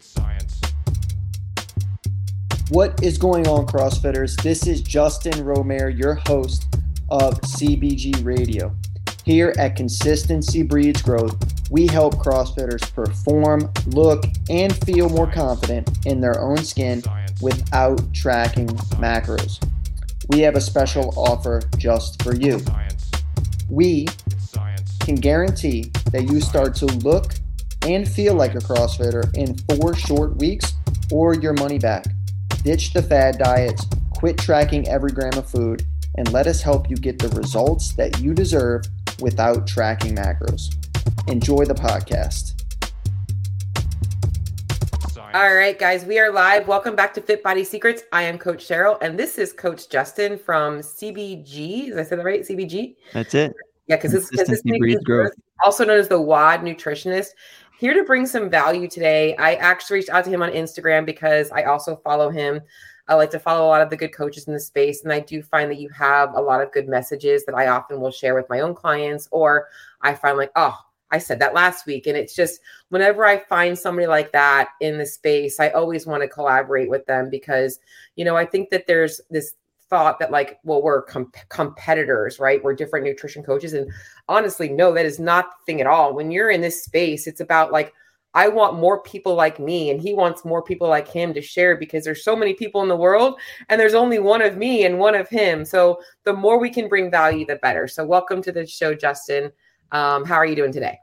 science. 0.00 0.60
What 2.70 3.02
is 3.02 3.16
going 3.16 3.48
on, 3.48 3.66
CrossFitters? 3.66 4.40
This 4.42 4.66
is 4.66 4.82
Justin 4.82 5.32
Romare, 5.32 5.96
your 5.96 6.16
host 6.26 6.66
of 7.08 7.40
CBG 7.40 8.24
Radio. 8.24 8.74
Here 9.24 9.54
at 9.58 9.76
Consistency 9.76 10.62
Breeds 10.62 11.02
Growth, 11.02 11.36
we 11.70 11.86
help 11.86 12.16
CrossFitters 12.16 12.92
perform, 12.94 13.72
look, 13.86 14.24
and 14.50 14.76
feel 14.84 15.08
more 15.08 15.30
confident 15.30 16.06
in 16.06 16.20
their 16.20 16.40
own 16.40 16.58
skin 16.58 17.02
without 17.40 18.00
tracking 18.14 18.68
macros. 18.98 19.62
We 20.28 20.40
have 20.40 20.56
a 20.56 20.60
special 20.60 21.14
offer 21.16 21.62
just 21.78 22.22
for 22.22 22.34
you. 22.34 22.60
We 23.70 24.06
can 25.00 25.14
guarantee 25.14 25.90
that 26.12 26.24
you 26.30 26.40
start 26.40 26.74
to 26.76 26.86
look 26.86 27.32
and 27.88 28.06
feel 28.06 28.34
like 28.34 28.54
a 28.54 28.58
CrossFitter 28.58 29.34
in 29.34 29.56
four 29.66 29.94
short 29.96 30.36
weeks 30.36 30.74
or 31.10 31.34
your 31.34 31.54
money 31.54 31.78
back. 31.78 32.04
Ditch 32.62 32.92
the 32.92 33.02
fad 33.02 33.38
diets, 33.38 33.86
quit 34.14 34.36
tracking 34.36 34.86
every 34.88 35.10
gram 35.10 35.32
of 35.38 35.48
food, 35.48 35.84
and 36.16 36.30
let 36.30 36.46
us 36.46 36.60
help 36.60 36.90
you 36.90 36.96
get 36.96 37.18
the 37.18 37.28
results 37.30 37.92
that 37.94 38.20
you 38.20 38.34
deserve 38.34 38.84
without 39.20 39.66
tracking 39.66 40.14
macros. 40.14 40.74
Enjoy 41.28 41.64
the 41.64 41.74
podcast. 41.74 42.54
All 45.34 45.54
right, 45.54 45.78
guys, 45.78 46.04
we 46.04 46.18
are 46.18 46.30
live. 46.30 46.68
Welcome 46.68 46.94
back 46.94 47.14
to 47.14 47.22
Fit 47.22 47.42
Body 47.42 47.64
Secrets. 47.64 48.02
I 48.12 48.22
am 48.24 48.38
Coach 48.38 48.66
Cheryl, 48.68 48.98
and 49.00 49.18
this 49.18 49.38
is 49.38 49.52
Coach 49.54 49.88
Justin 49.88 50.38
from 50.38 50.80
CBG. 50.80 51.86
Did 51.86 51.98
I 51.98 52.02
say 52.02 52.16
that 52.16 52.24
right? 52.24 52.42
CBG? 52.42 52.96
That's 53.14 53.34
it. 53.34 53.54
Yeah, 53.86 53.96
because 53.96 54.12
this, 54.12 54.24
'cause 54.24 54.30
this 54.30 54.38
Consistency 54.46 54.70
thing 54.72 54.78
breeds 54.80 54.98
is 54.98 55.04
growth. 55.04 55.32
also 55.64 55.84
known 55.84 55.98
as 55.98 56.08
the 56.08 56.20
WOD 56.20 56.60
nutritionist. 56.60 57.28
Here 57.78 57.94
to 57.94 58.02
bring 58.02 58.26
some 58.26 58.50
value 58.50 58.88
today. 58.88 59.36
I 59.36 59.54
actually 59.54 59.98
reached 59.98 60.08
out 60.08 60.24
to 60.24 60.30
him 60.30 60.42
on 60.42 60.50
Instagram 60.50 61.06
because 61.06 61.52
I 61.52 61.62
also 61.62 61.94
follow 61.94 62.28
him. 62.28 62.60
I 63.06 63.14
like 63.14 63.30
to 63.30 63.38
follow 63.38 63.64
a 63.64 63.68
lot 63.68 63.82
of 63.82 63.88
the 63.88 63.96
good 63.96 64.12
coaches 64.12 64.48
in 64.48 64.52
the 64.52 64.58
space, 64.58 65.04
and 65.04 65.12
I 65.12 65.20
do 65.20 65.44
find 65.44 65.70
that 65.70 65.78
you 65.78 65.88
have 65.90 66.34
a 66.34 66.40
lot 66.40 66.60
of 66.60 66.72
good 66.72 66.88
messages 66.88 67.44
that 67.44 67.54
I 67.54 67.68
often 67.68 68.00
will 68.00 68.10
share 68.10 68.34
with 68.34 68.48
my 68.50 68.58
own 68.58 68.74
clients, 68.74 69.28
or 69.30 69.68
I 70.02 70.16
find 70.16 70.36
like, 70.36 70.50
oh, 70.56 70.76
I 71.12 71.18
said 71.18 71.38
that 71.38 71.54
last 71.54 71.86
week. 71.86 72.08
And 72.08 72.16
it's 72.16 72.34
just 72.34 72.60
whenever 72.88 73.24
I 73.24 73.38
find 73.38 73.78
somebody 73.78 74.08
like 74.08 74.32
that 74.32 74.70
in 74.80 74.98
the 74.98 75.06
space, 75.06 75.60
I 75.60 75.68
always 75.68 76.04
want 76.04 76.22
to 76.22 76.28
collaborate 76.28 76.90
with 76.90 77.06
them 77.06 77.30
because, 77.30 77.78
you 78.16 78.24
know, 78.24 78.36
I 78.36 78.44
think 78.44 78.70
that 78.70 78.88
there's 78.88 79.20
this 79.30 79.54
thought 79.90 80.18
that 80.18 80.30
like, 80.30 80.58
well, 80.64 80.82
we're 80.82 81.02
com- 81.02 81.32
competitors, 81.48 82.38
right? 82.38 82.62
We're 82.62 82.74
different 82.74 83.06
nutrition 83.06 83.42
coaches. 83.42 83.72
And 83.72 83.90
honestly, 84.28 84.68
no, 84.68 84.92
that 84.92 85.06
is 85.06 85.18
not 85.18 85.46
the 85.46 85.64
thing 85.66 85.80
at 85.80 85.86
all. 85.86 86.14
When 86.14 86.30
you're 86.30 86.50
in 86.50 86.60
this 86.60 86.84
space, 86.84 87.26
it's 87.26 87.40
about 87.40 87.72
like, 87.72 87.92
I 88.34 88.48
want 88.48 88.78
more 88.78 89.02
people 89.02 89.34
like 89.34 89.58
me, 89.58 89.90
and 89.90 90.00
he 90.00 90.12
wants 90.12 90.44
more 90.44 90.62
people 90.62 90.86
like 90.86 91.08
him 91.08 91.32
to 91.32 91.40
share 91.40 91.76
because 91.76 92.04
there's 92.04 92.22
so 92.22 92.36
many 92.36 92.52
people 92.52 92.82
in 92.82 92.88
the 92.88 92.94
world, 92.96 93.40
and 93.68 93.80
there's 93.80 93.94
only 93.94 94.18
one 94.18 94.42
of 94.42 94.56
me 94.56 94.84
and 94.84 94.98
one 94.98 95.14
of 95.14 95.28
him. 95.28 95.64
So 95.64 95.98
the 96.24 96.34
more 96.34 96.60
we 96.60 96.68
can 96.68 96.88
bring 96.88 97.10
value, 97.10 97.46
the 97.46 97.56
better. 97.56 97.88
So 97.88 98.04
welcome 98.04 98.42
to 98.42 98.52
the 98.52 98.66
show, 98.66 98.94
Justin. 98.94 99.50
Um, 99.92 100.26
how 100.26 100.34
are 100.34 100.46
you 100.46 100.54
doing 100.54 100.72
today? 100.72 100.98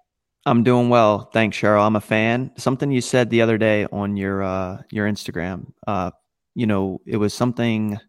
I'm 0.45 0.61
doing 0.63 0.89
well. 0.89 1.31
Thanks, 1.33 1.57
Cheryl. 1.57 1.85
I'm 1.85 1.95
a 1.95 2.01
fan. 2.01 2.51
Something 2.57 2.91
you 2.91 3.01
said 3.01 3.31
the 3.31 3.41
other 3.41 3.57
day 3.57 3.87
on 3.91 4.15
your 4.15 4.43
uh, 4.43 4.83
your 4.91 5.07
Instagram. 5.09 5.73
Uh, 5.87 6.11
you 6.53 6.67
know, 6.67 7.01
it 7.07 7.17
was 7.17 7.33
something 7.33 7.99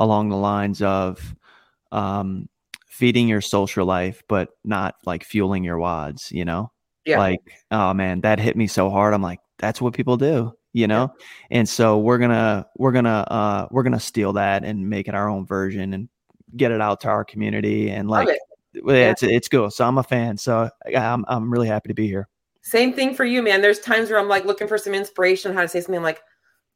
along 0.00 0.30
the 0.30 0.36
lines 0.36 0.82
of 0.82 1.34
um, 1.92 2.48
feeding 2.88 3.28
your 3.28 3.40
social 3.40 3.86
life, 3.86 4.22
but 4.28 4.48
not 4.64 4.96
like 5.06 5.22
fueling 5.22 5.62
your 5.62 5.78
WODs. 5.78 6.32
You 6.32 6.44
know, 6.44 6.72
Yeah. 7.04 7.18
like 7.18 7.40
oh 7.70 7.94
man, 7.94 8.22
that 8.22 8.40
hit 8.40 8.56
me 8.56 8.66
so 8.66 8.90
hard. 8.90 9.14
I'm 9.14 9.22
like, 9.22 9.38
that's 9.58 9.80
what 9.80 9.94
people 9.94 10.16
do. 10.16 10.52
You 10.72 10.86
know, 10.86 11.12
and 11.50 11.68
so 11.68 11.98
we're 11.98 12.18
gonna 12.18 12.66
we're 12.76 12.92
gonna 12.92 13.26
uh, 13.30 13.68
we're 13.70 13.82
gonna 13.82 14.00
steal 14.00 14.32
that 14.34 14.64
and 14.64 14.88
make 14.88 15.08
it 15.08 15.14
our 15.14 15.28
own 15.28 15.44
version 15.46 15.94
and 15.94 16.08
get 16.56 16.70
it 16.72 16.80
out 16.80 17.00
to 17.00 17.08
our 17.08 17.24
community 17.24 17.90
and 17.90 18.08
like 18.08 18.28
it. 18.28 18.38
Yeah. 18.74 19.10
it's 19.10 19.22
it's 19.24 19.48
cool. 19.48 19.68
So 19.70 19.84
I'm 19.84 19.98
a 19.98 20.02
fan. 20.04 20.36
So 20.36 20.70
I'm 20.96 21.24
I'm 21.26 21.52
really 21.52 21.66
happy 21.66 21.88
to 21.88 21.94
be 21.94 22.06
here. 22.06 22.28
Same 22.62 22.92
thing 22.92 23.14
for 23.16 23.24
you, 23.24 23.42
man. 23.42 23.62
There's 23.62 23.80
times 23.80 24.10
where 24.10 24.18
I'm 24.20 24.28
like 24.28 24.44
looking 24.44 24.68
for 24.68 24.78
some 24.78 24.94
inspiration 24.94 25.50
on 25.50 25.56
how 25.56 25.62
to 25.62 25.68
say 25.68 25.80
something. 25.80 25.96
I'm 25.96 26.02
like, 26.04 26.20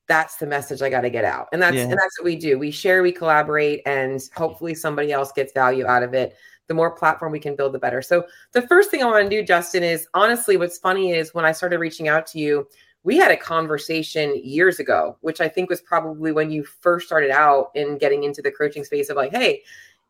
that's 0.06 0.36
the 0.36 0.46
message 0.46 0.82
I 0.82 0.90
got 0.90 1.02
to 1.02 1.10
get 1.10 1.24
out, 1.24 1.48
and 1.52 1.62
that's 1.62 1.76
Yeah. 1.76 1.82
and 1.84 1.92
that's 1.92 2.18
what 2.18 2.24
we 2.24 2.36
do. 2.36 2.58
We 2.58 2.70
share, 2.70 3.02
we 3.02 3.12
collaborate, 3.12 3.82
and 3.86 4.20
hopefully 4.34 4.74
somebody 4.74 5.12
else 5.12 5.32
gets 5.32 5.52
value 5.52 5.86
out 5.86 6.02
of 6.02 6.14
it. 6.14 6.36
The 6.66 6.74
more 6.74 6.90
platform 6.90 7.32
we 7.32 7.40
can 7.40 7.56
build, 7.56 7.72
the 7.74 7.78
better. 7.78 8.00
So 8.00 8.24
the 8.52 8.62
first 8.62 8.90
thing 8.90 9.02
I 9.02 9.06
want 9.06 9.28
to 9.28 9.30
do, 9.30 9.44
Justin, 9.44 9.82
is 9.82 10.06
honestly, 10.14 10.56
what's 10.56 10.78
funny 10.78 11.12
is 11.12 11.34
when 11.34 11.44
I 11.44 11.52
started 11.52 11.78
reaching 11.78 12.08
out 12.08 12.26
to 12.28 12.38
you, 12.38 12.66
we 13.02 13.18
had 13.18 13.30
a 13.30 13.36
conversation 13.36 14.40
years 14.42 14.80
ago, 14.80 15.16
which 15.20 15.42
I 15.42 15.48
think 15.48 15.68
was 15.68 15.82
probably 15.82 16.32
when 16.32 16.50
you 16.50 16.64
first 16.64 17.06
started 17.06 17.30
out 17.30 17.70
in 17.74 17.98
getting 17.98 18.24
into 18.24 18.40
the 18.40 18.50
coaching 18.50 18.82
space 18.82 19.10
of 19.10 19.16
like, 19.16 19.30
hey, 19.30 19.62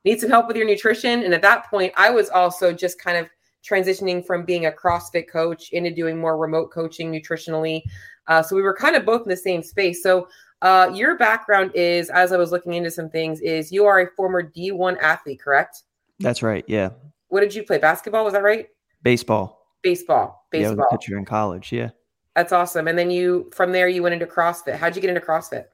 need 0.05 0.21
some 0.21 0.31
help 0.31 0.47
with 0.47 0.57
your 0.57 0.67
nutrition. 0.67 1.25
And 1.25 1.35
at 1.35 1.43
that 1.43 1.69
point, 1.69 1.93
I 1.97 2.11
was 2.11 2.31
also 2.31 2.73
just 2.73 3.01
kind 3.01 3.19
of 3.19 3.29
transitioning 3.69 4.25
from 4.25 4.45
being 4.45 4.67
a 4.67 4.71
CrossFit 4.71 5.29
coach 5.29 5.71
into 5.71 5.91
doing 5.91 6.19
more 6.19 6.37
remote 6.37 6.71
coaching 6.71 7.11
nutritionally. 7.11 7.83
Uh, 8.27 8.43
so 8.43 8.57
we 8.57 8.63
were 8.63 8.75
kind 8.75 8.97
of 8.97 9.05
both 9.05 9.23
in 9.23 9.29
the 9.29 9.37
same 9.37 9.63
space. 9.63 10.03
So 10.03 10.29
uh, 10.63 10.91
your 10.95 11.17
background 11.17 11.73
is, 11.75 12.11
as 12.11 12.33
I 12.33 12.37
was 12.37 12.53
looking 12.53 12.75
into 12.75 12.91
some 12.91 13.11
things, 13.11 13.41
is 13.41 13.71
you 13.71 13.85
are 13.85 14.01
a 14.01 14.11
former 14.17 14.43
D1 14.43 14.99
athlete, 15.01 15.41
correct? 15.41 15.83
That's 16.21 16.43
right. 16.43 16.65
Yeah. 16.67 16.91
What 17.29 17.41
did 17.41 17.55
you 17.55 17.65
play? 17.65 17.79
Basketball? 17.79 18.25
Was 18.25 18.33
that 18.35 18.43
right? 18.43 18.69
Baseball. 19.03 19.67
Baseball. 19.83 20.47
Baseball. 20.51 20.61
Yeah, 20.61 20.69
I 20.69 20.71
was 20.71 20.73
a 20.73 20.77
Baseball. 20.77 20.99
pitcher 20.99 21.19
in 21.19 21.25
college. 21.25 21.73
Yeah. 21.73 21.91
That's 22.37 22.53
awesome. 22.53 22.89
And 22.89 22.99
then 22.99 23.11
you, 23.11 23.51
from 23.53 23.73
there, 23.73 23.89
you 23.89 24.03
went 24.03 24.15
into 24.15 24.27
CrossFit. 24.27 24.77
How'd 24.77 24.97
you 24.97 25.03
get 25.03 25.09
into 25.09 25.21
CrossFit? 25.21 25.67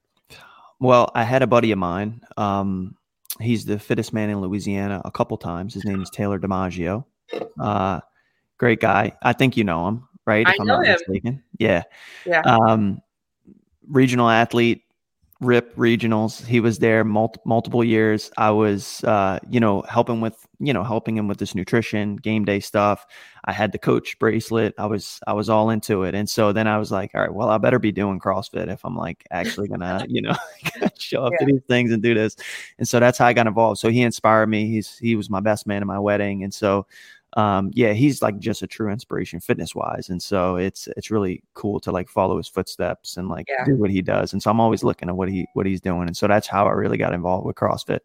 Well, 0.79 1.11
I 1.15 1.25
had 1.25 1.43
a 1.43 1.47
buddy 1.47 1.73
of 1.73 1.79
mine. 1.79 2.21
Um, 2.37 2.97
he's 3.41 3.65
the 3.65 3.79
fittest 3.79 4.13
man 4.13 4.31
in 4.31 4.41
Louisiana 4.41 5.03
a 5.05 5.11
couple 5.11 5.37
times. 5.37 5.75
His 5.75 5.85
name 5.85 6.03
is 6.03 6.11
Taylor 6.11 6.39
DiMaggio. 6.39 7.05
Uh, 7.59 8.01
great 8.59 8.81
guy. 8.81 9.17
I 9.23 9.33
think 9.33 9.57
you 9.57 9.65
know 9.65 9.89
him, 9.89 10.09
right? 10.27 10.47
I 10.47 10.53
if 10.53 10.61
I'm 10.61 10.67
know 10.67 10.77
not 10.77 10.87
him. 10.87 10.93
mistaken. 10.93 11.43
Yeah. 11.59 11.83
Yeah. 12.27 12.43
Um, 12.43 13.01
regional 13.89 14.29
athlete, 14.29 14.83
RIP 15.41 15.75
regionals. 15.77 16.45
He 16.45 16.61
was 16.61 16.79
there 16.79 17.03
mul- 17.03 17.35
multiple 17.47 17.83
years. 17.83 18.31
I 18.37 18.51
was, 18.51 19.03
uh, 19.05 19.39
you 19.49 19.59
know, 19.59 19.81
helping 19.89 20.21
with, 20.21 20.47
you 20.59 20.75
know, 20.75 20.85
helping 20.85 21.17
him 21.17 21.29
with 21.29 21.39
this 21.39 21.55
nutrition, 21.55 22.17
game 22.17 22.45
day 22.45 22.61
stuff. 22.61 23.07
I 23.47 23.53
had 23.53 23.73
the 23.73 23.79
coach 23.79 24.19
bracelet. 24.19 24.75
I 24.77 24.85
was, 24.85 25.19
I 25.27 25.33
was 25.33 25.49
all 25.49 25.71
into 25.71 26.03
it. 26.03 26.15
And 26.15 26.29
so 26.29 26.53
then 26.53 26.67
I 26.67 26.77
was 26.77 26.93
like, 26.93 27.13
all 27.15 27.23
right, 27.23 27.33
well, 27.33 27.49
I 27.49 27.57
better 27.57 27.79
be 27.79 27.91
doing 27.91 28.21
CrossFit 28.21 28.69
if 28.69 28.85
I'm 28.85 28.97
like 28.97 29.27
actually 29.31 29.69
gonna, 29.69 30.05
you 30.11 30.21
know, 30.21 30.35
show 30.99 31.25
up 31.25 31.33
to 31.39 31.47
these 31.47 31.63
things 31.67 31.91
and 31.91 32.03
do 32.03 32.13
this. 32.13 32.37
And 32.79 32.87
so 32.87 33.01
that's 33.01 33.17
how 33.17 33.25
I 33.27 33.33
got 33.33 33.47
involved. 33.47 33.79
So 33.81 33.89
he 33.89 34.03
inspired 34.03 34.49
me. 34.49 34.67
He's, 34.67 34.99
he 34.99 35.17
was 35.17 35.31
my 35.31 35.41
best 35.41 35.67
man 35.67 35.81
in 35.81 35.89
my 35.89 35.99
wedding. 35.99 36.45
And 36.45 36.53
so, 36.53 36.87
um, 37.35 37.71
yeah, 37.75 37.93
he's 37.93 38.23
like 38.23 38.39
just 38.39 38.63
a 38.63 38.67
true 38.67 38.91
inspiration 38.91 39.41
fitness 39.41 39.75
wise. 39.75 40.09
And 40.09 40.21
so 40.23 40.57
it's 40.57 40.89
it's 40.97 41.11
really 41.11 41.43
cool 41.55 41.79
to 41.81 41.93
like 41.93 42.09
follow 42.09 42.37
his 42.39 42.49
footsteps 42.49 43.17
and 43.17 43.29
like 43.29 43.47
Yeah. 43.49 43.65
do 43.65 43.77
what 43.77 43.91
he 43.91 44.03
does. 44.03 44.33
And 44.33 44.43
so 44.43 44.51
I'm 44.51 44.61
always 44.61 44.83
looking 44.83 45.09
at 45.09 45.17
what 45.17 45.29
he 45.29 45.47
what 45.55 45.67
he's 45.67 45.81
doing. 45.81 46.09
And 46.09 46.17
so 46.17 46.27
that's 46.27 46.47
how 46.49 46.67
I 46.67 46.73
really 46.73 46.99
got 46.99 47.15
involved 47.15 47.47
with 47.47 47.57
CrossFit. 47.57 48.01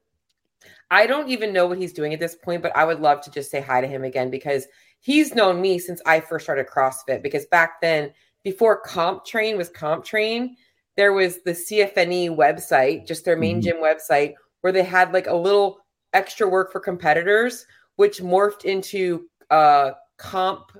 I 0.91 1.08
don't 1.08 1.30
even 1.30 1.52
know 1.53 1.66
what 1.66 1.80
he's 1.80 1.94
doing 1.94 2.13
at 2.13 2.19
this 2.19 2.36
point, 2.36 2.62
but 2.62 2.75
I 2.78 2.86
would 2.86 3.00
love 3.00 3.22
to 3.22 3.31
just 3.31 3.50
say 3.50 3.59
hi 3.62 3.81
to 3.81 3.88
him 3.88 4.03
again 4.03 4.30
because 4.30 4.68
he's 5.00 5.34
known 5.34 5.59
me 5.59 5.80
since 5.80 6.02
I 6.06 6.19
first 6.19 6.46
started 6.46 6.68
CrossFit. 6.68 7.24
Because 7.24 7.46
back 7.47 7.81
then, 7.81 8.13
before 8.44 8.81
Comp 8.81 9.25
Train 9.25 9.57
was 9.57 9.69
Comp 9.69 10.06
Train, 10.06 10.56
there 10.96 11.13
was 11.13 11.42
the 11.44 11.52
CFNE 11.52 12.30
website, 12.30 13.07
just 13.07 13.25
their 13.25 13.36
main 13.36 13.59
Mhm. 13.59 13.63
gym 13.63 13.78
website, 13.78 14.36
where 14.62 14.72
they 14.72 14.84
had 14.84 15.12
like 15.13 15.28
a 15.28 15.36
little 15.36 15.80
extra 16.13 16.47
work 16.47 16.72
for 16.72 16.80
competitors, 16.80 17.66
which 17.95 18.22
morphed 18.22 18.66
into 18.66 19.25
uh 19.50 19.91
comp 20.17 20.72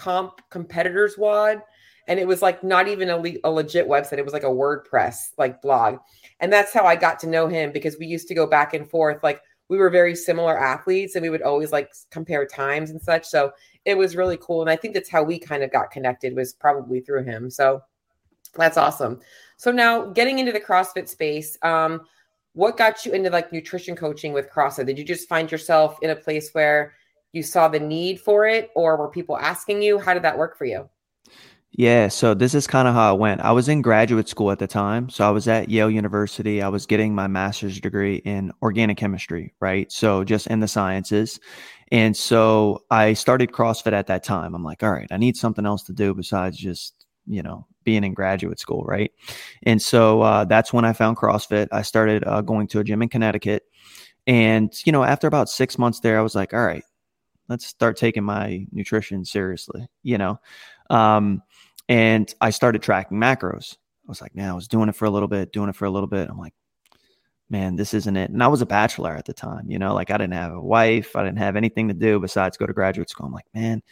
comp 0.00 0.40
competitors 0.50 1.16
WOD. 1.18 1.62
And 2.08 2.18
it 2.18 2.26
was 2.26 2.42
like 2.42 2.64
not 2.64 2.88
even 2.88 3.10
a, 3.10 3.16
le- 3.16 3.38
a 3.44 3.50
legit 3.50 3.86
website. 3.86 4.18
It 4.18 4.24
was 4.24 4.32
like 4.32 4.42
a 4.42 4.46
WordPress 4.46 5.32
like 5.38 5.62
blog. 5.62 5.98
And 6.40 6.52
that's 6.52 6.72
how 6.72 6.84
I 6.84 6.96
got 6.96 7.20
to 7.20 7.28
know 7.28 7.46
him 7.46 7.70
because 7.70 7.98
we 7.98 8.06
used 8.06 8.26
to 8.28 8.34
go 8.34 8.46
back 8.46 8.74
and 8.74 8.88
forth. 8.88 9.22
Like 9.22 9.40
we 9.68 9.76
were 9.76 9.90
very 9.90 10.16
similar 10.16 10.58
athletes 10.58 11.14
and 11.14 11.22
we 11.22 11.30
would 11.30 11.42
always 11.42 11.70
like 11.70 11.92
compare 12.10 12.46
times 12.46 12.90
and 12.90 13.00
such. 13.00 13.26
So 13.26 13.52
it 13.84 13.96
was 13.96 14.16
really 14.16 14.38
cool. 14.38 14.62
And 14.62 14.70
I 14.70 14.74
think 14.74 14.94
that's 14.94 15.10
how 15.10 15.22
we 15.22 15.38
kind 15.38 15.62
of 15.62 15.70
got 15.70 15.92
connected 15.92 16.34
was 16.34 16.52
probably 16.54 17.00
through 17.00 17.24
him. 17.24 17.50
So 17.50 17.80
that's 18.56 18.76
awesome. 18.76 19.20
So 19.56 19.70
now 19.70 20.06
getting 20.06 20.40
into 20.40 20.50
the 20.50 20.60
CrossFit 20.60 21.08
space, 21.08 21.56
um, 21.62 22.00
what 22.54 22.76
got 22.76 23.04
you 23.06 23.12
into 23.12 23.30
like 23.30 23.52
nutrition 23.52 23.96
coaching 23.96 24.32
with 24.32 24.50
CrossFit? 24.50 24.86
Did 24.86 24.98
you 24.98 25.04
just 25.04 25.28
find 25.28 25.50
yourself 25.50 25.98
in 26.02 26.10
a 26.10 26.16
place 26.16 26.50
where 26.52 26.94
you 27.32 27.42
saw 27.42 27.68
the 27.68 27.80
need 27.80 28.20
for 28.20 28.46
it 28.46 28.70
or 28.74 28.96
were 28.96 29.08
people 29.08 29.38
asking 29.38 29.82
you? 29.82 29.98
How 29.98 30.14
did 30.14 30.24
that 30.24 30.36
work 30.36 30.56
for 30.56 30.64
you? 30.64 30.88
Yeah, 31.72 32.08
so 32.08 32.34
this 32.34 32.52
is 32.52 32.66
kind 32.66 32.88
of 32.88 32.94
how 32.94 33.10
I 33.10 33.12
went. 33.12 33.42
I 33.42 33.52
was 33.52 33.68
in 33.68 33.80
graduate 33.80 34.28
school 34.28 34.50
at 34.50 34.58
the 34.58 34.66
time. 34.66 35.08
So 35.08 35.26
I 35.26 35.30
was 35.30 35.46
at 35.46 35.68
Yale 35.68 35.88
University. 35.88 36.60
I 36.60 36.68
was 36.68 36.84
getting 36.84 37.14
my 37.14 37.28
master's 37.28 37.80
degree 37.80 38.16
in 38.16 38.52
organic 38.60 38.96
chemistry, 38.96 39.54
right? 39.60 39.90
So 39.92 40.24
just 40.24 40.48
in 40.48 40.58
the 40.58 40.66
sciences. 40.66 41.38
And 41.92 42.16
so 42.16 42.82
I 42.90 43.12
started 43.12 43.52
CrossFit 43.52 43.92
at 43.92 44.08
that 44.08 44.24
time. 44.24 44.54
I'm 44.54 44.64
like, 44.64 44.82
all 44.82 44.90
right, 44.90 45.08
I 45.12 45.16
need 45.16 45.36
something 45.36 45.64
else 45.64 45.84
to 45.84 45.92
do 45.92 46.12
besides 46.12 46.56
just, 46.56 47.06
you 47.26 47.42
know, 47.42 47.66
being 47.84 48.04
in 48.04 48.14
graduate 48.14 48.58
school, 48.58 48.84
right? 48.84 49.12
And 49.62 49.80
so 49.80 50.22
uh, 50.22 50.44
that's 50.44 50.72
when 50.72 50.84
I 50.84 50.92
found 50.92 51.16
CrossFit. 51.16 51.68
I 51.72 51.82
started 51.82 52.24
uh, 52.26 52.40
going 52.42 52.66
to 52.68 52.80
a 52.80 52.84
gym 52.84 53.02
in 53.02 53.08
Connecticut, 53.08 53.64
and 54.26 54.72
you 54.84 54.92
know, 54.92 55.02
after 55.02 55.26
about 55.26 55.48
six 55.48 55.78
months 55.78 56.00
there, 56.00 56.18
I 56.18 56.22
was 56.22 56.34
like, 56.34 56.54
all 56.54 56.64
right, 56.64 56.84
let's 57.48 57.66
start 57.66 57.96
taking 57.96 58.24
my 58.24 58.66
nutrition 58.72 59.24
seriously, 59.24 59.88
you 60.02 60.18
know. 60.18 60.40
Um, 60.88 61.42
and 61.88 62.32
I 62.40 62.50
started 62.50 62.82
tracking 62.82 63.18
macros. 63.18 63.74
I 63.74 64.08
was 64.08 64.20
like, 64.20 64.34
man, 64.34 64.48
I 64.48 64.54
was 64.54 64.68
doing 64.68 64.88
it 64.88 64.96
for 64.96 65.04
a 65.04 65.10
little 65.10 65.28
bit, 65.28 65.52
doing 65.52 65.68
it 65.68 65.76
for 65.76 65.84
a 65.84 65.90
little 65.90 66.08
bit. 66.08 66.28
I'm 66.28 66.38
like, 66.38 66.54
man, 67.50 67.74
this 67.74 67.92
isn't 67.92 68.16
it. 68.16 68.30
And 68.30 68.42
I 68.42 68.46
was 68.46 68.62
a 68.62 68.66
bachelor 68.66 69.14
at 69.14 69.24
the 69.24 69.34
time, 69.34 69.68
you 69.68 69.78
know, 69.78 69.92
like 69.92 70.10
I 70.10 70.16
didn't 70.16 70.34
have 70.34 70.52
a 70.52 70.60
wife, 70.60 71.16
I 71.16 71.24
didn't 71.24 71.38
have 71.38 71.56
anything 71.56 71.88
to 71.88 71.94
do 71.94 72.20
besides 72.20 72.56
go 72.56 72.66
to 72.66 72.72
graduate 72.72 73.10
school. 73.10 73.26
I'm 73.26 73.32
like, 73.32 73.46
man, 73.52 73.82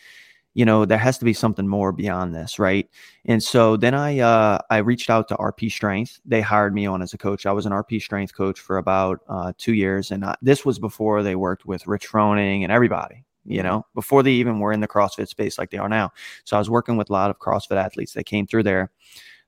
you 0.54 0.64
know, 0.64 0.84
there 0.84 0.98
has 0.98 1.18
to 1.18 1.24
be 1.24 1.32
something 1.32 1.68
more 1.68 1.92
beyond 1.92 2.34
this, 2.34 2.58
right? 2.58 2.88
And 3.26 3.42
so 3.42 3.76
then 3.76 3.94
I 3.94 4.18
uh, 4.18 4.58
I 4.70 4.78
reached 4.78 5.10
out 5.10 5.28
to 5.28 5.36
RP 5.36 5.70
Strength. 5.70 6.20
They 6.24 6.40
hired 6.40 6.74
me 6.74 6.86
on 6.86 7.02
as 7.02 7.12
a 7.12 7.18
coach. 7.18 7.46
I 7.46 7.52
was 7.52 7.66
an 7.66 7.72
RP 7.72 8.00
Strength 8.00 8.34
coach 8.34 8.58
for 8.58 8.78
about 8.78 9.20
uh, 9.28 9.52
two 9.58 9.74
years, 9.74 10.10
and 10.10 10.24
I, 10.24 10.36
this 10.42 10.64
was 10.64 10.78
before 10.78 11.22
they 11.22 11.36
worked 11.36 11.66
with 11.66 11.86
Rich 11.86 12.08
Froning 12.08 12.62
and 12.62 12.72
everybody. 12.72 13.24
You 13.44 13.62
know, 13.62 13.86
before 13.94 14.22
they 14.22 14.32
even 14.32 14.58
were 14.58 14.72
in 14.72 14.80
the 14.80 14.88
CrossFit 14.88 15.28
space 15.28 15.56
like 15.58 15.70
they 15.70 15.78
are 15.78 15.88
now. 15.88 16.10
So 16.44 16.56
I 16.56 16.58
was 16.58 16.68
working 16.68 16.98
with 16.98 17.08
a 17.08 17.14
lot 17.14 17.30
of 17.30 17.38
CrossFit 17.38 17.76
athletes 17.76 18.12
that 18.12 18.24
came 18.24 18.46
through 18.46 18.64
there 18.64 18.90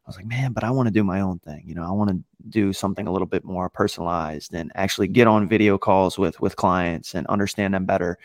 was 0.07 0.17
like, 0.17 0.27
man, 0.27 0.53
but 0.53 0.65
I 0.65 0.71
want 0.71 0.87
to 0.87 0.93
do 0.93 1.05
my 1.05 1.21
own 1.21 1.39
thing. 1.41 1.63
You 1.67 1.75
know, 1.75 1.85
I 1.85 1.91
want 1.91 2.11
to 2.11 2.23
do 2.49 2.73
something 2.73 3.07
a 3.07 3.13
little 3.13 3.27
bit 3.27 3.45
more 3.45 3.69
personalized 3.69 4.55
and 4.55 4.73
actually 4.75 5.09
get 5.09 5.27
on 5.27 5.49
video 5.49 5.79
calls 5.79 6.19
with 6.19 6.41
with 6.41 6.57
clients 6.57 7.15
and 7.15 7.27
understand 7.29 7.75
them 7.75 7.85
better, 7.85 8.19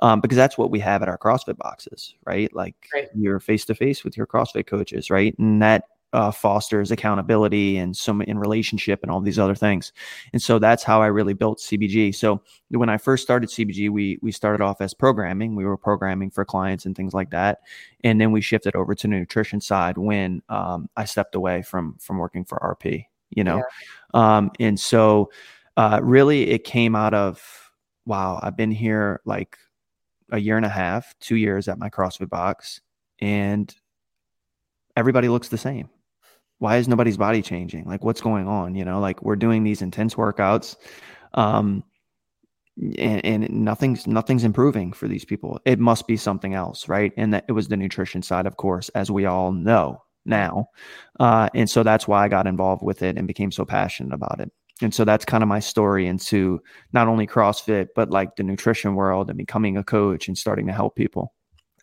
um, 0.00 0.20
because 0.20 0.36
that's 0.36 0.56
what 0.56 0.70
we 0.70 0.78
have 0.80 1.02
at 1.02 1.08
our 1.08 1.18
CrossFit 1.18 1.56
boxes, 1.56 2.14
right? 2.24 2.54
Like 2.54 2.76
right. 2.94 3.08
you're 3.14 3.40
face 3.40 3.64
to 3.66 3.74
face 3.74 4.04
with 4.04 4.16
your 4.16 4.26
CrossFit 4.26 4.66
coaches, 4.66 5.10
right? 5.10 5.36
And 5.38 5.60
that 5.62 5.84
uh, 6.12 6.30
fosters 6.30 6.90
accountability 6.90 7.78
and 7.78 7.96
some 7.96 8.20
in 8.22 8.38
relationship 8.38 9.00
and 9.02 9.10
all 9.10 9.20
these 9.20 9.38
other 9.38 9.54
things. 9.54 9.92
And 10.32 10.42
so 10.42 10.58
that's 10.58 10.82
how 10.82 11.00
I 11.00 11.06
really 11.06 11.32
built 11.32 11.58
CBG. 11.58 12.14
So 12.14 12.42
when 12.70 12.88
I 12.88 12.98
first 12.98 13.22
started 13.22 13.48
CBG, 13.48 13.88
we 13.90 14.18
we 14.20 14.30
started 14.30 14.62
off 14.62 14.80
as 14.80 14.92
programming. 14.92 15.54
We 15.54 15.64
were 15.64 15.76
programming 15.76 16.30
for 16.30 16.44
clients 16.44 16.84
and 16.84 16.94
things 16.94 17.14
like 17.14 17.30
that, 17.30 17.60
and 18.04 18.20
then 18.20 18.32
we 18.32 18.40
shifted 18.40 18.76
over 18.76 18.94
to 18.94 19.06
the 19.06 19.14
nutrition 19.14 19.60
side 19.60 19.96
when 19.96 20.42
um, 20.48 20.88
I 20.96 21.04
stepped 21.06 21.34
away 21.34 21.62
from 21.62 21.96
from 21.98 22.18
working 22.18 22.44
for 22.44 22.58
RP. 22.58 23.06
You 23.30 23.44
know, 23.44 23.62
yeah. 24.14 24.36
um, 24.36 24.50
and 24.60 24.78
so 24.78 25.30
uh, 25.78 26.00
really 26.02 26.50
it 26.50 26.64
came 26.64 26.94
out 26.94 27.14
of 27.14 27.70
wow, 28.04 28.38
I've 28.42 28.56
been 28.56 28.72
here 28.72 29.20
like 29.24 29.56
a 30.30 30.38
year 30.38 30.56
and 30.56 30.66
a 30.66 30.70
half, 30.70 31.14
two 31.20 31.36
years 31.36 31.68
at 31.68 31.78
my 31.78 31.88
CrossFit 31.88 32.28
box, 32.28 32.82
and 33.20 33.74
everybody 34.94 35.28
looks 35.30 35.48
the 35.48 35.56
same 35.56 35.88
why 36.62 36.76
is 36.76 36.86
nobody's 36.86 37.16
body 37.16 37.42
changing? 37.42 37.84
Like, 37.86 38.04
what's 38.04 38.20
going 38.20 38.46
on? 38.46 38.76
You 38.76 38.84
know, 38.84 39.00
like 39.00 39.20
we're 39.20 39.34
doing 39.34 39.64
these 39.64 39.82
intense 39.82 40.14
workouts, 40.14 40.76
um, 41.34 41.82
and, 42.76 43.26
and 43.26 43.50
nothing's 43.50 44.06
nothing's 44.06 44.44
improving 44.44 44.92
for 44.92 45.08
these 45.08 45.24
people. 45.24 45.60
It 45.64 45.80
must 45.80 46.06
be 46.06 46.16
something 46.16 46.54
else, 46.54 46.88
right? 46.88 47.12
And 47.16 47.34
that 47.34 47.46
it 47.48 47.52
was 47.52 47.66
the 47.66 47.76
nutrition 47.76 48.22
side, 48.22 48.46
of 48.46 48.58
course, 48.58 48.90
as 48.90 49.10
we 49.10 49.26
all 49.26 49.50
know 49.50 50.04
now. 50.24 50.68
Uh, 51.18 51.48
and 51.52 51.68
so 51.68 51.82
that's 51.82 52.06
why 52.06 52.24
I 52.24 52.28
got 52.28 52.46
involved 52.46 52.84
with 52.84 53.02
it 53.02 53.18
and 53.18 53.26
became 53.26 53.50
so 53.50 53.64
passionate 53.64 54.14
about 54.14 54.38
it. 54.38 54.52
And 54.80 54.94
so 54.94 55.04
that's 55.04 55.24
kind 55.24 55.42
of 55.42 55.48
my 55.48 55.58
story 55.58 56.06
into 56.06 56.62
not 56.92 57.08
only 57.08 57.26
CrossFit, 57.26 57.88
but 57.96 58.10
like 58.10 58.36
the 58.36 58.44
nutrition 58.44 58.94
world 58.94 59.30
and 59.30 59.36
becoming 59.36 59.76
a 59.76 59.82
coach 59.82 60.28
and 60.28 60.38
starting 60.38 60.68
to 60.68 60.72
help 60.72 60.94
people. 60.94 61.34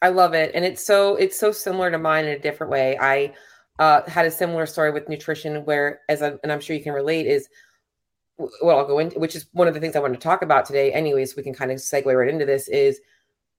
I 0.02 0.08
love 0.08 0.34
it. 0.34 0.52
And 0.56 0.64
it's 0.64 0.86
so 0.86 1.18
it's 1.18 1.38
so 1.38 1.52
similar 1.52 1.92
to 1.92 1.98
mine 2.00 2.24
in 2.24 2.32
a 2.32 2.40
different 2.40 2.72
way. 2.72 2.98
I 2.98 3.34
uh, 3.80 4.02
had 4.10 4.26
a 4.26 4.32
similar 4.32 4.66
story 4.66 4.92
with 4.92 5.10
nutrition 5.10 5.66
where 5.66 6.02
as 6.10 6.22
and 6.22 6.40
i'm 6.46 6.60
sure 6.60 6.76
you 6.76 6.84
can 6.84 6.94
relate 6.94 7.26
is 7.26 7.48
what 8.36 8.76
i'll 8.76 8.86
go 8.86 9.00
into 9.00 9.18
which 9.20 9.36
is 9.36 9.48
one 9.54 9.68
of 9.68 9.74
the 9.74 9.80
things 9.80 9.96
i 9.96 10.00
wanted 10.00 10.16
to 10.16 10.24
talk 10.24 10.42
about 10.42 10.66
today 10.66 10.92
anyways 10.94 11.36
we 11.36 11.44
can 11.44 11.54
kind 11.54 11.72
of 11.72 11.78
segue 11.78 12.06
right 12.06 12.30
into 12.30 12.46
this 12.46 12.68
is 12.68 13.00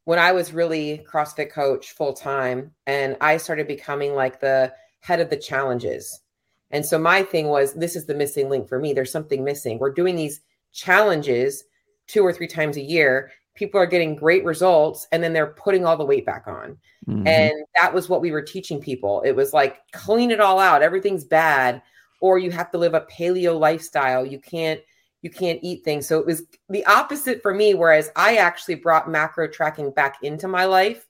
when 0.04 0.18
i 0.18 0.30
was 0.30 0.52
really 0.52 1.04
crossfit 1.10 1.50
coach 1.50 1.92
full 1.92 2.12
time 2.12 2.70
and 2.86 3.16
i 3.20 3.36
started 3.36 3.66
becoming 3.66 4.14
like 4.14 4.40
the 4.40 4.72
head 5.00 5.20
of 5.20 5.30
the 5.30 5.36
challenges. 5.36 6.20
And 6.70 6.86
so 6.86 6.98
my 6.98 7.22
thing 7.22 7.48
was 7.48 7.74
this 7.74 7.96
is 7.96 8.06
the 8.06 8.14
missing 8.14 8.48
link 8.48 8.68
for 8.68 8.78
me 8.78 8.92
there's 8.92 9.10
something 9.10 9.42
missing. 9.42 9.78
We're 9.78 9.92
doing 9.92 10.14
these 10.14 10.40
challenges 10.72 11.64
two 12.06 12.22
or 12.22 12.32
three 12.32 12.46
times 12.46 12.76
a 12.76 12.82
year 12.82 13.32
people 13.60 13.78
are 13.78 13.86
getting 13.86 14.16
great 14.16 14.42
results 14.42 15.06
and 15.12 15.22
then 15.22 15.34
they're 15.34 15.48
putting 15.48 15.84
all 15.84 15.94
the 15.94 16.04
weight 16.04 16.24
back 16.24 16.44
on. 16.46 16.78
Mm-hmm. 17.06 17.26
And 17.26 17.52
that 17.78 17.92
was 17.92 18.08
what 18.08 18.22
we 18.22 18.30
were 18.30 18.40
teaching 18.40 18.80
people. 18.80 19.20
It 19.20 19.32
was 19.32 19.52
like 19.52 19.80
clean 19.92 20.30
it 20.30 20.40
all 20.40 20.58
out. 20.58 20.80
Everything's 20.80 21.24
bad 21.24 21.82
or 22.22 22.38
you 22.38 22.50
have 22.52 22.70
to 22.70 22.78
live 22.78 22.94
a 22.94 23.02
paleo 23.02 23.60
lifestyle. 23.60 24.24
You 24.24 24.40
can't 24.40 24.80
you 25.20 25.28
can't 25.28 25.60
eat 25.62 25.84
things. 25.84 26.08
So 26.08 26.18
it 26.18 26.24
was 26.24 26.44
the 26.70 26.86
opposite 26.86 27.42
for 27.42 27.52
me 27.52 27.74
whereas 27.74 28.10
I 28.16 28.36
actually 28.36 28.76
brought 28.76 29.10
macro 29.10 29.46
tracking 29.46 29.90
back 29.90 30.16
into 30.22 30.48
my 30.48 30.64
life. 30.64 31.06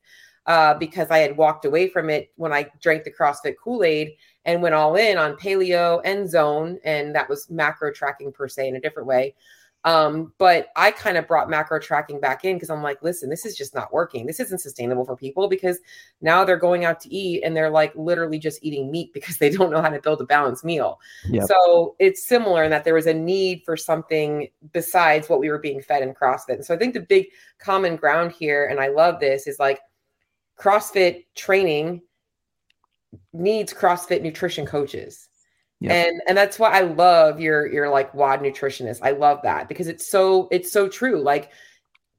Uh, 0.46 0.74
because 0.74 1.10
I 1.10 1.18
had 1.18 1.36
walked 1.36 1.64
away 1.66 1.88
from 1.88 2.10
it 2.10 2.32
when 2.34 2.52
I 2.52 2.68
drank 2.80 3.04
the 3.04 3.12
CrossFit 3.12 3.54
Kool 3.62 3.84
Aid 3.84 4.16
and 4.46 4.62
went 4.62 4.74
all 4.74 4.96
in 4.96 5.16
on 5.16 5.36
paleo 5.36 6.00
and 6.04 6.28
zone. 6.28 6.80
And 6.82 7.14
that 7.14 7.28
was 7.28 7.48
macro 7.50 7.92
tracking 7.92 8.32
per 8.32 8.48
se 8.48 8.66
in 8.66 8.74
a 8.74 8.80
different 8.80 9.06
way. 9.06 9.36
Um, 9.84 10.34
but 10.36 10.68
I 10.76 10.90
kind 10.90 11.16
of 11.16 11.26
brought 11.26 11.48
macro 11.48 11.78
tracking 11.78 12.20
back 12.20 12.44
in 12.44 12.56
because 12.56 12.68
I'm 12.68 12.82
like, 12.82 13.02
listen, 13.02 13.30
this 13.30 13.46
is 13.46 13.56
just 13.56 13.74
not 13.74 13.92
working. 13.92 14.26
This 14.26 14.38
isn't 14.40 14.60
sustainable 14.60 15.06
for 15.06 15.16
people 15.16 15.48
because 15.48 15.78
now 16.20 16.44
they're 16.44 16.58
going 16.58 16.84
out 16.84 17.00
to 17.00 17.14
eat 17.14 17.42
and 17.42 17.56
they're 17.56 17.70
like 17.70 17.94
literally 17.96 18.38
just 18.38 18.62
eating 18.62 18.90
meat 18.90 19.10
because 19.14 19.38
they 19.38 19.50
don't 19.50 19.70
know 19.70 19.80
how 19.80 19.88
to 19.88 20.00
build 20.00 20.20
a 20.20 20.26
balanced 20.26 20.64
meal. 20.64 21.00
Yep. 21.28 21.48
So 21.48 21.96
it's 21.98 22.26
similar 22.26 22.64
in 22.64 22.70
that 22.70 22.84
there 22.84 22.94
was 22.94 23.06
a 23.06 23.14
need 23.14 23.62
for 23.64 23.76
something 23.76 24.48
besides 24.72 25.28
what 25.28 25.40
we 25.40 25.48
were 25.48 25.58
being 25.58 25.80
fed 25.80 26.02
in 26.02 26.14
CrossFit. 26.14 26.54
And 26.54 26.64
so 26.64 26.74
I 26.74 26.78
think 26.78 26.92
the 26.92 27.00
big 27.00 27.28
common 27.58 27.96
ground 27.96 28.32
here, 28.32 28.66
and 28.66 28.80
I 28.80 28.88
love 28.88 29.18
this, 29.18 29.46
is 29.46 29.58
like 29.58 29.80
CrossFit 30.58 31.24
training 31.34 32.02
needs 33.32 33.72
CrossFit 33.72 34.20
nutrition 34.20 34.66
coaches 34.66 35.29
Yep. 35.80 35.92
And 35.92 36.22
and 36.28 36.36
that's 36.36 36.58
why 36.58 36.70
I 36.70 36.80
love 36.82 37.40
your 37.40 37.70
your 37.72 37.88
like 37.88 38.12
WOD 38.14 38.40
nutritionist. 38.40 39.00
I 39.02 39.12
love 39.12 39.40
that 39.44 39.68
because 39.68 39.88
it's 39.88 40.10
so 40.10 40.48
it's 40.50 40.70
so 40.70 40.88
true. 40.88 41.20
Like 41.22 41.52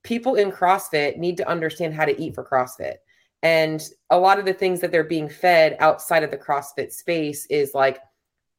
people 0.03 0.35
in 0.35 0.51
CrossFit 0.51 1.17
need 1.17 1.37
to 1.37 1.47
understand 1.47 1.93
how 1.93 2.05
to 2.05 2.19
eat 2.19 2.33
for 2.33 2.43
CrossFit. 2.43 2.95
And 3.43 3.81
a 4.09 4.17
lot 4.17 4.39
of 4.39 4.45
the 4.45 4.53
things 4.53 4.81
that 4.81 4.91
they're 4.91 5.03
being 5.03 5.29
fed 5.29 5.77
outside 5.79 6.23
of 6.23 6.31
the 6.31 6.37
CrossFit 6.37 6.91
space 6.91 7.45
is 7.47 7.73
like 7.73 7.99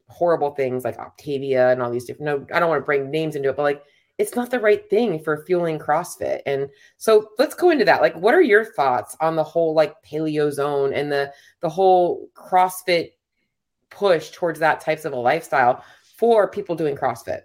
horrible 0.08 0.52
things 0.52 0.84
like 0.84 0.98
Optavia 0.98 1.72
and 1.72 1.82
all 1.82 1.90
these 1.90 2.04
different 2.04 2.26
no, 2.26 2.56
I 2.56 2.60
don't 2.60 2.68
want 2.68 2.80
to 2.80 2.86
bring 2.86 3.10
names 3.10 3.34
into 3.34 3.48
it, 3.48 3.56
but 3.56 3.62
like 3.62 3.82
it's 4.18 4.36
not 4.36 4.50
the 4.50 4.60
right 4.60 4.88
thing 4.88 5.18
for 5.18 5.44
fueling 5.46 5.78
CrossFit. 5.78 6.42
And 6.46 6.68
so 6.96 7.30
let's 7.38 7.54
go 7.54 7.70
into 7.70 7.84
that. 7.86 8.02
Like, 8.02 8.14
what 8.14 8.34
are 8.34 8.42
your 8.42 8.64
thoughts 8.64 9.16
on 9.20 9.34
the 9.34 9.42
whole 9.42 9.74
like 9.74 9.96
paleo 10.04 10.52
zone 10.52 10.92
and 10.92 11.10
the 11.10 11.32
the 11.60 11.68
whole 11.68 12.28
CrossFit 12.34 13.12
push 13.92 14.30
towards 14.30 14.58
that 14.60 14.80
types 14.80 15.04
of 15.04 15.12
a 15.12 15.16
lifestyle 15.16 15.84
for 16.16 16.48
people 16.48 16.74
doing 16.74 16.96
CrossFit? 16.96 17.42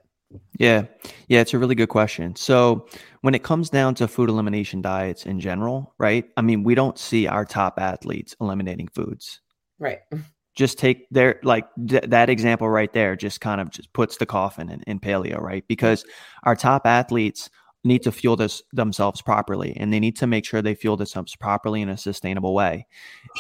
Yeah. 0.60 0.86
Yeah, 1.28 1.42
it's 1.42 1.54
a 1.54 1.60
really 1.60 1.76
good 1.76 1.90
question. 1.90 2.36
So, 2.36 2.88
when 3.22 3.34
it 3.34 3.44
comes 3.44 3.70
down 3.70 3.96
to 3.96 4.08
food 4.08 4.30
elimination 4.30 4.82
diets 4.82 5.26
in 5.26 5.40
general, 5.40 5.94
right? 5.98 6.26
I 6.38 6.42
mean, 6.42 6.64
we 6.64 6.76
don't 6.76 6.98
see 6.98 7.28
our 7.28 7.46
top 7.46 7.80
athletes 7.80 8.36
eliminating 8.42 8.88
foods. 8.90 9.42
Right. 9.80 10.00
Just 10.56 10.80
take 10.80 11.08
their 11.12 11.40
like 11.44 11.68
th- 11.88 12.06
that 12.08 12.32
example 12.32 12.68
right 12.68 12.92
there 12.92 13.16
just 13.16 13.42
kind 13.42 13.62
of 13.62 13.70
just 13.70 13.94
puts 13.94 14.18
the 14.18 14.26
coffin 14.26 14.72
in, 14.72 14.82
in 14.88 15.00
paleo, 15.00 15.40
right? 15.40 15.64
Because 15.68 16.04
our 16.46 16.56
top 16.56 16.88
athletes 16.88 17.52
need 17.84 18.02
to 18.02 18.12
fuel 18.12 18.36
this 18.36 18.64
themselves 18.74 19.22
properly 19.22 19.78
and 19.78 19.94
they 19.94 20.00
need 20.00 20.16
to 20.18 20.26
make 20.26 20.46
sure 20.46 20.64
they 20.64 20.74
fuel 20.74 20.98
themselves 20.98 21.36
properly 21.36 21.82
in 21.82 21.90
a 21.90 21.98
sustainable 21.98 22.56
way. 22.56 22.88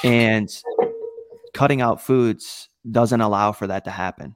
And 0.04 0.48
cutting 1.58 1.82
out 1.82 2.02
foods 2.02 2.70
doesn't 2.90 3.22
allow 3.22 3.52
for 3.52 3.68
that 3.68 3.86
to 3.86 3.92
happen 3.92 4.36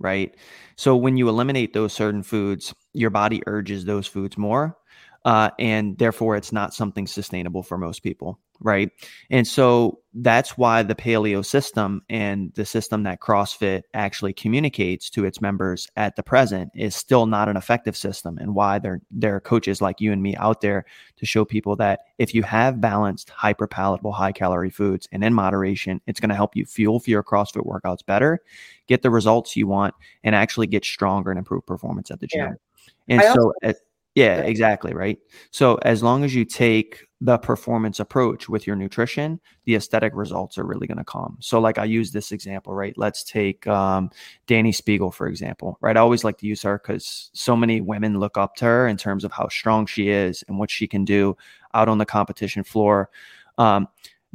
right? 0.00 0.36
So 0.76 0.96
when 0.96 1.16
you 1.16 1.28
eliminate 1.28 1.72
those 1.72 1.92
certain 1.92 2.22
foods 2.22 2.74
your 2.92 3.10
body 3.10 3.42
urges 3.46 3.84
those 3.84 4.06
foods 4.06 4.36
more 4.36 4.76
uh, 5.24 5.50
and 5.58 5.98
therefore 5.98 6.36
it's 6.36 6.52
not 6.52 6.74
something 6.74 7.06
sustainable 7.06 7.62
for 7.62 7.78
most 7.78 8.02
people 8.02 8.40
right 8.60 8.90
and 9.30 9.46
so 9.46 10.00
that's 10.14 10.58
why 10.58 10.82
the 10.82 10.94
paleo 10.94 11.44
system 11.44 12.02
and 12.08 12.52
the 12.54 12.64
system 12.64 13.04
that 13.04 13.20
crossfit 13.20 13.82
actually 13.94 14.32
communicates 14.32 15.10
to 15.10 15.24
its 15.24 15.40
members 15.40 15.86
at 15.96 16.16
the 16.16 16.22
present 16.22 16.70
is 16.74 16.96
still 16.96 17.26
not 17.26 17.48
an 17.48 17.56
effective 17.56 17.96
system 17.96 18.36
and 18.38 18.54
why 18.54 18.78
there 18.78 19.00
there 19.10 19.36
are 19.36 19.40
coaches 19.40 19.80
like 19.80 20.00
you 20.00 20.12
and 20.12 20.22
me 20.22 20.34
out 20.36 20.60
there 20.60 20.84
to 21.16 21.24
show 21.24 21.44
people 21.44 21.76
that 21.76 22.00
if 22.18 22.34
you 22.34 22.42
have 22.42 22.80
balanced 22.80 23.30
hyper 23.30 23.66
palatable 23.66 24.12
high 24.12 24.32
calorie 24.32 24.70
foods 24.70 25.08
and 25.12 25.22
in 25.22 25.32
moderation 25.32 26.00
it's 26.06 26.18
going 26.18 26.30
to 26.30 26.34
help 26.34 26.56
you 26.56 26.64
fuel 26.64 26.98
for 26.98 27.10
your 27.10 27.22
crossfit 27.22 27.66
workouts 27.66 28.04
better 28.04 28.40
get 28.86 29.02
the 29.02 29.10
results 29.10 29.56
you 29.56 29.66
want 29.66 29.94
and 30.24 30.34
actually 30.34 30.66
get 30.66 30.84
stronger 30.84 31.30
and 31.30 31.38
improve 31.38 31.64
performance 31.64 32.10
at 32.10 32.18
the 32.18 32.26
gym 32.26 32.40
yeah. 32.40 32.94
and 33.08 33.20
I 33.20 33.24
so 33.24 33.30
also- 33.30 33.52
at, 33.62 33.76
Yeah, 34.18 34.40
exactly. 34.40 34.94
Right. 34.94 35.18
So 35.52 35.76
as 35.82 36.02
long 36.02 36.24
as 36.24 36.34
you 36.34 36.44
take 36.44 37.06
the 37.20 37.38
performance 37.38 38.00
approach 38.00 38.48
with 38.48 38.66
your 38.66 38.74
nutrition, 38.74 39.40
the 39.64 39.76
aesthetic 39.76 40.12
results 40.14 40.58
are 40.58 40.64
really 40.64 40.88
going 40.88 40.98
to 40.98 41.04
come. 41.04 41.36
So, 41.40 41.60
like 41.60 41.78
I 41.78 41.84
use 41.84 42.10
this 42.10 42.32
example, 42.32 42.74
right? 42.74 42.94
Let's 42.96 43.22
take 43.22 43.64
um, 43.68 44.10
Dani 44.48 44.74
Speegle, 44.74 45.14
for 45.14 45.28
example, 45.28 45.78
right? 45.80 45.96
I 45.96 46.00
always 46.00 46.24
like 46.24 46.38
to 46.38 46.46
use 46.46 46.62
her 46.62 46.78
because 46.78 47.30
so 47.32 47.54
many 47.56 47.80
women 47.80 48.18
look 48.18 48.36
up 48.36 48.56
to 48.56 48.64
her 48.64 48.88
in 48.88 48.96
terms 48.96 49.22
of 49.22 49.30
how 49.30 49.46
strong 49.48 49.86
she 49.86 50.08
is 50.08 50.42
and 50.48 50.58
what 50.58 50.70
she 50.70 50.88
can 50.88 51.04
do 51.04 51.36
out 51.74 51.88
on 51.88 51.98
the 51.98 52.06
competition 52.06 52.64
floor. 52.64 53.10
Um, 53.56 53.86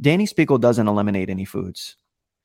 Dani 0.02 0.26
Speegle 0.28 0.60
doesn't 0.60 0.88
eliminate 0.88 1.28
any 1.28 1.44
foods 1.44 1.96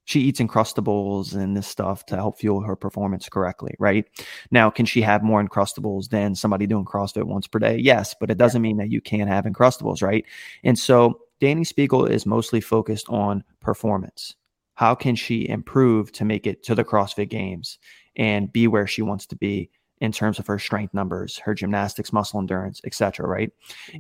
she 0.10 0.22
eats 0.22 0.40
Uncrustables 0.40 1.36
and 1.36 1.56
this 1.56 1.68
stuff 1.68 2.04
to 2.08 2.16
help 2.16 2.40
fuel 2.40 2.62
her 2.62 2.76
performance 2.76 3.30
correctly, 3.30 3.76
right? 3.78 4.06
Now, 4.50 4.72
can 4.72 4.88
she 4.88 5.04
have 5.04 5.22
more 5.22 5.44
Uncrustables 5.44 6.10
than 6.10 6.34
somebody 6.34 6.66
doing 6.66 6.84
CrossFit 6.84 7.26
once 7.26 7.46
per 7.46 7.60
day? 7.60 7.78
Yes, 7.78 8.16
but 8.20 8.32
it 8.32 8.40
doesn't 8.40 8.64
mean 8.64 8.78
that 8.78 8.90
you 8.90 9.02
can't 9.02 9.30
have 9.30 9.46
Uncrustables 9.46 10.02
right? 10.02 10.26
And 10.64 10.80
so 10.80 11.20
Dani 11.40 11.62
Speegle 11.62 12.10
is 12.10 12.26
mostly 12.26 12.60
focused 12.60 13.08
on 13.08 13.44
performance. 13.60 14.36
How 14.74 14.96
can 14.96 15.14
she 15.16 15.48
improve 15.48 16.12
to 16.14 16.26
make 16.26 16.48
it 16.48 16.64
to 16.64 16.74
the 16.74 16.84
CrossFit 16.84 17.30
games 17.30 17.78
and 18.16 18.52
be 18.52 18.68
where 18.68 18.88
she 18.88 19.04
wants 19.04 19.28
to 19.28 19.36
be 19.36 19.70
in 20.02 20.12
terms 20.12 20.40
of 20.40 20.48
her 20.48 20.58
strength 20.58 20.94
numbers, 20.94 21.38
her 21.40 21.54
gymnastics, 21.54 22.14
muscle 22.14 22.40
endurance, 22.40 22.82
etc. 22.86 23.28
Right. 23.28 23.52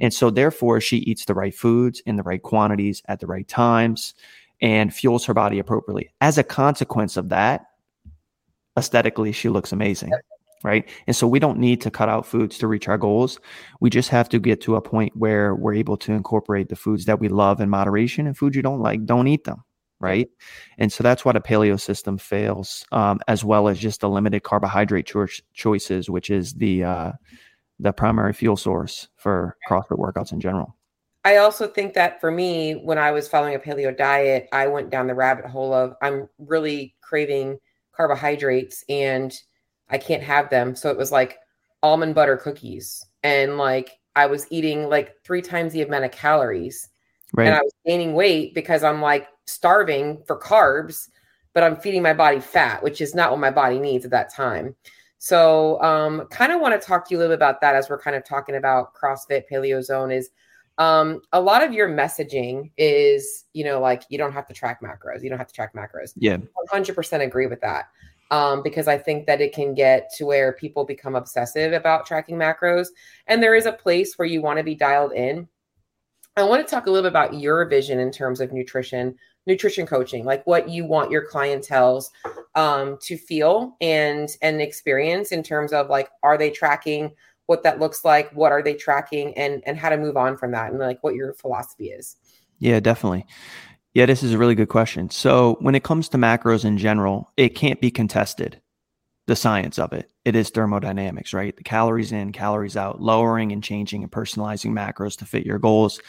And 0.01 0.13
so 0.13 0.29
therefore 0.29 0.81
she 0.81 0.97
eats 0.97 1.25
the 1.25 1.33
right 1.33 1.53
foods 1.53 2.01
in 2.05 2.15
the 2.15 2.23
right 2.23 2.41
quantities 2.41 3.03
at 3.07 3.19
the 3.19 3.27
right 3.27 3.47
times 3.47 4.15
and 4.61 4.93
fuels 4.93 5.25
her 5.25 5.33
body 5.33 5.59
appropriately. 5.59 6.09
As 6.21 6.37
a 6.37 6.43
consequence 6.43 7.17
of 7.17 7.29
that, 7.29 7.65
aesthetically, 8.77 9.31
she 9.31 9.49
looks 9.49 9.71
amazing. 9.71 10.11
Right. 10.61 10.89
And 11.07 11.15
so 11.15 11.25
we 11.25 11.39
don't 11.39 11.57
need 11.57 11.79
to 11.81 11.89
cut 11.89 12.09
out 12.09 12.25
foods 12.25 12.57
to 12.57 12.67
reach 12.67 12.89
our 12.89 12.97
goals. 12.97 13.39
We 13.79 13.89
just 13.89 14.09
have 14.09 14.27
to 14.27 14.39
get 14.39 14.59
to 14.61 14.75
a 14.75 14.81
point 14.81 15.15
where 15.15 15.55
we're 15.55 15.75
able 15.75 15.95
to 15.97 16.11
incorporate 16.11 16.67
the 16.67 16.75
foods 16.75 17.05
that 17.05 17.21
we 17.21 17.29
love 17.29 17.61
in 17.61 17.69
moderation 17.69 18.27
and 18.27 18.37
foods 18.37 18.57
you 18.57 18.61
don't 18.61 18.81
like, 18.81 19.05
don't 19.05 19.29
eat 19.29 19.45
them. 19.45 19.63
Right. 20.01 20.29
And 20.77 20.91
so 20.91 21.01
that's 21.01 21.23
why 21.23 21.31
the 21.31 21.39
paleo 21.39 21.79
system 21.79 22.17
fails, 22.17 22.85
um, 22.91 23.21
as 23.29 23.45
well 23.45 23.69
as 23.69 23.79
just 23.79 24.01
the 24.01 24.09
limited 24.09 24.43
carbohydrate 24.43 25.05
cho- 25.05 25.27
choices, 25.53 26.09
which 26.09 26.29
is 26.29 26.53
the, 26.55 26.83
uh, 26.83 27.11
the 27.79 27.93
primary 27.93 28.33
fuel 28.33 28.57
source 28.57 29.07
for 29.15 29.55
CrossFit 29.69 29.97
workouts 29.97 30.33
in 30.33 30.41
general. 30.41 30.75
I 31.25 31.37
also 31.37 31.67
think 31.67 31.93
that 31.95 32.21
for 32.21 32.31
me, 32.31 32.73
when 32.73 32.97
I 32.97 33.11
was 33.11 33.27
following 33.27 33.55
a 33.55 33.59
paleo 33.59 33.95
diet, 33.95 34.47
I 34.53 34.67
went 34.67 34.89
down 34.89 35.07
the 35.07 35.15
rabbit 35.15 35.45
hole 35.45 35.73
of 35.73 35.95
I'm 36.01 36.29
really 36.37 36.95
craving 37.01 37.59
carbohydrates 37.93 38.85
and 38.87 39.37
I 39.89 39.97
can't 39.97 40.23
have 40.23 40.49
them. 40.49 40.75
So 40.75 40.89
it 40.89 40.97
was 40.97 41.11
like 41.11 41.39
almond 41.83 42.15
butter 42.15 42.37
cookies. 42.37 43.05
And 43.23 43.57
like 43.57 43.91
I 44.15 44.27
was 44.27 44.47
eating 44.49 44.87
like 44.87 45.15
three 45.25 45.41
times 45.41 45.73
the 45.73 45.81
amount 45.81 46.05
of 46.05 46.11
calories. 46.11 46.87
Right. 47.33 47.47
And 47.47 47.55
I 47.55 47.61
was 47.61 47.73
gaining 47.85 48.13
weight 48.13 48.53
because 48.53 48.83
I'm 48.83 49.01
like 49.01 49.27
starving 49.45 50.23
for 50.25 50.39
carbs, 50.39 51.09
but 51.53 51.63
I'm 51.63 51.75
feeding 51.75 52.01
my 52.01 52.13
body 52.13 52.39
fat, 52.39 52.81
which 52.81 53.01
is 53.01 53.13
not 53.13 53.31
what 53.31 53.39
my 53.39 53.51
body 53.51 53.79
needs 53.79 54.05
at 54.05 54.11
that 54.11 54.33
time. 54.33 54.75
So 55.17 55.81
um 55.81 56.27
kind 56.31 56.53
of 56.53 56.61
want 56.61 56.79
to 56.79 56.87
talk 56.87 57.05
to 57.07 57.11
you 57.13 57.17
a 57.17 57.19
little 57.19 57.35
bit 57.35 57.39
about 57.39 57.59
that 57.59 57.75
as 57.75 57.89
we're 57.89 57.99
kind 57.99 58.15
of 58.15 58.23
talking 58.23 58.55
about 58.55 58.93
CrossFit 58.93 59.43
Paleo 59.51 59.83
Zone 59.83 60.11
is 60.11 60.29
um, 60.79 61.21
a 61.33 61.41
lot 61.41 61.61
of 61.61 61.73
your 61.73 61.89
messaging 61.89 62.71
is, 62.77 63.45
you 63.53 63.65
know, 63.65 63.81
like 63.81 64.03
you 64.07 64.17
don't 64.17 64.31
have 64.31 64.47
to 64.47 64.53
track 64.53 64.81
macros. 64.81 65.21
You 65.21 65.29
don't 65.29 65.37
have 65.37 65.49
to 65.49 65.53
track 65.53 65.73
macros. 65.75 66.13
Yeah. 66.15 66.37
100% 66.71 67.21
agree 67.21 67.47
with 67.47 67.59
that. 67.61 67.89
Um, 68.31 68.63
because 68.63 68.87
I 68.87 68.97
think 68.97 69.25
that 69.27 69.41
it 69.41 69.53
can 69.53 69.73
get 69.73 70.09
to 70.17 70.25
where 70.25 70.53
people 70.53 70.85
become 70.85 71.15
obsessive 71.15 71.73
about 71.73 72.05
tracking 72.05 72.37
macros. 72.37 72.87
And 73.27 73.43
there 73.43 73.55
is 73.55 73.65
a 73.65 73.73
place 73.73 74.17
where 74.17 74.27
you 74.27 74.41
want 74.41 74.57
to 74.57 74.63
be 74.63 74.75
dialed 74.75 75.11
in. 75.11 75.49
I 76.37 76.43
want 76.43 76.65
to 76.65 76.69
talk 76.69 76.85
a 76.85 76.91
little 76.91 77.09
bit 77.09 77.11
about 77.11 77.33
your 77.33 77.65
vision 77.65 77.99
in 77.99 78.11
terms 78.11 78.39
of 78.39 78.53
nutrition, 78.53 79.15
nutrition 79.47 79.85
coaching, 79.85 80.23
like 80.23 80.47
what 80.47 80.69
you 80.69 80.85
want 80.85 81.11
your 81.11 81.27
clientels 81.27 82.05
um, 82.55 82.97
to 83.01 83.17
feel 83.17 83.75
and 83.81 84.29
and 84.41 84.61
experience 84.61 85.31
in 85.33 85.43
terms 85.43 85.73
of 85.73 85.89
like, 85.89 86.07
are 86.23 86.37
they 86.37 86.51
tracking 86.51 87.11
what 87.49 87.63
that 87.63 87.79
looks 87.79 88.05
like, 88.05 88.31
what 88.33 88.51
are 88.51 88.61
they 88.61 88.75
tracking, 88.75 89.35
and 89.35 89.63
and 89.65 89.75
how 89.75 89.89
to 89.89 89.97
move 89.97 90.15
on 90.15 90.37
from 90.37 90.51
that, 90.51 90.69
and 90.69 90.79
like 90.79 91.03
what 91.03 91.15
your 91.15 91.33
philosophy 91.33 91.87
is. 91.87 92.15
Yeah, 92.59 92.79
definitely. 92.79 93.25
Yeah, 93.95 94.05
this 94.05 94.21
is 94.21 94.33
a 94.33 94.37
really 94.37 94.53
good 94.53 94.69
question. 94.69 95.09
So 95.09 95.57
when 95.59 95.73
it 95.73 95.83
comes 95.83 96.09
to 96.09 96.17
macros 96.17 96.63
in 96.63 96.77
general, 96.77 97.31
it 97.37 97.55
can't 97.55 97.81
be 97.81 97.89
contested. 97.89 98.61
The 99.25 99.35
science 99.35 99.79
of 99.79 99.93
it, 99.93 100.11
it 100.25 100.35
is 100.35 100.51
thermodynamics, 100.51 101.33
right? 101.33 101.55
The 101.55 101.63
calories 101.63 102.11
in, 102.11 102.31
calories 102.31 102.77
out, 102.77 103.01
lowering 103.01 103.51
and 103.51 103.63
changing 103.63 104.03
and 104.03 104.11
personalizing 104.11 104.71
macros 104.71 105.17
to 105.17 105.25
fit 105.25 105.45
your 105.45 105.59
goals. 105.59 105.99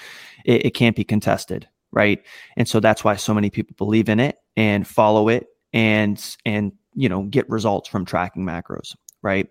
It, 0.45 0.67
it 0.67 0.71
can't 0.71 0.97
be 0.97 1.05
contested, 1.05 1.67
right? 1.91 2.23
And 2.57 2.69
so 2.69 2.81
that's 2.81 3.03
why 3.03 3.17
so 3.17 3.33
many 3.33 3.49
people 3.49 3.75
believe 3.77 4.11
in 4.11 4.21
it 4.21 4.37
and 4.57 4.87
follow 4.87 5.29
it 5.29 5.47
and 5.73 6.37
and 6.45 6.73
you 6.95 7.09
know 7.09 7.23
get 7.23 7.49
results 7.49 7.89
from 7.89 8.05
tracking 8.05 8.45
macros, 8.45 8.95
right? 9.23 9.49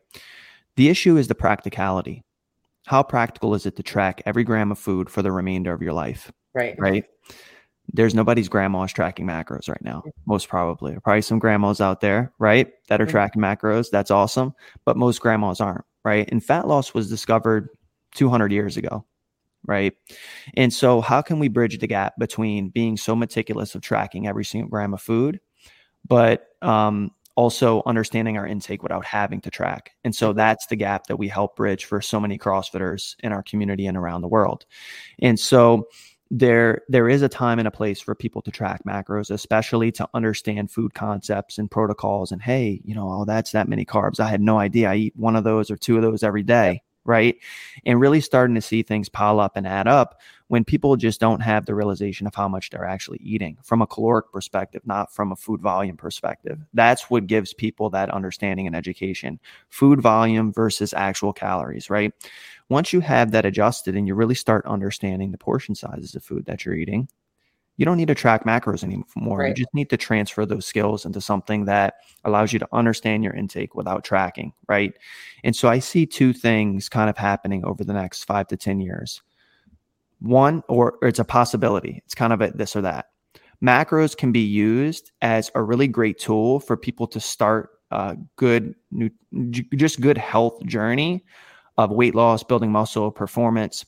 The 0.76 0.90
issue 0.90 1.18
is 1.18 1.28
the 1.28 1.36
practicality. 1.36 2.24
How 2.86 3.04
practical 3.04 3.54
is 3.54 3.66
it 3.66 3.76
to 3.76 3.84
track 3.84 4.22
every 4.26 4.44
gram 4.44 4.72
of 4.72 4.80
food 4.80 5.10
for 5.10 5.22
the 5.22 5.32
remainder 5.32 5.74
of 5.74 5.82
your 5.82 5.94
life? 5.94 6.32
Right. 6.54 6.76
Right. 6.78 7.06
There's 7.92 8.14
nobody's 8.14 8.50
grandma's 8.50 8.94
tracking 8.94 9.26
macros 9.26 9.68
right 9.68 9.82
now, 9.82 10.04
most 10.26 10.48
probably. 10.48 10.98
Probably 11.04 11.22
some 11.22 11.40
grandmas 11.40 11.82
out 11.82 12.02
there, 12.02 12.32
right, 12.38 12.72
that 12.88 13.02
are 13.02 13.06
mm-hmm. 13.06 13.12
tracking 13.12 13.42
macros. 13.42 13.90
That's 13.90 14.12
awesome. 14.12 14.54
But 14.86 14.96
most 14.96 15.22
grandmas 15.22 15.60
aren't, 15.60 15.86
right? 16.04 16.30
And 16.32 16.44
fat 16.44 16.68
loss 16.68 16.94
was 16.94 17.10
discovered 17.10 17.70
200 18.16 18.52
years 18.52 18.78
ago, 18.78 19.06
right? 19.66 19.94
And 20.56 20.72
so, 20.72 21.02
how 21.02 21.22
can 21.22 21.40
we 21.40 21.48
bridge 21.48 21.80
the 21.80 21.88
gap 21.88 22.14
between 22.20 22.70
being 22.70 22.96
so 22.96 23.16
meticulous 23.16 23.74
of 23.74 23.82
tracking 23.82 24.28
every 24.28 24.46
single 24.46 24.70
gram 24.70 24.94
of 24.94 25.02
food, 25.02 25.40
but 26.08 26.48
um, 26.62 27.12
also 27.40 27.82
understanding 27.86 28.38
our 28.38 28.46
intake 28.46 28.84
without 28.84 29.06
having 29.06 29.40
to 29.40 29.50
track. 29.50 29.94
And 30.04 30.14
so 30.14 30.34
that's 30.34 30.66
the 30.66 30.76
gap 30.76 31.08
that 31.08 31.16
we 31.16 31.30
help 31.30 31.56
bridge 31.56 31.86
for 31.86 32.02
so 32.02 32.20
many 32.20 32.38
CrossFitters 32.38 33.16
in 33.24 33.32
our 33.32 33.42
community 33.44 33.88
and 33.88 33.96
around 33.96 34.24
the 34.24 34.28
world. 34.28 34.66
And 35.20 35.40
so 35.40 35.88
there 36.30 36.82
there 36.90 37.08
is 37.08 37.22
a 37.22 37.30
time 37.30 37.58
and 37.58 37.68
a 37.68 37.72
place 37.72 38.02
for 38.02 38.14
people 38.14 38.40
to 38.40 38.52
track 38.52 38.82
macros 38.86 39.32
especially 39.32 39.92
to 39.92 40.08
understand 40.14 40.70
food 40.70 40.94
concepts 40.94 41.58
and 41.58 41.72
protocols 41.72 42.32
and 42.32 42.40
hey 42.40 42.80
you 42.86 42.94
know 42.94 43.10
oh 43.12 43.26
that's 43.26 43.52
that 43.52 43.68
many 43.68 43.84
carbs. 43.84 44.20
I 44.20 44.28
had 44.28 44.42
no 44.42 44.60
idea. 44.60 44.92
I 44.92 44.96
eat 44.96 45.16
one 45.16 45.36
of 45.36 45.44
those 45.44 45.72
or 45.72 45.78
two 45.78 45.96
of 45.96 46.04
those 46.04 46.22
every 46.22 46.44
day 46.44 46.84
right? 47.06 47.38
And 47.86 48.00
really 48.00 48.22
starting 48.22 48.56
to 48.56 48.62
see 48.62 48.84
things 48.84 49.10
pile 49.10 49.40
up 49.40 49.56
and 49.56 49.66
add 49.66 49.88
up 49.88 50.20
when 50.50 50.66
people 50.66 50.96
just 50.96 51.20
don't 51.20 51.42
have 51.42 51.66
the 51.66 51.76
realization 51.76 52.26
of 52.28 52.34
how 52.34 52.48
much 52.48 52.72
they're 52.72 52.86
actually 52.86 53.20
eating 53.20 53.56
from 53.64 53.82
a 53.84 53.88
caloric 53.88 54.32
perspective, 54.32 54.82
not 54.84 55.14
from 55.14 55.32
a 55.32 55.36
food 55.36 55.62
volume 55.62 55.96
perspective. 55.96 56.60
That's 56.74 57.10
what 57.10 57.28
gives 57.28 57.54
people 57.54 57.92
that 57.92 58.10
understanding 58.10 58.66
and 58.66 58.76
education 58.76 59.40
food 59.70 60.02
volume 60.02 60.52
versus 60.52 60.92
actual 60.94 61.34
calories, 61.34 61.92
right? 61.92 62.12
Once 62.68 62.92
you 62.92 63.00
have 63.00 63.32
that 63.32 63.46
adjusted 63.46 63.96
and 63.96 64.08
you 64.08 64.16
really 64.16 64.36
start 64.36 64.66
understanding 64.66 65.32
the 65.32 65.38
portion 65.38 65.76
sizes 65.76 66.16
of 66.16 66.24
food 66.24 66.46
that 66.46 66.66
you're 66.66 66.76
eating, 66.76 67.08
you 67.78 67.86
don't 67.86 67.98
need 67.98 68.08
to 68.08 68.16
track 68.16 68.44
macros 68.44 68.84
anymore. 68.84 69.38
Right. 69.38 69.50
You 69.50 69.54
just 69.54 69.74
need 69.74 69.92
to 69.92 69.98
transfer 69.98 70.48
those 70.48 70.66
skills 70.66 71.06
into 71.06 71.22
something 71.22 71.66
that 71.66 71.94
allows 72.26 72.52
you 72.52 72.60
to 72.60 72.68
understand 72.74 73.24
your 73.24 73.34
intake 73.36 73.76
without 73.76 74.04
tracking, 74.04 74.52
right? 74.68 74.94
And 75.44 75.56
so 75.56 75.70
I 75.70 75.78
see 75.78 76.08
two 76.08 76.34
things 76.34 76.90
kind 76.90 77.10
of 77.10 77.18
happening 77.18 77.64
over 77.64 77.84
the 77.84 77.94
next 77.94 78.24
five 78.24 78.48
to 78.48 78.58
10 78.58 78.82
years. 78.82 79.22
One, 80.20 80.64
or, 80.68 80.98
or 81.02 81.08
it's 81.08 81.20
a 81.20 81.26
possibility. 81.26 82.02
It's 82.06 82.16
kind 82.16 82.34
of 82.34 82.42
a 82.42 82.52
this 82.52 82.76
or 82.76 82.82
that. 82.82 83.08
Macros 83.64 84.16
can 84.16 84.32
be 84.32 84.40
used 84.40 85.12
as 85.22 85.52
a 85.56 85.62
really 85.62 85.88
great 85.88 86.18
tool 86.18 86.60
for 86.60 86.78
people 86.78 87.08
to 87.08 87.20
start 87.20 87.72
a 87.92 88.16
good, 88.36 88.76
just 89.76 90.00
good 90.00 90.18
health 90.18 90.64
journey 90.66 91.24
of 91.78 91.92
weight 91.92 92.16
loss, 92.16 92.44
building 92.44 92.72
muscle, 92.72 93.12
performance. 93.12 93.86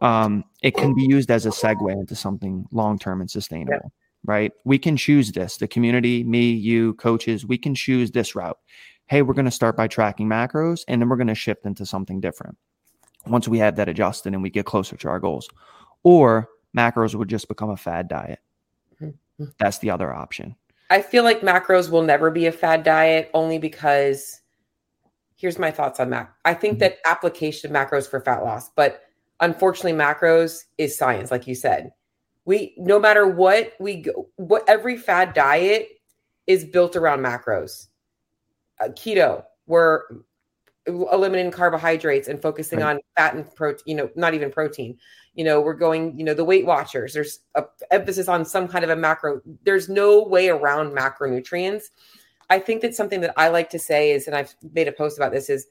Um, 0.00 0.44
it 0.62 0.76
can 0.76 0.94
be 0.94 1.06
used 1.08 1.30
as 1.30 1.46
a 1.46 1.50
segue 1.50 1.92
into 1.92 2.14
something 2.14 2.66
long 2.72 2.98
term 2.98 3.20
and 3.20 3.30
sustainable. 3.30 3.74
Yeah. 3.82 3.88
Right? 4.26 4.52
We 4.64 4.78
can 4.78 4.96
choose 4.96 5.32
this. 5.32 5.58
The 5.58 5.68
community, 5.68 6.24
me, 6.24 6.50
you, 6.52 6.94
coaches, 6.94 7.44
we 7.44 7.58
can 7.58 7.74
choose 7.74 8.10
this 8.10 8.34
route. 8.34 8.58
Hey, 9.06 9.20
we're 9.20 9.34
going 9.34 9.44
to 9.44 9.50
start 9.50 9.76
by 9.76 9.86
tracking 9.86 10.28
macros, 10.28 10.80
and 10.88 11.00
then 11.00 11.10
we're 11.10 11.16
going 11.16 11.26
to 11.26 11.34
shift 11.34 11.66
into 11.66 11.84
something 11.84 12.20
different 12.20 12.56
once 13.26 13.48
we 13.48 13.58
have 13.58 13.76
that 13.76 13.88
adjusted 13.88 14.32
and 14.32 14.42
we 14.42 14.50
get 14.50 14.66
closer 14.66 14.96
to 14.96 15.08
our 15.08 15.20
goals. 15.20 15.48
Or 16.02 16.48
macros 16.76 17.14
would 17.14 17.28
just 17.28 17.48
become 17.48 17.70
a 17.70 17.76
fad 17.76 18.08
diet. 18.08 18.40
Mm-hmm. 19.00 19.44
That's 19.58 19.78
the 19.78 19.90
other 19.90 20.12
option. 20.12 20.56
I 20.90 21.02
feel 21.02 21.24
like 21.24 21.40
macros 21.40 21.90
will 21.90 22.02
never 22.02 22.30
be 22.30 22.46
a 22.46 22.52
fad 22.52 22.82
diet 22.82 23.30
only 23.34 23.58
because 23.58 24.40
here's 25.36 25.58
my 25.58 25.70
thoughts 25.70 25.98
on 26.00 26.10
mac. 26.10 26.34
I 26.44 26.54
think 26.54 26.74
mm-hmm. 26.74 26.80
that 26.80 26.98
application 27.06 27.74
of 27.74 27.76
macros 27.76 28.08
for 28.08 28.20
fat 28.20 28.44
loss, 28.44 28.70
but 28.70 29.02
unfortunately 29.40 29.92
macros 29.92 30.64
is 30.78 30.96
science 30.96 31.30
like 31.30 31.46
you 31.46 31.54
said. 31.54 31.92
We 32.44 32.74
no 32.76 33.00
matter 33.00 33.26
what 33.26 33.72
we 33.80 34.02
go, 34.02 34.28
what 34.36 34.68
every 34.68 34.98
fad 34.98 35.32
diet 35.32 35.88
is 36.46 36.64
built 36.64 36.94
around 36.94 37.20
macros. 37.20 37.88
Uh, 38.80 38.88
keto, 38.88 39.44
where 39.66 40.04
eliminating 40.86 41.50
carbohydrates 41.50 42.28
and 42.28 42.40
focusing 42.40 42.80
right. 42.80 42.96
on 42.96 43.00
fat 43.16 43.34
and 43.34 43.54
protein, 43.54 43.82
you 43.86 43.94
know, 43.94 44.10
not 44.16 44.34
even 44.34 44.50
protein. 44.50 44.98
You 45.34 45.44
know, 45.44 45.60
we're 45.60 45.74
going, 45.74 46.16
you 46.18 46.24
know, 46.24 46.34
the 46.34 46.44
Weight 46.44 46.66
Watchers, 46.66 47.12
there's 47.12 47.40
a 47.54 47.64
emphasis 47.90 48.28
on 48.28 48.44
some 48.44 48.68
kind 48.68 48.84
of 48.84 48.90
a 48.90 48.96
macro. 48.96 49.40
There's 49.64 49.88
no 49.88 50.22
way 50.22 50.48
around 50.48 50.92
macronutrients. 50.92 51.84
I 52.50 52.58
think 52.58 52.82
that 52.82 52.94
something 52.94 53.20
that 53.22 53.34
I 53.36 53.48
like 53.48 53.70
to 53.70 53.78
say 53.78 54.12
is, 54.12 54.26
and 54.26 54.36
I've 54.36 54.54
made 54.72 54.86
a 54.86 54.92
post 54.92 55.16
about 55.16 55.32
this, 55.32 55.48
is 55.48 55.66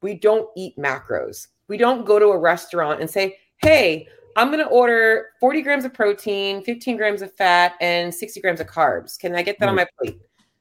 we 0.00 0.14
don't 0.14 0.48
eat 0.56 0.76
macros. 0.76 1.48
We 1.68 1.76
don't 1.76 2.06
go 2.06 2.18
to 2.18 2.26
a 2.26 2.38
restaurant 2.38 3.00
and 3.00 3.10
say, 3.10 3.38
hey, 3.58 4.08
I'm 4.36 4.48
going 4.48 4.60
to 4.60 4.66
order 4.66 5.30
40 5.40 5.62
grams 5.62 5.84
of 5.84 5.92
protein, 5.92 6.62
15 6.62 6.96
grams 6.96 7.22
of 7.22 7.34
fat, 7.34 7.74
and 7.80 8.14
60 8.14 8.40
grams 8.40 8.60
of 8.60 8.66
carbs. 8.66 9.18
Can 9.18 9.34
I 9.34 9.42
get 9.42 9.58
that 9.58 9.66
right. 9.66 9.70
on 9.70 9.76
my 9.76 9.86
plate? 9.98 10.20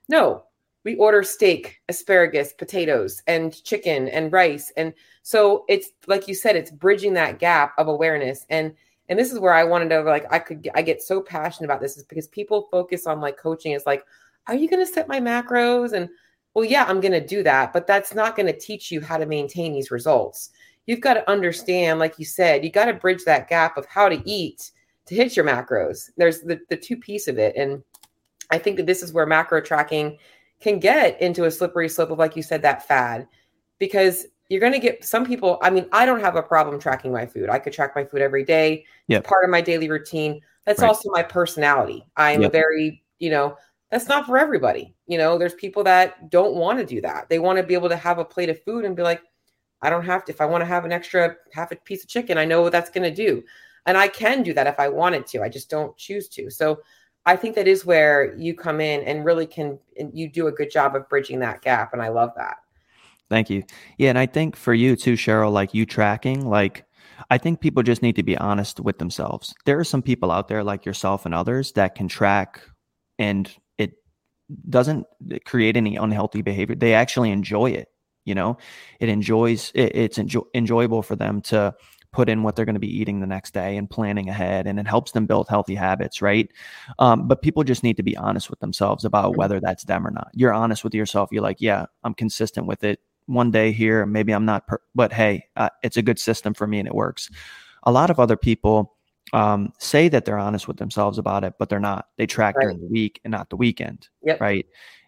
No, 0.10 0.44
we 0.84 0.96
order 0.96 1.24
steak, 1.24 1.82
asparagus, 1.90 2.54
potatoes, 2.54 3.22
and 3.28 3.64
chicken 3.64 4.08
and 4.10 4.32
rice. 4.32 4.72
And 4.78 4.94
so 5.24 5.66
it's 5.70 5.90
like 6.08 6.28
you 6.28 6.36
said, 6.36 6.56
it's 6.56 6.72
bridging 6.72 7.14
that 7.14 7.40
gap 7.40 7.74
of 7.78 7.88
awareness. 7.88 8.46
And 8.50 8.74
and 9.10 9.20
this 9.20 9.32
is 9.32 9.40
where 9.40 9.54
I 9.54 9.64
wanted 9.64 9.90
to 9.90 10.02
like 10.02 10.32
I 10.32 10.40
could 10.40 10.70
I 10.74 10.82
get 10.82 11.02
so 11.02 11.22
passionate 11.22 11.68
about 11.68 11.82
this 11.82 11.98
is 11.98 12.04
because 12.04 12.28
people 12.28 12.68
focus 12.72 13.06
on 13.08 13.22
like 13.22 13.38
coaching 13.38 13.74
is 13.74 13.86
like, 13.86 14.04
are 14.48 14.56
you 14.56 14.70
going 14.70 14.86
to 14.86 14.92
set 14.92 15.08
my 15.08 15.20
macros? 15.20 15.94
And 15.94 16.10
well, 16.54 16.66
yeah, 16.66 16.86
I'm 16.86 17.00
going 17.00 17.12
to 17.14 17.26
do 17.26 17.44
that, 17.44 17.72
but 17.72 17.88
that's 17.88 18.14
not 18.14 18.36
going 18.36 18.48
to 18.48 18.58
teach 18.58 18.92
you 18.92 19.00
how 19.02 19.18
to 19.18 19.26
maintain 19.26 19.74
these 19.74 19.92
results 19.92 20.52
you've 20.86 21.02
got 21.02 21.14
to 21.16 21.30
understand, 21.30 22.00
like 22.00 22.18
you 22.20 22.26
said, 22.26 22.64
you 22.64 22.72
got 22.72 22.86
to 22.86 22.94
bridge 22.94 23.24
that 23.26 23.48
gap 23.48 23.78
of 23.78 23.86
how 23.86 24.10
to 24.10 24.22
eat 24.30 24.72
to 25.06 25.16
hit 25.16 25.36
your 25.36 25.46
macros. 25.46 26.10
There's 26.18 26.42
the, 26.42 26.60
the 26.70 26.78
two 26.78 26.98
piece 26.98 27.28
of 27.28 27.38
it. 27.38 27.56
And 27.56 27.84
I 28.50 28.58
think 28.58 28.78
that 28.78 28.86
this 28.86 29.04
is 29.04 29.14
where 29.14 29.26
macro 29.26 29.62
tracking 29.62 30.18
can 30.62 30.80
get 30.80 31.22
into 31.22 31.46
a 31.46 31.52
slippery 31.52 31.90
slope 31.90 32.12
of, 32.12 32.20
like 32.20 32.36
you 32.36 32.44
said, 32.44 32.62
that 32.62 32.88
fad, 32.88 33.28
because 33.80 34.28
you're 34.50 34.60
going 34.60 34.74
to 34.74 34.80
get 34.80 35.04
some 35.04 35.26
people. 35.26 35.58
I 35.62 35.70
mean, 35.70 35.88
I 35.92 36.06
don't 36.06 36.20
have 36.20 36.36
a 36.36 36.44
problem 36.44 36.80
tracking 36.80 37.12
my 37.12 37.26
food. 37.26 37.50
I 37.50 37.58
could 37.58 37.74
track 37.74 37.96
my 37.96 38.04
food 38.04 38.22
every 38.22 38.44
day. 38.44 38.86
Yep. 39.08 39.22
It's 39.22 39.30
part 39.30 39.44
of 39.44 39.50
my 39.50 39.62
daily 39.62 39.90
routine. 39.90 40.42
That's 40.66 40.82
right. 40.82 40.88
also 40.88 41.10
my 41.12 41.24
personality. 41.24 42.06
I'm 42.18 42.42
yep. 42.42 42.50
a 42.50 42.52
very, 42.52 43.04
you 43.20 43.30
know, 43.30 43.58
that's 43.90 44.08
not 44.08 44.26
for 44.26 44.38
everybody. 44.38 44.94
You 45.08 45.18
know, 45.18 45.38
there's 45.38 45.56
people 45.56 45.84
that 45.86 46.30
don't 46.30 46.56
want 46.56 46.80
to 46.80 46.86
do 46.86 47.02
that. 47.02 47.28
They 47.30 47.40
want 47.40 47.58
to 47.58 47.64
be 47.64 47.74
able 47.74 47.90
to 47.90 47.96
have 47.96 48.20
a 48.20 48.26
plate 48.26 48.50
of 48.50 48.62
food 48.64 48.86
and 48.86 48.96
be 48.96 49.04
like, 49.04 49.22
I 49.82 49.90
don't 49.90 50.06
have 50.06 50.26
to. 50.26 50.32
If 50.32 50.42
I 50.42 50.46
want 50.46 50.62
to 50.62 50.68
have 50.68 50.86
an 50.86 50.92
extra 50.92 51.36
half 51.54 51.72
a 51.72 51.76
piece 51.76 52.04
of 52.04 52.10
chicken, 52.10 52.38
I 52.38 52.46
know 52.46 52.62
what 52.62 52.72
that's 52.72 52.92
going 52.92 53.04
to 53.04 53.16
do. 53.16 53.44
And 53.86 53.98
I 53.98 54.08
can 54.08 54.44
do 54.44 54.54
that 54.54 54.68
if 54.68 54.80
I 54.80 54.90
wanted 54.90 55.26
to. 55.28 55.42
I 55.42 55.50
just 55.50 55.70
don't 55.70 55.98
choose 55.98 56.28
to. 56.30 56.52
So 56.52 56.82
I 57.26 57.36
think 57.36 57.56
that 57.56 57.68
is 57.68 57.86
where 57.86 58.36
you 58.36 58.56
come 58.56 58.82
in 58.82 59.02
and 59.04 59.24
really 59.24 59.46
can, 59.46 59.80
and 59.98 60.12
you 60.14 60.30
do 60.30 60.48
a 60.48 60.52
good 60.52 60.72
job 60.72 60.96
of 60.96 61.08
bridging 61.08 61.40
that 61.40 61.62
gap. 61.62 61.94
And 61.94 62.02
I 62.02 62.10
love 62.10 62.32
that. 62.38 62.58
Thank 63.30 63.50
you. 63.50 63.64
Yeah. 63.98 64.10
And 64.10 64.20
I 64.20 64.26
think 64.26 64.56
for 64.56 64.74
you 64.74 64.96
too, 64.96 65.14
Cheryl, 65.14 65.52
like 65.52 65.74
you 65.74 65.86
tracking, 65.86 66.46
like, 66.46 66.86
I 67.30 67.38
think 67.38 67.62
people 67.62 67.84
just 67.84 68.02
need 68.02 68.16
to 68.16 68.24
be 68.24 68.38
honest 68.38 68.80
with 68.80 68.98
themselves. 68.98 69.54
There 69.66 69.80
are 69.80 69.84
some 69.84 70.02
people 70.02 70.32
out 70.32 70.48
there 70.48 70.64
like 70.64 70.86
yourself 70.86 71.26
and 71.26 71.36
others 71.36 71.72
that 71.74 71.96
can 71.96 72.08
track 72.08 72.62
and 73.20 73.50
it 73.78 73.94
doesn't 74.70 75.06
create 75.46 75.78
any 75.78 75.96
unhealthy 75.96 76.42
behavior. 76.42 76.76
They 76.76 76.94
actually 76.94 77.32
enjoy 77.32 77.72
it 77.72 77.92
you 78.26 78.36
know 78.36 78.58
it 79.00 79.10
enjoys 79.10 79.72
it, 79.74 79.96
it's 79.96 80.18
enjoy, 80.18 80.42
enjoyable 80.54 81.02
for 81.02 81.16
them 81.16 81.42
to 81.42 81.74
put 82.12 82.30
in 82.30 82.44
what 82.44 82.56
they're 82.56 82.66
going 82.66 82.76
to 82.76 82.80
be 82.80 83.00
eating 83.00 83.20
the 83.20 83.28
next 83.28 83.54
day 83.54 83.78
and 83.78 83.90
planning 83.90 84.30
ahead 84.30 84.68
and 84.68 84.80
it 84.80 84.88
helps 84.88 85.12
them 85.12 85.26
build 85.26 85.48
healthy 85.48 85.76
habits 85.76 86.22
right? 86.22 86.50
Um, 87.00 87.28
but 87.28 87.42
people 87.42 87.64
just 87.64 87.84
need 87.84 87.98
to 87.98 88.04
be 88.04 88.18
honest 88.18 88.50
with 88.50 88.60
themselves 88.60 89.06
about 89.06 89.32
mm-hmm. 89.32 89.40
whether 89.40 89.60
that's 89.60 89.86
them 89.86 90.06
or 90.06 90.12
not. 90.12 90.30
You're 90.34 90.54
honest 90.54 90.84
with 90.84 90.94
yourself. 90.94 91.30
You're 91.32 91.44
like 91.44 91.62
yeah 91.62 91.86
i'm 92.04 92.14
consistent 92.14 92.68
with 92.68 92.84
it. 92.84 93.00
One 93.28 93.52
day 93.52 93.72
here 93.72 94.06
maybe 94.06 94.34
i'm 94.34 94.46
not 94.46 94.68
per- 94.68 94.82
but 94.94 95.14
hey 95.14 95.46
uh, 95.56 95.70
it's 95.84 95.98
a 95.98 96.02
good 96.02 96.20
system 96.20 96.54
for 96.54 96.68
me 96.68 96.80
and 96.80 96.88
it 96.88 96.96
works. 96.96 97.30
A 97.84 97.92
lot 97.92 98.10
of 98.10 98.20
other 98.20 98.38
people 98.38 98.96
um, 99.34 99.72
say 99.80 100.10
that 100.10 100.26
they're 100.26 100.38
honest 100.38 100.68
with 100.68 100.78
themselves 100.78 101.18
about 101.18 101.44
it 101.44 101.54
but 101.60 101.70
they're 101.70 101.80
not. 101.80 102.08
They 102.18 102.28
track 102.28 102.56
right. 102.58 102.64
during 102.64 102.80
the 102.80 102.88
week 102.88 103.22
and 103.24 103.32
not 103.32 103.50
the 103.50 103.56
weekend 103.56 104.10
yep. 104.24 104.42
right? 104.42 104.66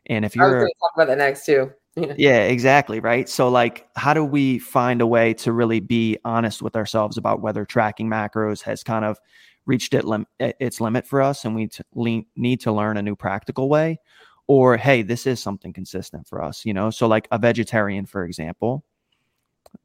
And 0.07 0.25
if 0.25 0.35
you're 0.35 0.61
talk 0.61 0.91
about 0.95 1.07
that 1.07 1.17
next 1.17 1.45
too 1.45 1.71
yeah. 1.95 2.43
exactly. 2.43 2.99
Right. 2.99 3.27
So, 3.29 3.49
like, 3.49 3.87
how 3.95 4.13
do 4.13 4.23
we 4.23 4.59
find 4.59 5.01
a 5.01 5.07
way 5.07 5.33
to 5.35 5.51
really 5.51 5.79
be 5.79 6.17
honest 6.25 6.61
with 6.61 6.75
ourselves 6.75 7.17
about 7.17 7.41
whether 7.41 7.65
tracking 7.65 8.09
macros 8.09 8.61
has 8.63 8.83
kind 8.83 9.05
of 9.05 9.19
reached 9.65 9.93
it 9.93 10.03
lim- 10.03 10.27
its 10.39 10.81
limit 10.81 11.05
for 11.05 11.21
us 11.21 11.45
and 11.45 11.55
we 11.55 11.67
t- 11.67 11.83
le- 11.93 12.23
need 12.35 12.59
to 12.61 12.71
learn 12.71 12.97
a 12.97 13.01
new 13.01 13.15
practical 13.15 13.69
way? 13.69 13.99
Or, 14.47 14.75
hey, 14.75 15.03
this 15.03 15.25
is 15.25 15.39
something 15.39 15.71
consistent 15.71 16.27
for 16.27 16.43
us, 16.43 16.65
you 16.65 16.73
know? 16.73 16.89
So, 16.89 17.07
like 17.07 17.27
a 17.31 17.37
vegetarian, 17.37 18.05
for 18.05 18.25
example, 18.25 18.83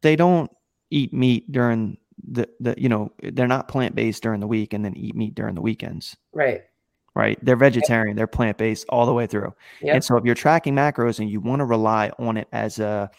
they 0.03 0.17
don't 0.17 0.51
eat 0.91 1.13
meat 1.13 1.51
during 1.53 1.99
the, 2.27 2.49
the 2.59 2.75
you 2.77 2.89
know, 2.89 3.13
they're 3.23 3.47
not 3.47 3.69
plant 3.69 3.95
based 3.95 4.23
during 4.23 4.41
the 4.41 4.47
week 4.47 4.73
and 4.73 4.85
then 4.85 4.97
eat 4.97 5.15
meat 5.15 5.35
during 5.35 5.55
the 5.55 5.61
weekends. 5.61 6.17
Right 6.33 6.63
right? 7.19 7.37
They're 7.43 7.57
vegetarian, 7.57 8.17
they're 8.17 8.29
plant 8.29 8.57
based 8.57 8.87
all 8.89 9.05
the 9.05 9.13
way 9.13 9.27
through. 9.27 9.53
Yep. 9.83 9.95
And 9.95 10.05
so 10.05 10.17
if 10.17 10.25
you're 10.25 10.37
tracking 10.37 10.75
macros 10.75 11.19
and 11.19 11.29
you 11.29 11.41
want 11.41 11.59
to 11.61 11.65
rely 11.65 12.13
on 12.19 12.37
it 12.37 12.47
as 12.53 12.79
a 12.79 13.11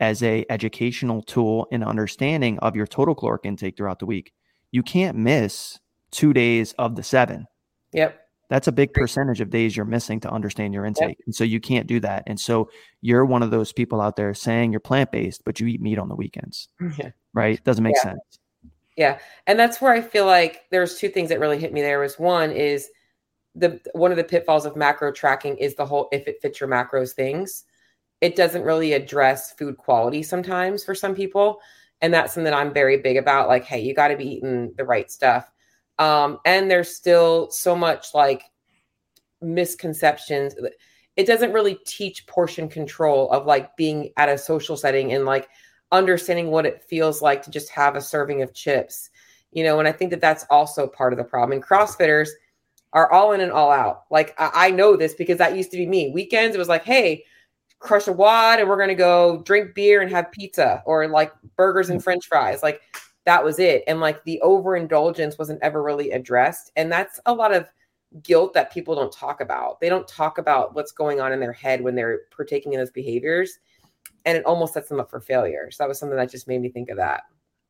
as 0.00 0.24
a 0.24 0.44
educational 0.50 1.22
tool 1.22 1.68
and 1.70 1.84
understanding 1.84 2.58
of 2.58 2.74
your 2.74 2.86
total 2.86 3.14
caloric 3.14 3.42
intake 3.44 3.76
throughout 3.76 4.00
the 4.00 4.06
week, 4.06 4.32
you 4.72 4.82
can't 4.82 5.16
miss 5.16 5.78
two 6.10 6.32
days 6.32 6.74
of 6.78 6.96
the 6.96 7.02
seven. 7.04 7.46
Yep. 7.92 8.20
That's 8.50 8.66
a 8.66 8.72
big 8.72 8.92
percentage 8.92 9.40
of 9.40 9.50
days 9.50 9.76
you're 9.76 9.86
missing 9.86 10.18
to 10.20 10.30
understand 10.30 10.74
your 10.74 10.84
intake. 10.84 11.10
Yep. 11.10 11.26
And 11.26 11.34
so 11.34 11.44
you 11.44 11.60
can't 11.60 11.86
do 11.86 12.00
that. 12.00 12.24
And 12.26 12.38
so 12.38 12.68
you're 13.02 13.24
one 13.24 13.44
of 13.44 13.52
those 13.52 13.72
people 13.72 14.00
out 14.00 14.16
there 14.16 14.34
saying 14.34 14.72
you're 14.72 14.80
plant 14.80 15.12
based, 15.12 15.44
but 15.44 15.60
you 15.60 15.68
eat 15.68 15.80
meat 15.80 15.98
on 15.98 16.08
the 16.08 16.16
weekends. 16.16 16.68
Yeah. 16.98 17.10
Right? 17.32 17.62
Doesn't 17.62 17.84
make 17.84 17.94
yeah. 17.96 18.10
sense. 18.10 18.38
Yeah. 18.96 19.18
And 19.46 19.58
that's 19.58 19.80
where 19.80 19.92
I 19.92 20.00
feel 20.00 20.26
like 20.26 20.62
there's 20.70 20.98
two 20.98 21.08
things 21.08 21.28
that 21.28 21.40
really 21.40 21.58
hit 21.58 21.72
me 21.72 21.82
there 21.82 22.00
was 22.00 22.18
one 22.18 22.50
is 22.50 22.88
the 23.54 23.80
one 23.92 24.10
of 24.10 24.16
the 24.16 24.24
pitfalls 24.24 24.66
of 24.66 24.76
macro 24.76 25.12
tracking 25.12 25.56
is 25.56 25.74
the 25.74 25.86
whole 25.86 26.08
if 26.12 26.26
it 26.26 26.40
fits 26.42 26.60
your 26.60 26.68
macros 26.68 27.12
things. 27.12 27.64
It 28.20 28.36
doesn't 28.36 28.62
really 28.62 28.94
address 28.94 29.52
food 29.52 29.76
quality 29.76 30.22
sometimes 30.22 30.84
for 30.84 30.94
some 30.94 31.14
people. 31.14 31.60
And 32.00 32.12
that's 32.12 32.34
something 32.34 32.44
that 32.50 32.54
I'm 32.54 32.72
very 32.72 32.98
big 32.98 33.16
about. 33.16 33.48
Like, 33.48 33.64
hey, 33.64 33.80
you 33.80 33.94
got 33.94 34.08
to 34.08 34.16
be 34.16 34.36
eating 34.36 34.72
the 34.76 34.84
right 34.84 35.10
stuff. 35.10 35.50
Um, 35.98 36.38
and 36.44 36.70
there's 36.70 36.94
still 36.94 37.50
so 37.50 37.76
much 37.76 38.14
like 38.14 38.42
misconceptions. 39.40 40.54
It 41.16 41.26
doesn't 41.26 41.52
really 41.52 41.78
teach 41.86 42.26
portion 42.26 42.68
control 42.68 43.30
of 43.30 43.46
like 43.46 43.76
being 43.76 44.10
at 44.16 44.28
a 44.28 44.38
social 44.38 44.76
setting 44.76 45.12
and 45.12 45.24
like 45.24 45.48
understanding 45.92 46.50
what 46.50 46.66
it 46.66 46.82
feels 46.82 47.22
like 47.22 47.42
to 47.42 47.50
just 47.50 47.70
have 47.70 47.94
a 47.94 48.00
serving 48.00 48.42
of 48.42 48.52
chips, 48.52 49.10
you 49.52 49.62
know. 49.62 49.78
And 49.78 49.86
I 49.86 49.92
think 49.92 50.10
that 50.10 50.20
that's 50.20 50.44
also 50.50 50.86
part 50.86 51.12
of 51.12 51.18
the 51.18 51.24
problem. 51.24 51.52
And 51.52 51.64
CrossFitters, 51.64 52.30
are 52.94 53.10
all 53.12 53.32
in 53.32 53.40
and 53.40 53.52
all 53.52 53.70
out. 53.70 54.04
Like 54.10 54.34
I, 54.38 54.50
I 54.54 54.70
know 54.70 54.96
this 54.96 55.14
because 55.14 55.38
that 55.38 55.56
used 55.56 55.70
to 55.72 55.76
be 55.76 55.86
me. 55.86 56.10
Weekends, 56.10 56.54
it 56.54 56.58
was 56.58 56.68
like, 56.68 56.84
hey, 56.84 57.24
crush 57.80 58.06
a 58.06 58.12
WOD 58.12 58.60
and 58.60 58.68
we're 58.68 58.78
gonna 58.78 58.94
go 58.94 59.42
drink 59.42 59.74
beer 59.74 60.00
and 60.00 60.10
have 60.10 60.32
pizza 60.32 60.82
or 60.86 61.06
like 61.08 61.32
burgers 61.56 61.90
and 61.90 62.02
french 62.02 62.26
fries. 62.26 62.62
Like 62.62 62.80
that 63.26 63.44
was 63.44 63.58
it. 63.58 63.82
And 63.86 64.00
like 64.00 64.22
the 64.24 64.40
overindulgence 64.40 65.38
wasn't 65.38 65.62
ever 65.62 65.82
really 65.82 66.12
addressed. 66.12 66.72
And 66.76 66.90
that's 66.90 67.20
a 67.26 67.34
lot 67.34 67.52
of 67.52 67.66
guilt 68.22 68.54
that 68.54 68.72
people 68.72 68.94
don't 68.94 69.12
talk 69.12 69.40
about. 69.40 69.80
They 69.80 69.88
don't 69.88 70.06
talk 70.06 70.38
about 70.38 70.74
what's 70.74 70.92
going 70.92 71.20
on 71.20 71.32
in 71.32 71.40
their 71.40 71.52
head 71.52 71.82
when 71.82 71.94
they're 71.94 72.20
partaking 72.34 72.72
in 72.72 72.78
those 72.78 72.90
behaviors. 72.90 73.58
And 74.24 74.38
it 74.38 74.46
almost 74.46 74.72
sets 74.72 74.88
them 74.88 75.00
up 75.00 75.10
for 75.10 75.20
failure. 75.20 75.70
So 75.70 75.82
that 75.82 75.88
was 75.88 75.98
something 75.98 76.16
that 76.16 76.30
just 76.30 76.48
made 76.48 76.60
me 76.60 76.70
think 76.70 76.90
of 76.90 76.96
that. 76.96 77.24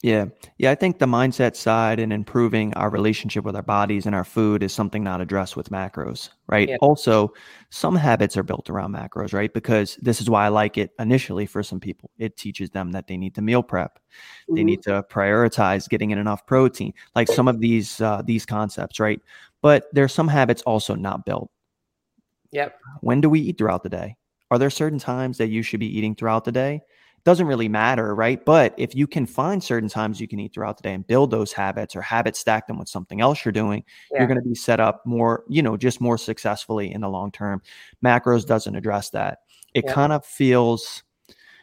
Yeah. 0.05 0.27
Yeah. 0.59 0.71
I 0.71 0.75
think 0.75 0.99
the 0.99 1.07
mindset 1.07 1.57
side 1.57 1.99
and 1.99 2.12
improving 2.12 2.75
our 2.75 2.90
relationship 2.90 3.43
with 3.43 3.57
our 3.57 3.62
bodies 3.62 4.05
and 4.05 4.14
our 4.14 4.23
food 4.23 4.62
is 4.62 4.71
something 4.71 5.03
not 5.03 5.23
addressed 5.23 5.57
with 5.57 5.71
macros, 5.71 6.29
right? 6.47 6.69
Yeah. 6.69 6.77
Also, 6.83 7.33
some 7.71 7.97
habits 7.97 8.37
are 8.37 8.43
built 8.43 8.69
around 8.69 8.95
macros, 8.95 9.33
right? 9.33 9.51
Because 9.55 9.97
this 10.03 10.21
is 10.21 10.29
why 10.29 10.45
I 10.45 10.49
like 10.49 10.77
it 10.77 10.90
initially 10.99 11.47
for 11.47 11.62
some 11.62 11.81
people. 11.81 12.11
It 12.19 12.37
teaches 12.37 12.69
them 12.69 12.93
that 12.93 13.07
they 13.07 13.17
need 13.17 13.35
to 13.37 13.40
meal 13.40 13.62
prep, 13.62 13.99
mm-hmm. 13.99 14.57
they 14.57 14.64
need 14.64 14.83
to 14.83 15.03
prioritize 15.11 15.88
getting 15.88 16.11
in 16.11 16.19
enough 16.19 16.47
protein, 16.47 16.93
like 17.14 17.29
some 17.29 17.49
of 17.49 17.61
these, 17.61 17.99
uh, 18.03 18.21
these 18.27 18.45
concepts, 18.45 19.01
right? 19.01 19.23
But 19.62 19.87
there's 19.95 20.12
some 20.12 20.29
habits 20.29 20.61
also 20.67 20.95
not 20.95 21.25
built. 21.25 21.51
Yep. 22.51 22.79
When 23.01 23.23
do 23.23 23.31
we 23.31 23.40
eat 23.40 23.57
throughout 23.57 23.83
the 23.83 23.88
day? 23.88 24.17
Are 24.51 24.59
there 24.59 24.69
certain 24.69 24.99
times 24.99 25.38
that 25.38 25.49
you 25.49 25.62
should 25.62 25.81
be 25.81 25.97
eating 25.97 26.14
throughout 26.14 26.45
the 26.45 26.53
day? 26.53 26.83
Doesn't 27.25 27.47
really 27.47 27.69
matter, 27.69 28.15
right? 28.15 28.45
But 28.45 28.75
if 28.77 28.95
you 28.95 29.07
can 29.07 29.27
find 29.27 29.63
certain 29.63 29.89
times 29.89 30.21
you 30.21 30.29
can 30.29 30.39
eat 30.39 30.53
throughout 30.53 30.77
the 30.77 30.83
day 30.83 30.93
and 30.93 31.07
build 31.07 31.31
those 31.31 31.53
habits 31.53 31.97
or 31.97 32.03
habit 32.03 32.37
stack 32.37 32.67
them 32.67 32.79
with 32.79 32.89
something 32.89 33.21
else 33.21 33.45
you're 33.45 33.53
doing, 33.53 33.83
yeah. 34.13 34.19
you're 34.19 34.27
going 34.27 34.43
to 34.43 34.49
be 34.49 34.55
set 34.55 34.79
up 34.79 35.05
more, 35.07 35.45
you 35.49 35.63
know, 35.63 35.77
just 35.77 36.01
more 36.01 36.19
successfully 36.19 36.93
in 36.93 37.01
the 37.01 37.09
long 37.09 37.33
term. 37.33 37.63
Macros 38.05 38.47
doesn't 38.47 38.77
address 38.77 39.11
that. 39.11 39.39
It 39.73 39.85
yeah. 39.87 39.93
kind 39.93 40.13
of 40.13 40.25
feels, 40.25 41.03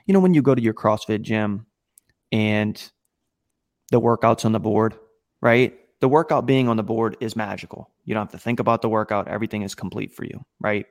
you 0.05 0.13
know, 0.13 0.19
when 0.19 0.33
you 0.33 0.41
go 0.41 0.55
to 0.55 0.61
your 0.61 0.73
CrossFit 0.73 1.21
gym 1.21 1.67
and 2.31 2.91
the 3.91 4.01
workouts 4.01 4.45
on 4.45 4.51
the 4.51 4.59
board, 4.59 4.95
right? 5.41 5.77
the 6.01 6.09
workout 6.09 6.45
being 6.45 6.67
on 6.67 6.77
the 6.77 6.83
board 6.83 7.15
is 7.21 7.35
magical. 7.35 7.89
You 8.05 8.15
don't 8.15 8.23
have 8.23 8.31
to 8.31 8.37
think 8.37 8.59
about 8.59 8.81
the 8.81 8.89
workout. 8.89 9.27
Everything 9.27 9.61
is 9.61 9.75
complete 9.75 10.11
for 10.11 10.25
you, 10.25 10.43
right? 10.59 10.87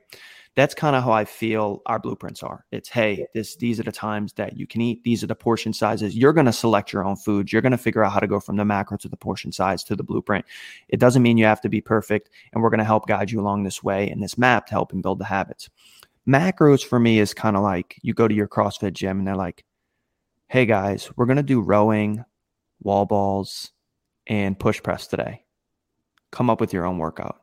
That's 0.55 0.73
kind 0.73 0.97
of 0.97 1.03
how 1.03 1.11
I 1.11 1.23
feel 1.23 1.81
our 1.85 1.97
blueprints 1.97 2.43
are. 2.43 2.65
It's 2.71 2.89
hey, 2.89 3.25
this 3.33 3.55
these 3.55 3.79
are 3.79 3.83
the 3.83 3.91
times 3.91 4.33
that 4.33 4.57
you 4.57 4.67
can 4.67 4.81
eat. 4.81 5.03
These 5.03 5.23
are 5.23 5.27
the 5.27 5.35
portion 5.35 5.71
sizes. 5.71 6.15
You're 6.15 6.33
going 6.33 6.45
to 6.45 6.53
select 6.53 6.91
your 6.91 7.05
own 7.05 7.15
foods. 7.15 7.53
You're 7.53 7.61
going 7.61 7.71
to 7.71 7.77
figure 7.77 8.03
out 8.03 8.11
how 8.11 8.19
to 8.19 8.27
go 8.27 8.39
from 8.39 8.57
the 8.57 8.65
macro 8.65 8.97
to 8.97 9.07
the 9.07 9.15
portion 9.15 9.51
size 9.51 9.83
to 9.85 9.95
the 9.95 10.03
blueprint. 10.03 10.45
It 10.89 10.99
doesn't 10.99 11.21
mean 11.23 11.37
you 11.37 11.45
have 11.45 11.61
to 11.61 11.69
be 11.69 11.79
perfect, 11.79 12.29
and 12.51 12.61
we're 12.61 12.69
going 12.69 12.79
to 12.79 12.83
help 12.83 13.07
guide 13.07 13.31
you 13.31 13.39
along 13.39 13.63
this 13.63 13.81
way 13.81 14.09
and 14.09 14.21
this 14.21 14.37
map 14.37 14.65
to 14.67 14.71
help 14.73 14.91
and 14.91 15.01
build 15.01 15.19
the 15.19 15.25
habits. 15.25 15.69
Macros 16.27 16.83
for 16.83 16.99
me 16.99 17.19
is 17.19 17.33
kind 17.33 17.55
of 17.55 17.63
like 17.63 17.97
you 18.01 18.13
go 18.13 18.27
to 18.27 18.35
your 18.35 18.47
CrossFit 18.47 18.93
gym 18.93 19.19
and 19.19 19.27
they're 19.27 19.35
like, 19.35 19.63
"Hey 20.49 20.65
guys, 20.65 21.09
we're 21.15 21.25
going 21.25 21.37
to 21.37 21.43
do 21.43 21.61
rowing, 21.61 22.25
wall 22.81 23.05
balls, 23.05 23.71
and 24.27 24.59
push 24.59 24.81
press 24.81 25.07
today. 25.07 25.43
Come 26.31 26.49
up 26.49 26.59
with 26.61 26.73
your 26.73 26.85
own 26.85 26.97
workout. 26.97 27.40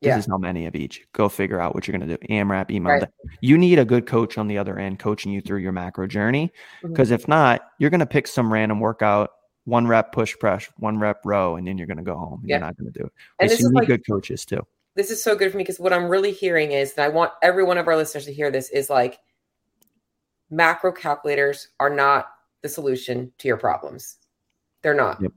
This 0.00 0.08
yeah. 0.08 0.18
is 0.18 0.26
how 0.26 0.38
many 0.38 0.64
of 0.64 0.74
each. 0.74 1.06
Go 1.12 1.28
figure 1.28 1.60
out 1.60 1.74
what 1.74 1.86
you're 1.86 1.96
going 1.96 2.08
to 2.08 2.16
do. 2.16 2.26
AMRAP, 2.28 2.70
email. 2.70 2.94
Right. 2.94 3.08
You 3.42 3.58
need 3.58 3.78
a 3.78 3.84
good 3.84 4.06
coach 4.06 4.38
on 4.38 4.48
the 4.48 4.56
other 4.56 4.78
end 4.78 4.98
coaching 4.98 5.30
you 5.30 5.42
through 5.42 5.58
your 5.58 5.72
macro 5.72 6.06
journey. 6.06 6.50
Because 6.82 7.08
mm-hmm. 7.08 7.16
if 7.16 7.28
not, 7.28 7.68
you're 7.78 7.90
going 7.90 8.00
to 8.00 8.06
pick 8.06 8.26
some 8.26 8.50
random 8.50 8.80
workout, 8.80 9.30
one 9.64 9.86
rep 9.86 10.12
push 10.12 10.34
press, 10.38 10.66
one 10.78 10.98
rep 10.98 11.20
row, 11.26 11.56
and 11.56 11.66
then 11.66 11.76
you're 11.76 11.86
going 11.86 11.98
to 11.98 12.02
go 12.02 12.16
home. 12.16 12.42
Yeah. 12.44 12.56
You're 12.56 12.66
not 12.66 12.78
going 12.78 12.90
to 12.92 12.98
do 12.98 13.04
it. 13.04 13.12
And 13.40 13.50
this 13.50 13.60
is 13.60 13.70
like, 13.72 13.88
good 13.88 14.06
coaches 14.06 14.46
too. 14.46 14.66
This 14.94 15.10
is 15.10 15.22
so 15.22 15.36
good 15.36 15.50
for 15.50 15.58
me 15.58 15.64
because 15.64 15.78
what 15.78 15.92
I'm 15.92 16.08
really 16.08 16.32
hearing 16.32 16.72
is, 16.72 16.94
and 16.94 17.04
I 17.04 17.08
want 17.08 17.32
every 17.42 17.62
one 17.62 17.76
of 17.76 17.86
our 17.86 17.96
listeners 17.96 18.24
to 18.24 18.32
hear 18.32 18.50
this, 18.50 18.70
is 18.70 18.88
like 18.88 19.18
macro 20.50 20.92
calculators 20.92 21.68
are 21.78 21.90
not 21.90 22.28
the 22.62 22.68
solution 22.68 23.32
to 23.38 23.48
your 23.48 23.58
problems. 23.58 24.16
They're 24.82 24.94
not. 24.94 25.20
Yep. 25.20 25.32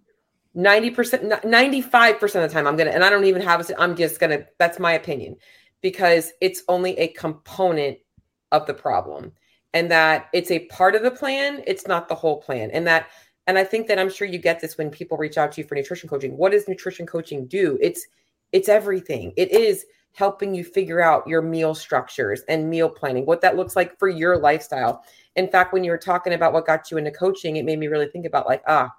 90%, 0.56 1.42
95% 1.44 2.22
of 2.24 2.32
the 2.32 2.48
time, 2.48 2.68
I'm 2.68 2.78
to, 2.78 2.94
and 2.94 3.04
I 3.04 3.10
don't 3.10 3.26
even 3.26 3.42
have 3.42 3.68
a, 3.68 3.82
I'm 3.82 3.96
just 3.96 4.20
to, 4.20 4.46
that's 4.60 4.80
my 4.80 4.94
opinion, 4.94 5.36
because 5.82 6.32
it's 6.42 6.64
only 6.68 6.98
a 7.00 7.08
component 7.10 7.98
of 8.52 8.68
the 8.68 8.74
problem 8.74 9.32
and 9.74 9.90
that 9.90 10.28
it's 10.34 10.52
a 10.52 10.66
part 10.68 10.96
of 10.96 11.02
the 11.02 11.12
plan. 11.12 11.64
It's 11.66 11.88
not 11.88 12.08
the 12.08 12.16
whole 12.16 12.40
plan. 12.40 12.70
And 12.72 12.86
that, 12.86 13.08
and 13.48 13.58
I 13.58 13.64
think 13.64 13.88
that 13.88 13.98
I'm 13.98 14.10
sure 14.10 14.28
you 14.28 14.38
get 14.38 14.62
this 14.62 14.78
when 14.78 14.90
people 14.90 15.18
reach 15.18 15.38
out 15.38 15.52
to 15.54 15.62
you 15.62 15.68
for 15.68 15.76
nutrition 15.76 16.08
coaching. 16.08 16.38
What 16.38 16.52
does 16.52 16.68
nutrition 16.68 17.08
coaching 17.08 17.48
do? 17.48 17.78
It's, 17.82 18.06
it's 18.52 18.70
everything. 18.70 19.34
It 19.36 19.52
is 19.52 19.86
helping 20.14 20.54
you 20.54 20.64
figure 20.64 21.02
out 21.02 21.28
your 21.28 21.42
meal 21.42 21.74
structures 21.74 22.44
and 22.48 22.70
meal 22.70 22.88
planning, 22.88 23.26
what 23.26 23.42
that 23.42 23.56
looks 23.56 23.76
like 23.76 23.98
for 23.98 24.08
your 24.08 24.38
lifestyle. 24.38 25.04
In 25.36 25.48
fact, 25.50 25.74
when 25.74 25.84
you 25.84 25.90
were 25.90 25.98
talking 25.98 26.34
about 26.34 26.54
what 26.54 26.68
got 26.68 26.92
you 26.92 26.98
into 26.98 27.10
coaching, 27.10 27.56
it 27.56 27.66
made 27.66 27.80
me 27.80 27.88
really 27.88 28.08
think 28.08 28.28
about 28.28 28.46
like, 28.46 28.62
ah, 28.68 28.92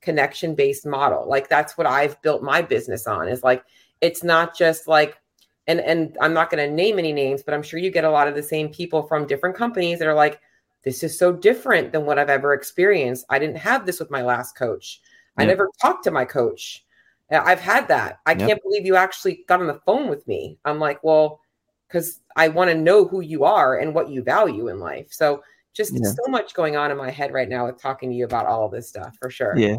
connection 0.00 0.54
based 0.54 0.86
model. 0.86 1.28
Like 1.28 1.48
that's 1.48 1.76
what 1.76 1.86
I've 1.86 2.20
built 2.22 2.42
my 2.42 2.62
business 2.62 3.06
on 3.06 3.28
is 3.28 3.42
like 3.42 3.64
it's 4.00 4.22
not 4.22 4.56
just 4.56 4.88
like 4.88 5.18
and 5.66 5.80
and 5.80 6.16
I'm 6.20 6.32
not 6.32 6.50
going 6.50 6.66
to 6.66 6.74
name 6.74 6.98
any 6.98 7.12
names, 7.12 7.42
but 7.42 7.54
I'm 7.54 7.62
sure 7.62 7.78
you 7.78 7.90
get 7.90 8.04
a 8.04 8.10
lot 8.10 8.28
of 8.28 8.34
the 8.34 8.42
same 8.42 8.68
people 8.68 9.02
from 9.02 9.26
different 9.26 9.56
companies 9.56 9.98
that 9.98 10.08
are 10.08 10.14
like 10.14 10.40
this 10.84 11.02
is 11.02 11.18
so 11.18 11.32
different 11.32 11.92
than 11.92 12.06
what 12.06 12.18
I've 12.18 12.30
ever 12.30 12.54
experienced. 12.54 13.26
I 13.28 13.38
didn't 13.38 13.56
have 13.56 13.84
this 13.84 13.98
with 13.98 14.10
my 14.10 14.22
last 14.22 14.56
coach. 14.56 15.00
I 15.36 15.44
never 15.44 15.70
talked 15.80 16.02
to 16.04 16.10
my 16.10 16.24
coach. 16.24 16.84
I've 17.30 17.60
had 17.60 17.88
that. 17.88 18.20
I 18.26 18.32
yep. 18.32 18.48
can't 18.48 18.62
believe 18.62 18.86
you 18.86 18.96
actually 18.96 19.44
got 19.46 19.60
on 19.60 19.66
the 19.66 19.80
phone 19.86 20.08
with 20.08 20.26
me. 20.26 20.58
I'm 20.64 20.80
like, 20.80 21.04
well, 21.04 21.40
because 21.86 22.20
I 22.36 22.48
want 22.48 22.70
to 22.70 22.76
know 22.76 23.06
who 23.06 23.20
you 23.20 23.44
are 23.44 23.78
and 23.78 23.94
what 23.94 24.08
you 24.08 24.22
value 24.22 24.68
in 24.68 24.80
life. 24.80 25.08
So 25.10 25.42
just 25.74 25.92
yeah. 25.94 26.10
so 26.10 26.30
much 26.30 26.54
going 26.54 26.76
on 26.76 26.90
in 26.90 26.96
my 26.96 27.10
head 27.10 27.32
right 27.32 27.48
now 27.48 27.66
with 27.66 27.80
talking 27.80 28.10
to 28.10 28.16
you 28.16 28.24
about 28.24 28.46
all 28.46 28.68
this 28.68 28.88
stuff 28.88 29.16
for 29.20 29.30
sure. 29.30 29.56
Yeah. 29.56 29.76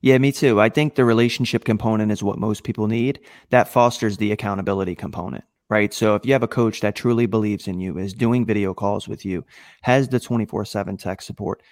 Yeah, 0.00 0.18
me 0.18 0.32
too. 0.32 0.60
I 0.60 0.68
think 0.70 0.94
the 0.94 1.04
relationship 1.04 1.64
component 1.64 2.10
is 2.10 2.22
what 2.22 2.38
most 2.38 2.64
people 2.64 2.86
need. 2.86 3.20
That 3.50 3.68
fosters 3.68 4.16
the 4.16 4.32
accountability 4.32 4.94
component, 4.94 5.44
right? 5.68 5.92
So 5.92 6.14
if 6.14 6.24
you 6.24 6.32
have 6.32 6.42
a 6.42 6.48
coach 6.48 6.80
that 6.80 6.94
truly 6.94 7.26
believes 7.26 7.68
in 7.68 7.80
you, 7.80 7.98
is 7.98 8.14
doing 8.14 8.46
video 8.46 8.72
calls 8.72 9.08
with 9.08 9.26
you, 9.26 9.44
has 9.82 10.08
the 10.08 10.20
24 10.20 10.64
7 10.64 10.96
tech 10.96 11.20
support, 11.20 11.62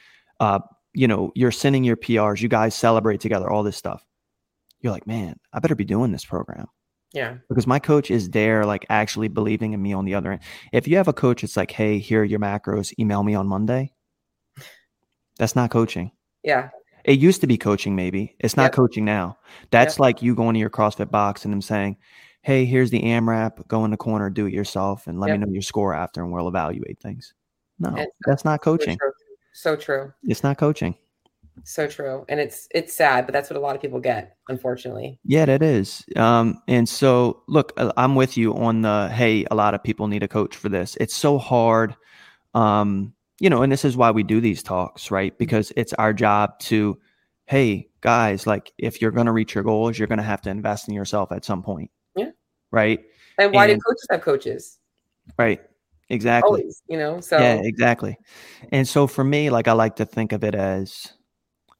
uh, 0.40 0.60
you 0.94 1.08
know, 1.08 1.32
you're 1.34 1.50
sending 1.50 1.84
your 1.84 1.96
PRs, 1.96 2.40
you 2.40 2.48
guys 2.48 2.74
celebrate 2.74 3.20
together, 3.20 3.50
all 3.50 3.62
this 3.62 3.76
stuff. 3.76 4.04
You're 4.80 4.92
like, 4.92 5.06
man, 5.06 5.38
I 5.52 5.60
better 5.60 5.74
be 5.74 5.84
doing 5.84 6.12
this 6.12 6.24
program. 6.24 6.66
Yeah. 7.12 7.36
Because 7.48 7.66
my 7.66 7.78
coach 7.78 8.10
is 8.10 8.30
there, 8.30 8.64
like 8.64 8.86
actually 8.88 9.28
believing 9.28 9.72
in 9.72 9.82
me 9.82 9.92
on 9.92 10.04
the 10.04 10.14
other 10.14 10.32
end. 10.32 10.42
If 10.72 10.88
you 10.88 10.96
have 10.96 11.08
a 11.08 11.12
coach, 11.12 11.44
it's 11.44 11.56
like, 11.56 11.70
hey, 11.70 11.98
here 11.98 12.22
are 12.22 12.24
your 12.24 12.40
macros, 12.40 12.92
email 12.98 13.22
me 13.22 13.34
on 13.34 13.46
Monday. 13.46 13.92
That's 15.38 15.56
not 15.56 15.70
coaching. 15.70 16.12
Yeah. 16.42 16.70
It 17.04 17.18
used 17.18 17.40
to 17.40 17.46
be 17.46 17.58
coaching, 17.58 17.96
maybe. 17.96 18.36
It's 18.38 18.56
not 18.56 18.64
yep. 18.64 18.72
coaching 18.72 19.04
now. 19.04 19.36
That's 19.70 19.94
yep. 19.94 20.00
like 20.00 20.22
you 20.22 20.34
going 20.34 20.54
to 20.54 20.60
your 20.60 20.70
CrossFit 20.70 21.10
box 21.10 21.44
and 21.44 21.52
them 21.52 21.60
saying, 21.62 21.96
hey, 22.42 22.64
here's 22.64 22.90
the 22.90 23.02
AMRAP, 23.02 23.66
go 23.68 23.84
in 23.84 23.90
the 23.90 23.96
corner, 23.96 24.30
do 24.30 24.46
it 24.46 24.52
yourself, 24.52 25.06
and 25.06 25.18
let 25.18 25.28
yep. 25.28 25.40
me 25.40 25.46
know 25.46 25.52
your 25.52 25.62
score 25.62 25.94
after, 25.94 26.22
and 26.22 26.32
we'll 26.32 26.48
evaluate 26.48 27.00
things. 27.00 27.34
No, 27.78 28.06
that's 28.26 28.44
not 28.44 28.62
coaching. 28.62 28.98
So 29.54 29.74
true. 29.74 29.76
so 29.76 29.76
true. 29.76 30.12
It's 30.22 30.42
not 30.42 30.58
coaching. 30.58 30.96
So 31.64 31.86
true. 31.86 32.24
And 32.28 32.40
it's 32.40 32.66
it's 32.74 32.94
sad, 32.94 33.26
but 33.26 33.32
that's 33.32 33.50
what 33.50 33.56
a 33.56 33.60
lot 33.60 33.76
of 33.76 33.82
people 33.82 34.00
get, 34.00 34.36
unfortunately. 34.48 35.18
Yeah, 35.24 35.44
that 35.46 35.62
is. 35.62 36.04
Um, 36.16 36.60
and 36.66 36.88
so 36.88 37.42
look, 37.46 37.72
uh, 37.76 37.92
I'm 37.96 38.14
with 38.14 38.36
you 38.36 38.54
on 38.54 38.82
the 38.82 39.08
hey, 39.12 39.44
a 39.50 39.54
lot 39.54 39.74
of 39.74 39.82
people 39.82 40.08
need 40.08 40.22
a 40.22 40.28
coach 40.28 40.56
for 40.56 40.68
this. 40.68 40.96
It's 41.00 41.14
so 41.14 41.38
hard. 41.38 41.94
Um, 42.54 43.14
you 43.38 43.50
know, 43.50 43.62
and 43.62 43.72
this 43.72 43.84
is 43.84 43.96
why 43.96 44.10
we 44.10 44.22
do 44.22 44.40
these 44.40 44.62
talks, 44.62 45.10
right? 45.10 45.32
Mm-hmm. 45.32 45.38
Because 45.38 45.72
it's 45.76 45.92
our 45.94 46.12
job 46.12 46.58
to, 46.60 46.98
hey, 47.46 47.88
guys, 48.00 48.46
like 48.46 48.72
if 48.78 49.02
you're 49.02 49.10
gonna 49.10 49.32
reach 49.32 49.54
your 49.54 49.64
goals, 49.64 49.98
you're 49.98 50.08
gonna 50.08 50.22
have 50.22 50.42
to 50.42 50.50
invest 50.50 50.88
in 50.88 50.94
yourself 50.94 51.32
at 51.32 51.44
some 51.44 51.62
point. 51.62 51.90
Yeah. 52.16 52.30
Right. 52.70 53.00
And 53.38 53.52
why 53.52 53.66
and, 53.66 53.78
do 53.78 53.82
coaches 53.86 54.06
have 54.10 54.22
coaches? 54.22 54.78
Right. 55.38 55.60
Exactly. 56.08 56.48
Always, 56.48 56.82
you 56.88 56.98
know, 56.98 57.20
so 57.20 57.38
yeah, 57.38 57.60
exactly. 57.62 58.16
And 58.70 58.86
so 58.86 59.06
for 59.06 59.24
me, 59.24 59.48
like 59.48 59.66
I 59.66 59.72
like 59.72 59.96
to 59.96 60.04
think 60.04 60.32
of 60.32 60.44
it 60.44 60.54
as 60.54 61.12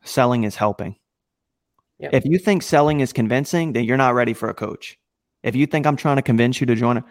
selling 0.02 0.44
is 0.44 0.56
helping. 0.56 0.96
Yep. 1.98 2.14
If 2.14 2.24
you 2.24 2.38
think 2.38 2.62
selling 2.62 3.00
is 3.00 3.12
convincing, 3.12 3.72
then 3.72 3.84
you're 3.84 3.96
not 3.96 4.14
ready 4.14 4.34
for 4.34 4.48
a 4.48 4.54
coach. 4.54 4.98
If 5.42 5.54
you 5.54 5.66
think 5.66 5.86
I'm 5.86 5.96
trying 5.96 6.16
to 6.16 6.22
convince 6.22 6.60
you 6.60 6.66
to 6.66 6.74
join, 6.74 7.02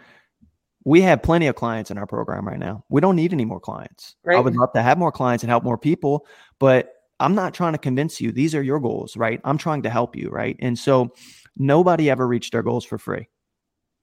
we 0.84 1.00
have 1.02 1.22
plenty 1.22 1.46
of 1.46 1.54
clients 1.54 1.90
in 1.90 1.98
our 1.98 2.06
program 2.06 2.46
right 2.46 2.58
now. 2.58 2.84
We 2.88 3.00
don't 3.00 3.16
need 3.16 3.32
any 3.32 3.44
more 3.44 3.60
clients. 3.60 4.16
Right. 4.24 4.36
I 4.36 4.40
would 4.40 4.56
love 4.56 4.72
to 4.74 4.82
have 4.82 4.98
more 4.98 5.12
clients 5.12 5.44
and 5.44 5.50
help 5.50 5.64
more 5.64 5.78
people, 5.78 6.26
but 6.58 6.94
I'm 7.20 7.34
not 7.34 7.54
trying 7.54 7.72
to 7.72 7.78
convince 7.78 8.20
you. 8.20 8.32
These 8.32 8.54
are 8.54 8.62
your 8.62 8.80
goals, 8.80 9.16
right? 9.16 9.40
I'm 9.44 9.58
trying 9.58 9.82
to 9.82 9.90
help 9.90 10.16
you, 10.16 10.28
right? 10.28 10.56
And 10.58 10.78
so 10.78 11.14
nobody 11.56 12.10
ever 12.10 12.26
reached 12.26 12.52
their 12.52 12.62
goals 12.62 12.84
for 12.84 12.98
free. 12.98 13.28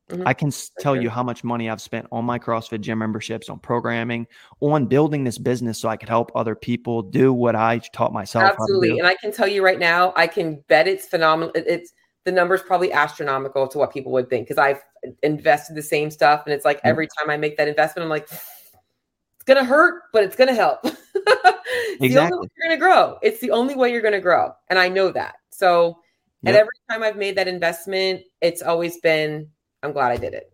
Mm-hmm. 0.10 0.28
I 0.28 0.34
can 0.34 0.52
tell 0.80 0.96
you 0.96 1.10
how 1.10 1.22
much 1.22 1.44
money 1.44 1.70
I've 1.70 1.82
spent 1.82 2.08
on 2.12 2.26
my 2.26 2.40
CrossFit 2.40 2.82
gym 2.82 2.98
memberships, 2.98 3.48
on 3.48 3.60
programming, 3.60 4.26
on 4.60 4.88
building 4.88 5.24
this 5.24 5.38
business 5.38 5.80
so 5.80 5.88
I 5.88 5.98
could 5.98 6.10
help 6.10 6.32
other 6.34 6.56
people 6.56 7.04
do 7.04 7.32
what 7.32 7.56
I 7.56 7.80
taught 7.94 8.12
myself. 8.12 8.52
Absolutely. 8.52 8.98
And 8.98 9.08
I 9.08 9.16
can 9.16 9.32
tell 9.32 9.48
you 9.48 9.64
right 9.64 9.78
now, 9.78 10.14
I 10.16 10.26
can 10.26 10.64
bet 10.68 10.88
it's 10.88 11.06
phenomenal. 11.06 11.52
It's 11.54 11.94
the 12.26 12.32
numbers 12.32 12.62
probably 12.62 12.92
astronomical 12.92 13.68
to 13.68 13.78
what 13.78 13.94
people 13.94 14.12
would 14.12 14.30
think 14.30 14.48
because 14.48 14.58
I've 14.58 14.82
invested 15.24 15.76
the 15.76 15.82
same 15.84 16.10
stuff. 16.10 16.44
And 16.46 16.54
it's 16.54 16.66
like 16.66 16.80
every 16.84 17.08
time 17.08 17.30
I 17.30 17.38
make 17.38 17.58
that 17.58 17.68
investment, 17.68 18.04
I'm 18.04 18.10
like, 18.10 18.24
it's 18.32 19.46
going 19.46 19.58
to 19.58 19.66
hurt, 19.66 20.04
but 20.12 20.24
it's 20.24 20.36
going 20.36 20.50
to 20.50 20.56
help. 20.56 20.80
it's 20.84 22.04
exactly. 22.04 22.10
the 22.10 22.20
only 22.20 22.38
way 22.40 22.48
you're 22.58 22.68
going 22.68 22.80
to 22.80 22.84
grow. 22.84 23.18
It's 23.22 23.40
the 23.40 23.52
only 23.52 23.76
way 23.76 23.92
you're 23.92 24.02
going 24.02 24.14
to 24.14 24.20
grow. 24.20 24.54
And 24.70 24.80
I 24.80 24.90
know 24.90 25.12
that. 25.12 25.36
So, 25.52 26.00
yep. 26.42 26.50
and 26.50 26.56
every 26.56 26.70
time 26.90 27.04
I've 27.04 27.18
made 27.18 27.38
that 27.38 27.48
investment, 27.48 28.24
it's 28.42 28.62
always 28.62 29.00
been, 29.00 29.50
I'm 29.84 29.92
glad 29.92 30.12
I 30.12 30.18
did 30.18 30.34
it. 30.34 30.52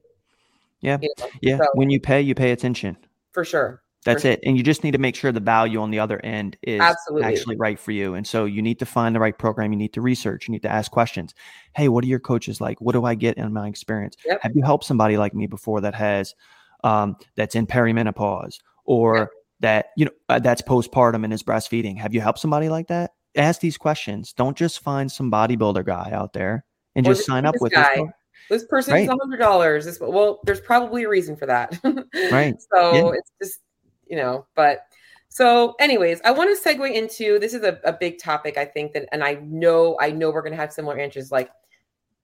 Yeah. 0.81 0.97
You 1.01 1.13
know? 1.17 1.27
Yeah. 1.41 1.57
So, 1.57 1.65
when 1.73 1.89
you 1.89 1.99
pay, 1.99 2.21
you 2.21 2.35
pay 2.35 2.51
attention. 2.51 2.97
For 3.31 3.43
sure. 3.43 3.81
That's 4.03 4.21
for 4.21 4.27
it. 4.29 4.39
Sure. 4.43 4.49
And 4.49 4.57
you 4.57 4.63
just 4.63 4.83
need 4.83 4.91
to 4.91 4.99
make 4.99 5.15
sure 5.15 5.31
the 5.31 5.39
value 5.39 5.81
on 5.81 5.89
the 5.89 5.99
other 5.99 6.23
end 6.23 6.57
is 6.61 6.79
Absolutely. 6.79 7.27
actually 7.27 7.55
right 7.55 7.79
for 7.79 7.91
you. 7.91 8.13
And 8.13 8.25
so 8.25 8.45
you 8.45 8.61
need 8.61 8.77
to 8.79 8.85
find 8.85 9.15
the 9.15 9.19
right 9.19 9.37
program. 9.37 9.71
You 9.71 9.77
need 9.77 9.93
to 9.93 10.01
research. 10.01 10.47
You 10.47 10.51
need 10.51 10.61
to 10.61 10.71
ask 10.71 10.91
questions. 10.91 11.33
Hey, 11.75 11.89
what 11.89 12.03
are 12.03 12.07
your 12.07 12.19
coaches 12.19 12.61
like? 12.61 12.79
What 12.79 12.93
do 12.93 13.03
I 13.03 13.15
get 13.15 13.37
in 13.37 13.51
my 13.51 13.67
experience? 13.67 14.15
Yep. 14.25 14.41
Have 14.43 14.55
you 14.55 14.61
helped 14.61 14.85
somebody 14.85 15.17
like 15.17 15.33
me 15.33 15.47
before 15.47 15.81
that 15.81 15.95
has, 15.95 16.35
um, 16.83 17.17
that's 17.35 17.55
in 17.55 17.65
perimenopause 17.65 18.59
or 18.83 19.17
yep. 19.17 19.29
that, 19.61 19.85
you 19.97 20.05
know, 20.05 20.11
uh, 20.29 20.37
that's 20.37 20.61
postpartum 20.61 21.23
and 21.23 21.33
is 21.33 21.41
breastfeeding? 21.41 21.97
Have 21.97 22.13
you 22.13 22.21
helped 22.21 22.37
somebody 22.37 22.69
like 22.69 22.87
that? 22.89 23.13
Ask 23.35 23.59
these 23.59 23.77
questions. 23.77 24.33
Don't 24.33 24.55
just 24.55 24.81
find 24.81 25.11
some 25.11 25.31
bodybuilder 25.31 25.83
guy 25.83 26.11
out 26.13 26.33
there 26.33 26.63
and 26.95 27.07
or 27.07 27.13
just 27.13 27.25
sign 27.25 27.45
up 27.45 27.55
with 27.59 27.73
guy. 27.73 28.05
This 28.49 28.61
this 28.61 28.67
person 28.69 28.93
right. 28.93 29.07
hundred 29.07 29.37
dollars. 29.37 29.99
Well, 29.99 30.39
there's 30.45 30.61
probably 30.61 31.03
a 31.03 31.09
reason 31.09 31.35
for 31.35 31.45
that. 31.45 31.79
right. 32.31 32.55
So 32.73 32.93
yeah. 32.93 33.11
it's 33.17 33.31
just, 33.41 33.59
you 34.07 34.17
know, 34.17 34.45
but 34.55 34.81
so 35.29 35.75
anyways, 35.79 36.21
I 36.23 36.31
want 36.31 36.55
to 36.55 36.69
segue 36.69 36.93
into 36.93 37.39
this 37.39 37.53
is 37.53 37.63
a, 37.63 37.79
a 37.83 37.91
big 37.91 38.19
topic, 38.19 38.57
I 38.57 38.65
think 38.65 38.93
that, 38.93 39.09
and 39.11 39.23
I 39.23 39.33
know, 39.43 39.97
I 39.99 40.11
know 40.11 40.31
we're 40.31 40.41
going 40.41 40.53
to 40.53 40.57
have 40.57 40.71
similar 40.71 40.97
answers 40.97 41.31
like 41.31 41.49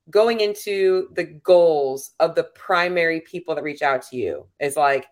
going 0.10 0.39
into 0.39 1.10
the 1.13 1.26
goals 1.26 2.12
of 2.19 2.36
the 2.36 2.45
primary 2.56 3.21
people 3.21 3.54
that 3.56 3.63
reach 3.63 3.82
out 3.82 4.02
to 4.04 4.17
you 4.17 4.45
is 4.60 4.78
like, 4.78 5.08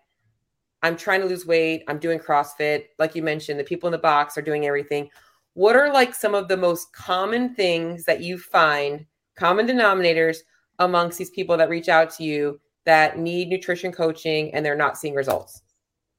I'm 0.82 0.96
trying 0.96 1.20
to 1.20 1.26
lose 1.26 1.44
weight. 1.44 1.84
I'm 1.88 1.98
doing 1.98 2.18
CrossFit. 2.18 2.84
Like 2.98 3.14
you 3.14 3.22
mentioned, 3.22 3.60
the 3.60 3.64
people 3.64 3.86
in 3.86 3.92
the 3.92 3.98
box 3.98 4.38
are 4.38 4.42
doing 4.42 4.66
everything. 4.66 5.10
what 5.54 5.76
are 5.76 5.92
like 5.92 6.14
some 6.14 6.34
of 6.34 6.48
the 6.48 6.56
most 6.56 6.92
common 6.92 7.54
things 7.54 8.04
that 8.04 8.22
you 8.22 8.38
find 8.38 9.04
common 9.36 9.66
denominators 9.66 10.38
amongst 10.80 11.18
these 11.18 11.30
people 11.30 11.56
that 11.58 11.68
reach 11.68 11.88
out 11.88 12.10
to 12.10 12.24
you 12.24 12.60
that 12.86 13.18
need 13.18 13.48
nutrition 13.48 13.92
coaching 13.92 14.52
and 14.52 14.66
they're 14.66 14.74
not 14.74 14.98
seeing 14.98 15.14
results? 15.14 15.62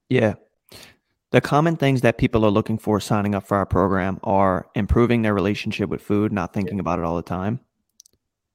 Yeah. 0.10 0.36
The 1.32 1.41
common 1.41 1.76
things 1.76 2.02
that 2.02 2.17
people 2.17 2.45
are 2.45 2.52
looking 2.52 2.78
for 2.78 3.00
signing 3.00 3.36
up 3.36 3.47
for 3.47 3.58
our 3.58 3.65
program 3.65 4.19
are 4.24 4.67
improving 4.76 5.21
their 5.21 5.34
relationship 5.34 5.89
with 5.89 6.02
food 6.02 6.32
not 6.32 6.54
thinking 6.54 6.80
about 6.80 7.00
it 7.00 7.06
all 7.06 7.15
the 7.15 7.21
time. 7.21 7.60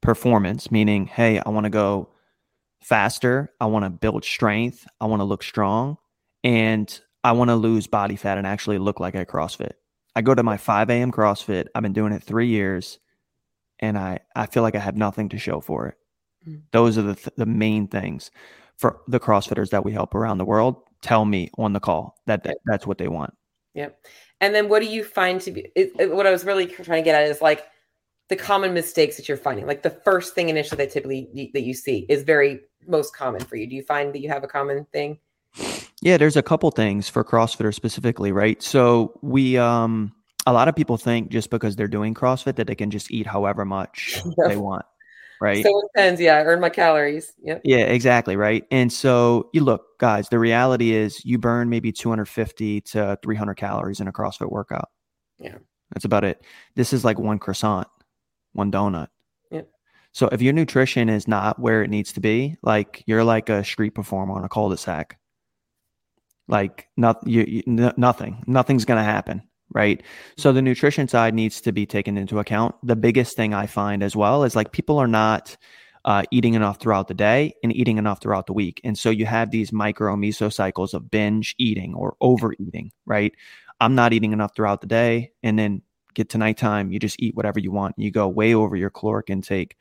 Performance 0.02 0.70
meaning 0.70 1.06
hey 1.06 1.40
i 1.40 1.48
want 1.48 1.64
to 1.64 1.70
go 1.70 2.10
faster. 2.82 3.52
I 3.60 3.66
want 3.66 3.84
to 3.84 3.90
build 3.90 4.24
strength. 4.24 4.86
I 5.00 5.06
want 5.06 5.20
to 5.20 5.24
look 5.24 5.42
strong. 5.42 5.96
And 6.44 7.00
i 7.24 7.32
want 7.32 7.50
to 7.50 7.56
lose 7.56 7.86
body 7.86 8.16
fat 8.16 8.38
and 8.38 8.46
actually 8.46 8.78
look 8.78 9.00
like 9.00 9.16
i 9.16 9.24
crossfit. 9.24 9.72
I 10.14 10.22
go 10.22 10.34
to 10.34 10.42
my 10.42 10.56
5 10.56 10.88
a.m. 10.88 11.12
CrossFit. 11.12 11.66
I've 11.74 11.82
been 11.82 11.92
doing 11.92 12.12
it 12.12 12.22
three 12.22 12.46
years, 12.46 12.98
and 13.80 13.98
I 13.98 14.20
I 14.34 14.46
feel 14.46 14.62
like 14.62 14.74
I 14.74 14.80
have 14.80 14.96
nothing 14.96 15.28
to 15.30 15.38
show 15.38 15.60
for 15.60 15.88
it. 15.88 15.94
Mm. 16.48 16.62
Those 16.72 16.98
are 16.98 17.02
the 17.02 17.14
th- 17.14 17.36
the 17.36 17.46
main 17.46 17.88
things 17.88 18.30
for 18.76 19.00
the 19.08 19.20
CrossFitters 19.20 19.70
that 19.70 19.84
we 19.84 19.92
help 19.92 20.14
around 20.14 20.38
the 20.38 20.44
world. 20.44 20.76
Tell 21.02 21.24
me 21.24 21.50
on 21.58 21.72
the 21.72 21.80
call 21.80 22.16
that, 22.26 22.44
that 22.44 22.58
that's 22.64 22.86
what 22.86 22.98
they 22.98 23.08
want. 23.08 23.34
Yep. 23.74 24.06
And 24.40 24.54
then 24.54 24.68
what 24.68 24.80
do 24.82 24.88
you 24.88 25.04
find 25.04 25.40
to 25.42 25.50
be? 25.50 25.70
It, 25.74 25.92
it, 25.98 26.14
what 26.14 26.26
I 26.26 26.30
was 26.30 26.44
really 26.44 26.66
trying 26.66 27.02
to 27.02 27.04
get 27.04 27.14
at 27.14 27.28
is 27.28 27.40
like 27.40 27.66
the 28.28 28.36
common 28.36 28.74
mistakes 28.74 29.16
that 29.16 29.28
you're 29.28 29.36
finding. 29.36 29.66
Like 29.66 29.82
the 29.82 29.90
first 29.90 30.34
thing 30.34 30.48
initially 30.48 30.84
that 30.84 30.92
typically 30.92 31.50
that 31.52 31.62
you 31.62 31.74
see 31.74 32.06
is 32.08 32.22
very 32.22 32.60
most 32.86 33.14
common 33.14 33.40
for 33.40 33.56
you. 33.56 33.66
Do 33.66 33.76
you 33.76 33.82
find 33.82 34.12
that 34.14 34.20
you 34.20 34.28
have 34.28 34.44
a 34.44 34.48
common 34.48 34.86
thing? 34.92 35.18
Yeah, 36.02 36.16
there's 36.16 36.36
a 36.36 36.42
couple 36.42 36.70
things 36.70 37.08
for 37.08 37.24
CrossFitters 37.24 37.74
specifically, 37.74 38.32
right? 38.32 38.62
So 38.62 39.18
we 39.22 39.56
um 39.58 40.12
a 40.46 40.52
lot 40.52 40.68
of 40.68 40.76
people 40.76 40.96
think 40.96 41.30
just 41.30 41.50
because 41.50 41.76
they're 41.76 41.88
doing 41.88 42.14
CrossFit 42.14 42.56
that 42.56 42.66
they 42.66 42.74
can 42.74 42.90
just 42.90 43.11
eat 43.11 43.26
however 43.26 43.64
much 43.64 44.22
they 44.48 44.56
want. 44.56 44.85
Right. 45.40 45.62
So 45.62 45.82
intense, 45.94 46.18
yeah. 46.18 46.37
I 46.37 46.44
earn 46.44 46.61
my 46.61 46.70
calories. 46.70 47.32
Yep. 47.42 47.62
Yeah, 47.64 47.78
exactly. 47.78 48.37
Right. 48.37 48.64
And 48.70 48.90
so 48.90 49.50
you 49.52 49.62
look, 49.62 49.98
guys, 49.98 50.28
the 50.30 50.38
reality 50.38 50.94
is 50.94 51.22
you 51.24 51.38
burn 51.38 51.68
maybe 51.68 51.92
250 51.92 52.80
to 52.82 53.18
300 53.22 53.54
calories 53.54 54.00
in 54.00 54.09
a 54.09 54.12
CrossFit 54.12 54.50
workout. 54.50 54.88
Yeah. 55.38 55.59
That's 55.92 56.06
about 56.06 56.24
it. 56.24 56.42
This 56.74 56.92
is 56.92 57.04
like 57.04 57.18
one 57.18 57.38
croissant, 57.38 57.87
one 58.52 58.72
donut. 58.72 59.09
Yep. 59.50 59.68
So 60.12 60.28
if 60.28 60.40
your 60.40 60.54
nutrition 60.54 61.11
is 61.11 61.28
not 61.28 61.59
where 61.59 61.82
it 61.82 61.90
needs 61.90 62.14
to 62.14 62.20
be, 62.20 62.56
like 62.62 63.04
you're 63.06 63.24
like 63.24 63.50
a 63.50 63.62
street 63.62 63.94
performer 63.94 64.35
on 64.35 64.44
a 64.44 64.48
cul-de-sac 64.48 65.18
like 66.48 66.88
not, 66.96 67.26
you, 67.26 67.44
you, 67.66 67.92
nothing 67.96 68.42
nothing's 68.46 68.85
going 68.85 68.98
to 68.98 69.04
happen 69.04 69.42
right? 69.72 70.02
So 70.37 70.52
the 70.52 70.62
nutrition 70.62 71.09
side 71.09 71.35
needs 71.35 71.61
to 71.62 71.72
be 71.72 71.87
taken 71.87 72.16
into 72.16 72.38
account. 72.38 72.74
The 72.83 72.96
biggest 72.96 73.37
thing 73.37 73.55
i 73.55 73.66
find 73.66 74.02
as 74.02 74.14
well 74.16 74.44
is 74.44 74.57
like 74.57 74.72
people 74.72 74.98
are 74.98 75.09
not 75.09 75.57
uh, 76.05 76.22
eating 76.31 76.55
enough 76.55 76.79
throughout 76.79 77.09
the 77.09 77.14
day 77.14 77.52
and 77.62 77.74
eating 77.74 77.98
enough 77.98 78.20
throughout 78.20 78.46
the 78.46 78.52
week. 78.52 78.81
And 78.85 78.96
so 78.96 79.11
you 79.11 79.26
have 79.26 79.50
these 79.50 79.72
micro 79.72 80.14
mesocycles 80.14 80.94
of 80.94 81.11
binge 81.11 81.55
eating 81.59 81.94
or 81.94 82.16
overeating 82.20 82.92
right? 83.07 83.33
I'm 83.81 83.94
not 83.94 84.12
eating 84.12 84.33
enough 84.33 84.55
throughout 84.55 84.81
the 84.81 84.87
day 84.87 85.33
and 85.42 85.59
then 85.59 85.83
get 86.14 86.31
to 86.31 86.38
nighttime 86.38 86.90
you 86.90 86.98
just 86.98 87.20
eat 87.20 87.35
whatever 87.37 87.61
you 87.61 87.70
want 87.70 87.94
you 87.98 88.11
go 88.11 88.26
way 88.26 88.55
over 88.55 88.74
your 88.74 88.88
caloric 88.88 89.29
intake 89.29 89.76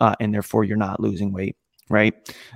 uh, 0.00 0.14
and 0.20 0.32
therefore 0.32 0.62
you're 0.62 0.76
not 0.76 1.00
losing 1.00 1.32
weight 1.32 1.56
right? 1.90 2.14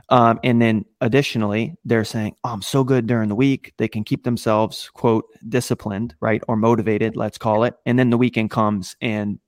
Um, 0.09 0.41
and 0.45 0.63
then 0.63 0.85
additionally, 1.03 1.77
they're 1.85 2.05
saying, 2.05 2.37
"Oh, 2.45 2.51
I'm 2.51 2.63
so 2.63 2.85
good 2.85 3.07
during 3.07 3.29
the 3.29 3.35
week." 3.35 3.75
They 3.77 3.89
can 3.89 4.05
keep 4.05 4.25
themselves 4.25 4.89
quote 4.95 5.27
disciplined, 5.49 6.15
right, 6.21 6.43
or 6.49 6.57
motivated, 6.57 7.17
let's 7.17 7.37
call 7.37 7.65
it. 7.65 7.75
And 7.85 7.99
then 7.99 8.11
the 8.11 8.17
weekend 8.19 8.51
comes 8.51 8.97
and 9.03 9.39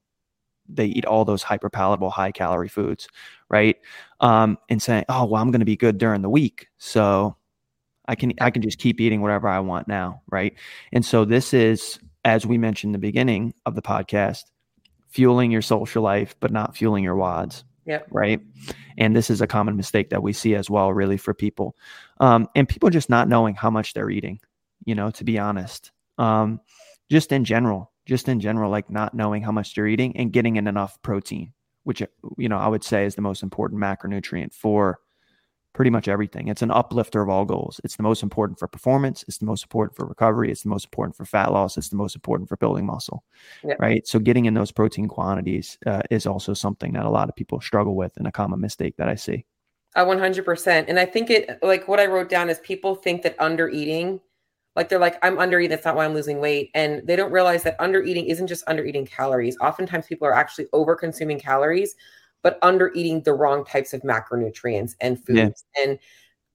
they 0.69 0.87
eat 0.87 1.07
all 1.07 1.25
those 1.25 1.43
hyper 1.45 1.71
palatable, 1.71 2.11
high 2.11 2.33
calorie 2.33 2.69
foods, 2.69 3.09
right? 3.49 3.77
Um, 4.21 4.59
and 4.69 4.83
saying, 4.83 5.05
"Oh, 5.09 5.25
well, 5.25 5.41
I'm 5.41 5.51
going 5.51 5.61
to 5.61 5.67
be 5.67 5.77
good 5.77 5.99
during 5.99 6.23
the 6.23 6.31
week, 6.31 6.67
so 6.79 7.37
I 8.09 8.17
can 8.17 8.33
I 8.41 8.51
can 8.51 8.63
just 8.63 8.79
keep 8.79 9.01
eating 9.01 9.23
whatever 9.23 9.49
I 9.49 9.61
want 9.61 9.89
now, 9.89 10.23
right?" 10.31 10.55
And 10.93 11.05
so 11.05 11.25
this 11.25 11.55
is, 11.55 11.99
as 12.25 12.47
we 12.47 12.59
mentioned 12.59 12.91
in 12.91 13.01
the 13.01 13.07
beginning 13.07 13.55
of 13.67 13.77
the 13.77 13.83
podcast, 13.83 14.45
fueling 15.09 15.51
your 15.53 15.63
social 15.63 16.03
life, 16.03 16.35
but 16.41 16.53
not 16.53 16.77
fueling 16.77 17.05
your 17.05 17.17
WODs. 17.17 17.65
Yep. 17.87 18.09
Right. 18.11 18.41
And 18.99 19.15
this 19.15 19.31
is 19.31 19.41
a 19.41 19.47
common 19.47 19.77
mistake 19.77 20.11
that 20.11 20.23
we 20.23 20.33
see 20.33 20.55
as 20.55 20.69
well, 20.69 20.93
really, 20.93 21.17
for 21.17 21.33
people. 21.33 21.77
Um, 22.21 22.49
and 22.55 22.69
people 22.69 22.91
just 22.91 23.09
not 23.09 23.29
knowing 23.29 23.55
how 23.55 23.71
much 23.71 23.95
they're 23.95 24.11
eating, 24.11 24.41
you 24.85 24.95
know, 24.95 25.11
to 25.13 25.25
be 25.25 25.39
honest. 25.39 25.93
Um, 26.19 26.61
just 27.11 27.31
in 27.31 27.45
general, 27.45 27.93
just 28.05 28.29
in 28.29 28.41
general, 28.41 28.71
like 28.71 28.91
not 28.91 29.15
knowing 29.15 29.43
how 29.43 29.53
much 29.53 29.77
you're 29.77 29.87
eating 29.87 30.17
and 30.17 30.33
getting 30.33 30.57
in 30.57 30.67
enough 30.67 31.01
protein, 31.03 31.53
which, 31.85 32.03
you 32.37 32.49
know, 32.49 32.59
I 32.59 32.69
would 32.69 32.83
say 32.83 33.05
is 33.05 33.15
the 33.15 33.23
most 33.23 33.43
important 33.43 33.81
macronutrient 33.81 34.53
for 34.53 34.99
pretty 35.77 35.91
much 35.91 36.09
everything. 36.09 36.49
It's 36.49 36.63
an 36.63 36.71
uplifter 36.71 37.21
of 37.21 37.29
all 37.29 37.45
goals. 37.45 37.83
It's 37.85 37.97
the 37.97 38.03
most 38.03 38.23
important 38.23 38.59
for 38.59 38.67
performance. 38.67 39.27
It's 39.29 39.37
the 39.37 39.45
most 39.45 39.63
important 39.63 39.95
for 39.95 40.07
recovery. 40.07 40.51
It's 40.51 40.63
the 40.63 40.71
most 40.71 40.87
important 40.87 41.15
for 41.15 41.27
fat 41.27 41.53
loss. 41.53 41.77
It's 41.77 41.91
the 41.91 41.97
most 41.97 42.17
important 42.17 42.49
for 42.49 42.57
building 42.57 42.87
muscle. 42.87 43.23
Yep. 43.63 43.79
Right. 43.79 44.07
So 44.07 44.19
getting 44.19 44.47
in 44.47 44.55
those 44.55 44.73
protein 44.73 45.07
quantities 45.07 45.77
uh, 45.85 46.01
is 46.11 46.27
also 46.27 46.55
something 46.55 46.95
that 46.95 47.05
a 47.05 47.11
lot 47.11 47.29
of 47.29 47.37
people 47.37 47.61
struggle 47.61 47.95
with 47.95 48.17
and 48.17 48.27
a 48.27 48.33
common 48.33 48.59
mistake 48.59 48.97
that 48.97 49.11
I 49.11 49.17
see. 49.17 49.45
Uh, 49.95 50.07
100%. 50.07 50.87
And 50.89 50.99
I 50.99 51.05
think 51.05 51.29
it, 51.29 51.59
like 51.63 51.87
what 51.87 52.01
I 52.01 52.07
wrote 52.07 52.31
down 52.31 52.49
is 52.49 52.59
people 52.61 52.95
think 52.95 53.21
that 53.21 53.37
under 53.39 53.69
eating, 53.69 54.19
like 54.77 54.89
they're 54.89 54.99
like, 54.99 55.19
I'm 55.23 55.39
under 55.39 55.61
eating. 55.61 55.71
That's 55.71 55.85
not 55.85 55.95
why 55.95 56.07
I'm 56.07 56.15
losing 56.15 56.41
weight. 56.41 56.71
And 56.73 57.07
they 57.07 57.17
don't 57.17 57.33
realize 57.33 57.63
that 57.65 57.77
under 57.79 58.03
eating 58.03 58.25
isn't 58.25 58.47
just 58.47 58.65
under 58.67 58.83
eating 58.83 59.05
calories. 59.05 59.59
Oftentimes 59.61 60.07
people 60.07 60.27
are 60.27 60.35
actually 60.35 60.69
over 60.73 60.97
consuming 60.97 61.39
calories 61.39 61.95
but 62.47 62.61
under 62.63 62.93
eating 62.95 63.21
the 63.23 63.35
wrong 63.35 63.65
types 63.65 63.93
of 63.93 64.03
macronutrients 64.03 64.95
and 65.01 65.19
foods 65.27 65.65
yeah. 65.75 65.83
and 65.83 65.99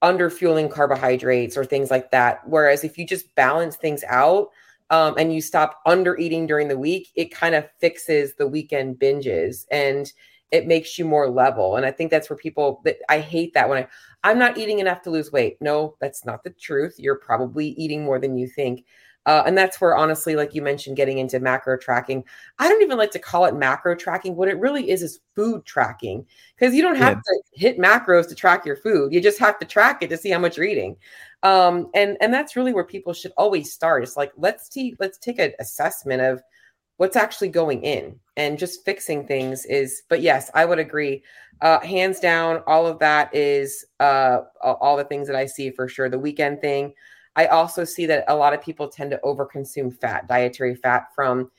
under 0.00 0.30
fueling 0.30 0.70
carbohydrates 0.70 1.54
or 1.54 1.66
things 1.66 1.90
like 1.90 2.10
that. 2.10 2.40
Whereas 2.48 2.82
if 2.82 2.96
you 2.96 3.06
just 3.06 3.34
balance 3.34 3.76
things 3.76 4.02
out 4.08 4.48
um, 4.88 5.16
and 5.18 5.34
you 5.34 5.42
stop 5.42 5.82
under 5.84 6.16
eating 6.16 6.46
during 6.46 6.68
the 6.68 6.78
week, 6.78 7.08
it 7.14 7.30
kind 7.30 7.54
of 7.54 7.68
fixes 7.78 8.34
the 8.36 8.48
weekend 8.48 9.00
binges 9.00 9.66
and 9.70 10.10
it 10.50 10.66
makes 10.66 10.98
you 10.98 11.04
more 11.04 11.28
level. 11.28 11.76
And 11.76 11.84
I 11.84 11.90
think 11.90 12.10
that's 12.10 12.30
where 12.30 12.38
people 12.38 12.80
that 12.86 12.96
I 13.10 13.18
hate 13.18 13.52
that 13.52 13.68
when 13.68 13.84
I 13.84 13.88
I'm 14.24 14.38
not 14.38 14.56
eating 14.56 14.78
enough 14.78 15.02
to 15.02 15.10
lose 15.10 15.30
weight. 15.30 15.58
No, 15.60 15.96
that's 16.00 16.24
not 16.24 16.42
the 16.42 16.54
truth. 16.58 16.94
You're 16.96 17.16
probably 17.16 17.66
eating 17.72 18.02
more 18.02 18.18
than 18.18 18.38
you 18.38 18.48
think. 18.48 18.86
Uh, 19.24 19.42
and 19.46 19.56
that's 19.56 19.80
where, 19.80 19.96
honestly, 19.96 20.34
like 20.34 20.54
you 20.54 20.62
mentioned, 20.62 20.96
getting 20.96 21.18
into 21.18 21.38
macro 21.38 21.76
tracking. 21.76 22.24
I 22.58 22.68
don't 22.68 22.82
even 22.82 22.98
like 22.98 23.12
to 23.12 23.18
call 23.18 23.44
it 23.44 23.54
macro 23.54 23.94
tracking. 23.94 24.34
What 24.34 24.48
it 24.48 24.58
really 24.58 24.90
is 24.90 25.02
is 25.02 25.20
food 25.36 25.64
tracking 25.64 26.26
because 26.56 26.74
you 26.74 26.82
don't 26.82 26.96
have 26.96 27.18
yeah. 27.18 27.20
to 27.20 27.42
hit 27.52 27.78
macros 27.78 28.28
to 28.28 28.34
track 28.34 28.66
your 28.66 28.76
food. 28.76 29.12
You 29.12 29.20
just 29.20 29.38
have 29.38 29.58
to 29.60 29.66
track 29.66 30.02
it 30.02 30.10
to 30.10 30.16
see 30.16 30.30
how 30.30 30.40
much 30.40 30.56
you're 30.56 30.66
eating. 30.66 30.96
Um, 31.44 31.88
and 31.94 32.16
and 32.20 32.34
that's 32.34 32.56
really 32.56 32.72
where 32.72 32.84
people 32.84 33.12
should 33.12 33.32
always 33.36 33.72
start. 33.72 34.02
It's 34.02 34.16
like 34.16 34.32
let's 34.36 34.68
t- 34.68 34.96
let's 34.98 35.18
take 35.18 35.38
an 35.38 35.52
assessment 35.60 36.22
of 36.22 36.42
what's 36.96 37.16
actually 37.16 37.48
going 37.48 37.82
in 37.82 38.18
and 38.36 38.58
just 38.58 38.84
fixing 38.84 39.26
things 39.26 39.64
is. 39.66 40.02
But 40.08 40.20
yes, 40.20 40.50
I 40.54 40.64
would 40.64 40.78
agree. 40.80 41.22
Uh, 41.60 41.78
hands 41.80 42.18
down, 42.18 42.62
all 42.66 42.88
of 42.88 42.98
that 42.98 43.32
is 43.32 43.84
uh, 44.00 44.40
all 44.64 44.96
the 44.96 45.04
things 45.04 45.28
that 45.28 45.36
I 45.36 45.46
see 45.46 45.70
for 45.70 45.86
sure. 45.86 46.08
The 46.08 46.18
weekend 46.18 46.60
thing. 46.60 46.92
I 47.36 47.46
also 47.46 47.84
see 47.84 48.06
that 48.06 48.24
a 48.28 48.36
lot 48.36 48.52
of 48.52 48.62
people 48.62 48.88
tend 48.88 49.10
to 49.12 49.20
overconsume 49.24 49.98
fat, 49.98 50.28
dietary 50.28 50.74
fat 50.74 51.08
from. 51.14 51.50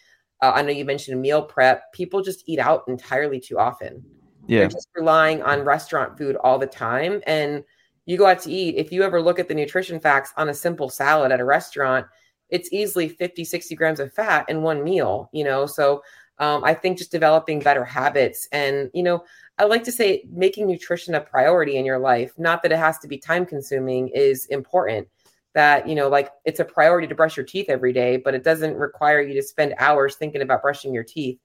Uh, 0.42 0.52
I 0.56 0.62
know 0.62 0.72
you 0.72 0.86
mentioned 0.86 1.22
meal 1.22 1.42
prep. 1.42 1.92
People 1.94 2.22
just 2.22 2.44
eat 2.48 2.60
out 2.60 2.84
entirely 2.88 3.40
too 3.40 3.58
often. 3.58 4.04
Yeah, 4.48 4.60
They're 4.60 4.70
just 4.70 4.90
relying 4.96 5.42
on 5.42 5.62
restaurant 5.62 6.18
food 6.18 6.36
all 6.38 6.60
the 6.60 6.68
time. 6.68 7.22
And 7.26 7.64
you 8.06 8.18
go 8.18 8.28
out 8.28 8.40
to 8.42 8.52
eat. 8.52 8.76
If 8.76 8.92
you 8.92 9.04
ever 9.04 9.22
look 9.22 9.40
at 9.40 9.48
the 9.48 9.56
nutrition 9.56 10.00
facts 10.00 10.34
on 10.38 10.50
a 10.50 10.54
simple 10.54 10.90
salad 10.90 11.32
at 11.32 11.40
a 11.40 11.46
restaurant, 11.46 12.06
it's 12.50 12.72
easily 12.74 13.08
50, 13.08 13.46
60 13.46 13.76
grams 13.76 14.00
of 14.00 14.14
fat 14.14 14.46
in 14.50 14.62
one 14.62 14.84
meal. 14.84 15.30
You 15.32 15.46
know, 15.46 15.66
so 15.66 16.04
um, 16.40 16.64
I 16.64 16.74
think 16.74 16.98
just 16.98 17.12
developing 17.12 17.60
better 17.60 17.86
habits 17.86 18.48
and 18.52 18.90
you 18.94 19.04
know 19.04 19.24
I 19.60 19.66
like 19.66 19.84
to 19.84 19.92
say 19.92 20.26
making 20.32 20.66
nutrition 20.66 21.14
a 21.14 21.22
priority 21.22 21.78
in 21.78 21.86
your 21.86 22.00
life. 22.00 22.34
Not 22.38 22.64
that 22.64 22.72
it 22.72 22.80
has 22.80 22.98
to 23.00 23.08
be 23.08 23.18
time 23.18 23.46
consuming 23.46 24.10
is 24.10 24.48
important 24.48 25.08
that 25.54 25.88
you 25.88 25.96
know 25.96 26.10
like 26.10 26.32
it's 26.46 26.60
a 26.60 26.66
priority 26.66 27.08
to 27.08 27.16
brush 27.16 27.38
your 27.38 27.46
teeth 27.46 27.68
every 27.70 27.94
day 27.94 28.18
but 28.18 28.34
it 28.34 28.44
doesn't 28.44 28.76
require 28.76 29.22
you 29.22 29.34
to 29.34 29.44
spend 29.44 29.74
hours 29.78 30.16
thinking 30.16 30.42
about 30.42 30.62
brushing 30.62 30.94
your 30.94 31.04
teeth. 31.04 31.40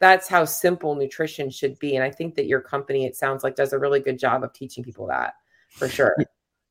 That's 0.00 0.26
how 0.26 0.44
simple 0.44 0.96
nutrition 0.96 1.48
should 1.50 1.78
be 1.78 1.94
and 1.94 2.04
i 2.04 2.10
think 2.10 2.34
that 2.34 2.46
your 2.46 2.60
company 2.60 3.06
it 3.06 3.16
sounds 3.16 3.44
like 3.44 3.56
does 3.56 3.72
a 3.72 3.78
really 3.78 4.00
good 4.00 4.18
job 4.18 4.42
of 4.42 4.52
teaching 4.52 4.82
people 4.84 5.06
that 5.08 5.34
for 5.70 5.88
sure. 5.88 6.14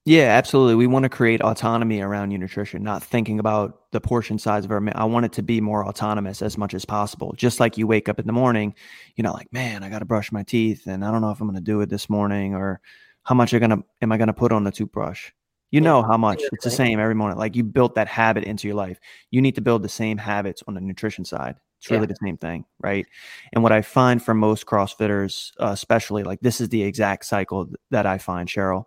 Yeah 0.03 0.35
absolutely. 0.35 0.75
We 0.75 0.87
want 0.87 1.03
to 1.03 1.09
create 1.09 1.41
autonomy 1.41 2.01
around 2.01 2.31
your 2.31 2.39
nutrition 2.39 2.83
not 2.83 3.03
thinking 3.03 3.39
about 3.39 3.91
the 3.91 4.01
portion 4.01 4.39
size 4.39 4.65
of 4.65 4.71
our 4.71 4.81
i 4.95 5.05
want 5.05 5.25
it 5.27 5.33
to 5.33 5.43
be 5.43 5.61
more 5.61 5.85
autonomous 5.85 6.41
as 6.41 6.57
much 6.57 6.73
as 6.73 6.85
possible. 6.85 7.33
Just 7.37 7.59
like 7.59 7.77
you 7.77 7.85
wake 7.85 8.09
up 8.09 8.19
in 8.19 8.25
the 8.25 8.33
morning 8.33 8.73
you 9.15 9.23
know 9.23 9.31
like 9.31 9.53
man 9.53 9.83
i 9.83 9.89
got 9.89 9.99
to 9.99 10.05
brush 10.05 10.31
my 10.31 10.43
teeth 10.43 10.87
and 10.87 11.05
i 11.05 11.11
don't 11.11 11.21
know 11.21 11.31
if 11.31 11.39
i'm 11.39 11.47
going 11.47 11.55
to 11.55 11.61
do 11.61 11.81
it 11.81 11.89
this 11.89 12.09
morning 12.09 12.55
or 12.55 12.81
how 13.23 13.35
much 13.35 13.51
going 13.51 13.69
to 13.69 13.83
am 14.01 14.11
i 14.11 14.17
to 14.17 14.33
put 14.33 14.51
on 14.51 14.63
the 14.63 14.71
toothbrush 14.71 15.31
You 15.71 15.79
know 15.79 16.03
how 16.03 16.17
much 16.17 16.41
it's 16.51 16.65
the 16.65 16.69
same 16.69 16.99
every 16.99 17.15
morning. 17.15 17.37
Like 17.37 17.55
you 17.55 17.63
built 17.63 17.95
that 17.95 18.07
habit 18.07 18.43
into 18.43 18.67
your 18.67 18.75
life. 18.75 18.99
You 19.31 19.41
need 19.41 19.55
to 19.55 19.61
build 19.61 19.83
the 19.83 19.89
same 19.89 20.17
habits 20.17 20.61
on 20.67 20.73
the 20.73 20.81
nutrition 20.81 21.23
side. 21.23 21.55
It's 21.79 21.89
really 21.89 22.03
yeah. 22.03 22.07
the 22.07 22.27
same 22.27 22.37
thing, 22.37 22.65
right? 22.79 23.07
And 23.53 23.63
what 23.63 23.71
I 23.71 23.81
find 23.81 24.21
for 24.21 24.33
most 24.33 24.67
CrossFitters, 24.67 25.51
uh, 25.59 25.71
especially 25.71 26.23
like 26.23 26.39
this 26.41 26.61
is 26.61 26.69
the 26.69 26.83
exact 26.83 27.25
cycle 27.25 27.69
that 27.89 28.05
I 28.05 28.19
find, 28.19 28.47
Cheryl. 28.47 28.85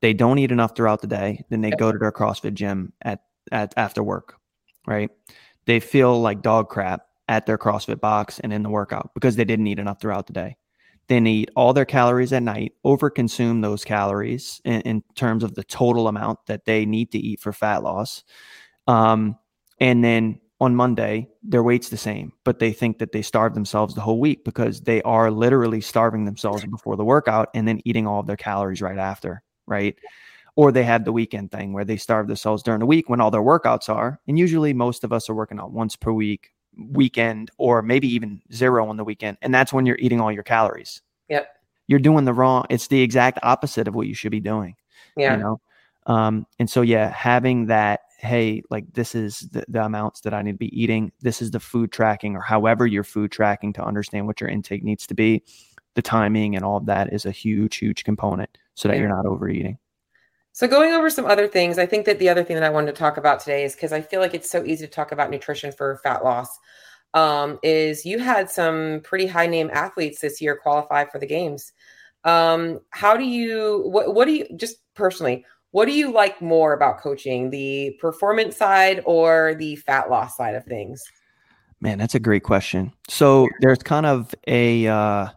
They 0.00 0.12
don't 0.12 0.38
eat 0.38 0.52
enough 0.52 0.76
throughout 0.76 1.00
the 1.00 1.06
day. 1.06 1.42
Then 1.48 1.62
they 1.62 1.70
go 1.70 1.90
to 1.90 1.98
their 1.98 2.12
CrossFit 2.12 2.54
gym 2.54 2.92
at, 3.02 3.22
at 3.50 3.72
after 3.76 4.02
work, 4.02 4.36
right? 4.86 5.10
They 5.64 5.80
feel 5.80 6.20
like 6.20 6.42
dog 6.42 6.68
crap 6.68 7.06
at 7.28 7.46
their 7.46 7.58
CrossFit 7.58 8.00
box 8.00 8.38
and 8.40 8.52
in 8.52 8.62
the 8.62 8.68
workout 8.68 9.10
because 9.14 9.36
they 9.36 9.44
didn't 9.44 9.66
eat 9.66 9.78
enough 9.78 10.00
throughout 10.00 10.26
the 10.26 10.34
day. 10.34 10.56
Then 11.08 11.26
eat 11.26 11.50
all 11.54 11.72
their 11.72 11.84
calories 11.84 12.32
at 12.32 12.42
night, 12.42 12.72
overconsume 12.84 13.60
those 13.62 13.84
calories 13.84 14.60
in, 14.64 14.80
in, 14.82 15.02
terms 15.14 15.44
of 15.44 15.54
the 15.54 15.64
total 15.64 16.08
amount 16.08 16.38
that 16.46 16.64
they 16.64 16.86
need 16.86 17.12
to 17.12 17.18
eat 17.18 17.40
for 17.40 17.52
fat 17.52 17.82
loss. 17.82 18.24
Um, 18.86 19.36
and 19.80 20.02
then 20.02 20.40
on 20.60 20.74
Monday, 20.74 21.28
their 21.42 21.62
weight's 21.62 21.90
the 21.90 21.96
same, 21.96 22.32
but 22.44 22.58
they 22.58 22.72
think 22.72 22.98
that 22.98 23.12
they 23.12 23.22
starve 23.22 23.54
themselves 23.54 23.94
the 23.94 24.00
whole 24.00 24.18
week 24.18 24.44
because 24.44 24.80
they 24.80 25.02
are 25.02 25.30
literally 25.30 25.80
starving 25.80 26.24
themselves 26.24 26.64
before 26.64 26.96
the 26.96 27.04
workout 27.04 27.50
and 27.54 27.68
then 27.68 27.80
eating 27.84 28.06
all 28.06 28.20
of 28.20 28.26
their 28.26 28.36
calories 28.36 28.80
right 28.80 28.98
after, 28.98 29.42
right? 29.66 29.96
Or 30.56 30.72
they 30.72 30.84
have 30.84 31.04
the 31.04 31.12
weekend 31.12 31.50
thing 31.50 31.72
where 31.72 31.84
they 31.84 31.96
starve 31.96 32.28
themselves 32.28 32.62
during 32.62 32.80
the 32.80 32.86
week 32.86 33.08
when 33.08 33.20
all 33.20 33.30
their 33.30 33.42
workouts 33.42 33.88
are. 33.88 34.20
And 34.26 34.38
usually 34.38 34.72
most 34.72 35.04
of 35.04 35.12
us 35.12 35.28
are 35.28 35.34
working 35.34 35.58
out 35.58 35.72
once 35.72 35.96
per 35.96 36.12
week, 36.12 36.53
weekend 36.78 37.50
or 37.58 37.82
maybe 37.82 38.08
even 38.08 38.40
zero 38.52 38.88
on 38.88 38.96
the 38.96 39.04
weekend. 39.04 39.38
And 39.42 39.54
that's 39.54 39.72
when 39.72 39.86
you're 39.86 39.98
eating 39.98 40.20
all 40.20 40.32
your 40.32 40.42
calories. 40.42 41.02
Yep. 41.28 41.48
You're 41.86 42.00
doing 42.00 42.24
the 42.24 42.32
wrong, 42.32 42.64
it's 42.70 42.88
the 42.88 43.02
exact 43.02 43.38
opposite 43.42 43.88
of 43.88 43.94
what 43.94 44.06
you 44.06 44.14
should 44.14 44.30
be 44.30 44.40
doing. 44.40 44.74
Yeah. 45.16 45.36
You 45.36 45.42
know? 45.42 45.60
Um, 46.06 46.46
and 46.58 46.68
so 46.68 46.82
yeah, 46.82 47.10
having 47.10 47.66
that, 47.66 48.00
hey, 48.18 48.62
like 48.70 48.84
this 48.92 49.14
is 49.14 49.40
the, 49.52 49.64
the 49.68 49.84
amounts 49.84 50.20
that 50.22 50.34
I 50.34 50.42
need 50.42 50.52
to 50.52 50.58
be 50.58 50.82
eating. 50.82 51.12
This 51.20 51.42
is 51.42 51.50
the 51.50 51.60
food 51.60 51.92
tracking 51.92 52.36
or 52.36 52.40
however 52.40 52.86
you're 52.86 53.04
food 53.04 53.32
tracking 53.32 53.72
to 53.74 53.84
understand 53.84 54.26
what 54.26 54.40
your 54.40 54.50
intake 54.50 54.82
needs 54.82 55.06
to 55.06 55.14
be. 55.14 55.42
The 55.94 56.02
timing 56.02 56.56
and 56.56 56.64
all 56.64 56.76
of 56.76 56.86
that 56.86 57.12
is 57.12 57.26
a 57.26 57.30
huge, 57.30 57.76
huge 57.76 58.04
component 58.04 58.56
so 58.74 58.88
that 58.88 58.94
yeah. 58.94 59.00
you're 59.00 59.10
not 59.10 59.26
overeating. 59.26 59.78
So, 60.54 60.68
going 60.68 60.92
over 60.92 61.10
some 61.10 61.26
other 61.26 61.48
things, 61.48 61.78
I 61.78 61.86
think 61.86 62.06
that 62.06 62.20
the 62.20 62.28
other 62.28 62.44
thing 62.44 62.54
that 62.54 62.62
I 62.62 62.70
wanted 62.70 62.94
to 62.94 62.98
talk 62.98 63.16
about 63.16 63.40
today 63.40 63.64
is 63.64 63.74
because 63.74 63.92
I 63.92 64.00
feel 64.00 64.20
like 64.20 64.34
it's 64.34 64.48
so 64.48 64.64
easy 64.64 64.86
to 64.86 64.90
talk 64.90 65.10
about 65.10 65.28
nutrition 65.28 65.72
for 65.72 65.98
fat 66.04 66.22
loss. 66.22 66.48
Um, 67.12 67.58
is 67.64 68.06
you 68.06 68.20
had 68.20 68.48
some 68.48 69.00
pretty 69.02 69.26
high 69.26 69.48
name 69.48 69.68
athletes 69.72 70.20
this 70.20 70.40
year 70.40 70.56
qualify 70.56 71.06
for 71.06 71.18
the 71.18 71.26
games. 71.26 71.72
Um, 72.22 72.78
how 72.90 73.16
do 73.16 73.24
you, 73.24 73.82
what, 73.86 74.14
what 74.14 74.26
do 74.26 74.32
you, 74.32 74.46
just 74.56 74.76
personally, 74.94 75.44
what 75.72 75.86
do 75.86 75.92
you 75.92 76.12
like 76.12 76.40
more 76.40 76.72
about 76.72 77.00
coaching, 77.00 77.50
the 77.50 77.96
performance 78.00 78.56
side 78.56 79.02
or 79.06 79.56
the 79.58 79.74
fat 79.74 80.08
loss 80.08 80.36
side 80.36 80.54
of 80.54 80.64
things? 80.64 81.02
Man, 81.80 81.98
that's 81.98 82.14
a 82.14 82.20
great 82.20 82.44
question. 82.44 82.92
So, 83.08 83.48
there's 83.60 83.82
kind 83.82 84.06
of 84.06 84.32
a, 84.46 84.86
uh, 84.86 85.28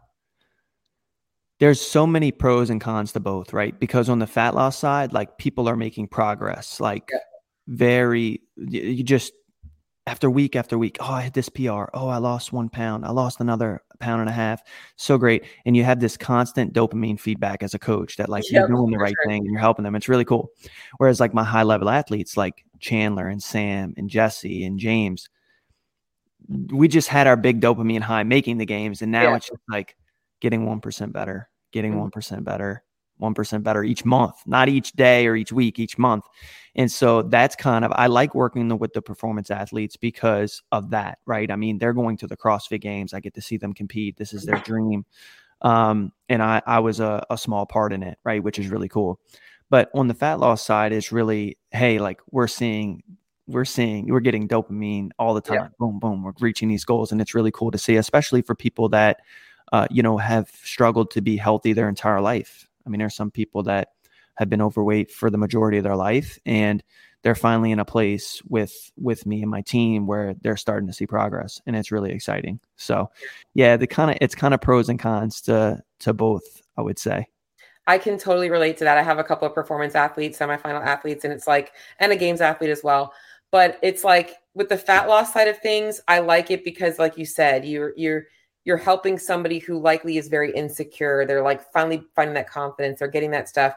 there's 1.59 1.81
so 1.81 2.05
many 2.05 2.31
pros 2.31 2.69
and 2.69 2.79
cons 2.79 3.11
to 3.13 3.19
both, 3.19 3.53
right? 3.53 3.77
Because 3.79 4.09
on 4.09 4.19
the 4.19 4.27
fat 4.27 4.53
loss 4.53 4.77
side, 4.77 5.13
like 5.13 5.37
people 5.37 5.67
are 5.67 5.75
making 5.75 6.07
progress, 6.07 6.79
like 6.79 7.09
yeah. 7.11 7.19
very, 7.67 8.41
you 8.55 9.03
just 9.03 9.33
after 10.07 10.29
week 10.29 10.55
after 10.55 10.77
week, 10.77 10.97
oh, 11.01 11.11
I 11.11 11.21
had 11.21 11.33
this 11.33 11.49
PR. 11.49 11.85
Oh, 11.93 12.07
I 12.07 12.17
lost 12.17 12.53
one 12.53 12.69
pound. 12.69 13.05
I 13.05 13.11
lost 13.11 13.41
another 13.41 13.81
pound 13.99 14.21
and 14.21 14.29
a 14.29 14.33
half. 14.33 14.61
So 14.95 15.17
great. 15.17 15.43
And 15.65 15.75
you 15.75 15.83
have 15.83 15.99
this 15.99 16.15
constant 16.15 16.73
dopamine 16.73 17.19
feedback 17.19 17.61
as 17.61 17.73
a 17.73 17.79
coach 17.79 18.15
that 18.15 18.29
like 18.29 18.49
you're 18.49 18.67
doing 18.67 18.91
the 18.91 18.97
right 18.97 19.15
thing 19.25 19.41
and 19.41 19.51
you're 19.51 19.59
helping 19.59 19.83
them. 19.83 19.95
It's 19.95 20.07
really 20.07 20.23
cool. 20.23 20.49
Whereas 20.97 21.19
like 21.19 21.33
my 21.33 21.43
high 21.43 21.63
level 21.63 21.89
athletes 21.89 22.37
like 22.37 22.63
Chandler 22.79 23.27
and 23.27 23.43
Sam 23.43 23.93
and 23.97 24.09
Jesse 24.09 24.63
and 24.63 24.79
James, 24.79 25.27
we 26.69 26.87
just 26.87 27.09
had 27.09 27.27
our 27.27 27.35
big 27.35 27.59
dopamine 27.59 28.01
high 28.01 28.23
making 28.23 28.59
the 28.59 28.65
games. 28.65 29.01
And 29.01 29.11
now 29.11 29.23
yeah. 29.23 29.35
it's 29.35 29.47
just 29.47 29.61
like, 29.67 29.97
getting 30.41 30.65
1% 30.65 31.11
better, 31.11 31.49
getting 31.71 31.93
mm-hmm. 31.93 32.19
1% 32.19 32.43
better, 32.43 32.83
1% 33.21 33.63
better 33.63 33.83
each 33.83 34.05
month, 34.05 34.35
not 34.45 34.69
each 34.69 34.93
day 34.93 35.27
or 35.27 35.35
each 35.35 35.51
week, 35.51 35.79
each 35.79 35.97
month. 35.97 36.25
And 36.75 36.91
so 36.91 37.23
that's 37.23 37.55
kind 37.55 37.83
of, 37.83 37.91
I 37.95 38.07
like 38.07 38.35
working 38.35 38.77
with 38.77 38.93
the 38.93 39.01
performance 39.01 39.49
athletes 39.49 39.97
because 39.97 40.61
of 40.71 40.91
that, 40.91 41.17
right? 41.25 41.49
I 41.49 41.55
mean, 41.55 41.79
they're 41.79 41.93
going 41.93 42.17
to 42.17 42.27
the 42.27 42.37
CrossFit 42.37 42.81
games. 42.81 43.13
I 43.13 43.19
get 43.19 43.33
to 43.35 43.41
see 43.41 43.57
them 43.57 43.73
compete. 43.73 44.17
This 44.17 44.33
is 44.33 44.45
their 44.45 44.59
dream. 44.59 45.05
Um, 45.61 46.11
and 46.29 46.43
I, 46.43 46.61
I 46.67 46.79
was 46.79 46.99
a, 46.99 47.25
a 47.29 47.37
small 47.37 47.65
part 47.65 47.93
in 47.93 48.03
it, 48.03 48.19
right? 48.23 48.43
Which 48.43 48.59
is 48.59 48.67
really 48.69 48.89
cool. 48.89 49.19
But 49.69 49.89
on 49.93 50.07
the 50.07 50.13
fat 50.13 50.39
loss 50.39 50.63
side, 50.63 50.93
it's 50.93 51.11
really, 51.11 51.57
hey, 51.71 51.99
like 51.99 52.21
we're 52.31 52.47
seeing 52.47 53.03
we're 53.47 53.65
seeing 53.65 54.07
we're 54.07 54.19
getting 54.19 54.47
dopamine 54.47 55.09
all 55.17 55.33
the 55.33 55.41
time. 55.41 55.55
Yeah. 55.55 55.67
Boom, 55.79 55.99
boom. 55.99 56.23
We're 56.23 56.33
reaching 56.39 56.67
these 56.67 56.85
goals, 56.85 57.11
and 57.11 57.19
it's 57.21 57.33
really 57.33 57.51
cool 57.51 57.71
to 57.71 57.77
see, 57.77 57.95
especially 57.95 58.41
for 58.41 58.55
people 58.55 58.89
that 58.89 59.21
uh, 59.71 59.87
you 59.89 60.03
know, 60.03 60.17
have 60.17 60.49
struggled 60.63 61.11
to 61.11 61.21
be 61.21 61.37
healthy 61.37 61.73
their 61.73 61.89
entire 61.89 62.21
life. 62.21 62.67
I 62.85 62.89
mean, 62.89 62.99
there 62.99 63.07
are 63.07 63.11
some 63.11 63.31
people 63.31 63.63
that 63.63 63.89
have 64.35 64.49
been 64.49 64.61
overweight 64.61 65.11
for 65.11 65.29
the 65.29 65.37
majority 65.37 65.77
of 65.77 65.83
their 65.83 65.95
life, 65.95 66.39
and 66.45 66.83
they're 67.23 67.35
finally 67.35 67.71
in 67.71 67.79
a 67.79 67.85
place 67.85 68.41
with 68.47 68.91
with 68.97 69.25
me 69.25 69.41
and 69.41 69.51
my 69.51 69.61
team 69.61 70.07
where 70.07 70.35
they're 70.41 70.57
starting 70.57 70.87
to 70.87 70.93
see 70.93 71.07
progress, 71.07 71.61
and 71.65 71.75
it's 71.75 71.91
really 71.91 72.11
exciting. 72.11 72.59
So, 72.75 73.09
yeah, 73.53 73.77
the 73.77 73.87
kind 73.87 74.11
of 74.11 74.17
it's 74.21 74.35
kind 74.35 74.53
of 74.53 74.61
pros 74.61 74.89
and 74.89 74.99
cons 74.99 75.41
to 75.41 75.81
to 75.99 76.13
both, 76.13 76.61
I 76.77 76.81
would 76.81 76.99
say. 76.99 77.27
I 77.87 77.97
can 77.97 78.17
totally 78.17 78.49
relate 78.49 78.77
to 78.77 78.83
that. 78.83 78.97
I 78.97 79.03
have 79.03 79.17
a 79.17 79.23
couple 79.23 79.47
of 79.47 79.55
performance 79.55 79.95
athletes, 79.95 80.37
semifinal 80.37 80.85
athletes, 80.85 81.23
and 81.23 81.33
it's 81.33 81.47
like, 81.47 81.71
and 81.99 82.11
a 82.11 82.17
games 82.17 82.41
athlete 82.41 82.69
as 82.69 82.83
well. 82.83 83.13
But 83.49 83.79
it's 83.81 84.03
like 84.03 84.35
with 84.53 84.67
the 84.67 84.77
fat 84.77 85.07
loss 85.07 85.33
side 85.33 85.47
of 85.47 85.57
things, 85.59 86.01
I 86.07 86.19
like 86.19 86.51
it 86.51 86.65
because, 86.65 86.99
like 86.99 87.17
you 87.17 87.25
said, 87.25 87.65
you're 87.65 87.93
you're 87.95 88.25
you're 88.67 88.75
helping 88.75 89.17
somebody 89.17 89.59
who 89.59 89.79
likely 89.79 90.17
is 90.17 90.27
very 90.27 90.51
insecure. 90.51 91.25
They're 91.25 91.41
like 91.41 91.71
finally 91.71 92.03
finding 92.13 92.33
that 92.33 92.49
confidence, 92.49 92.99
they're 92.99 93.07
getting 93.07 93.31
that 93.31 93.47
stuff. 93.47 93.73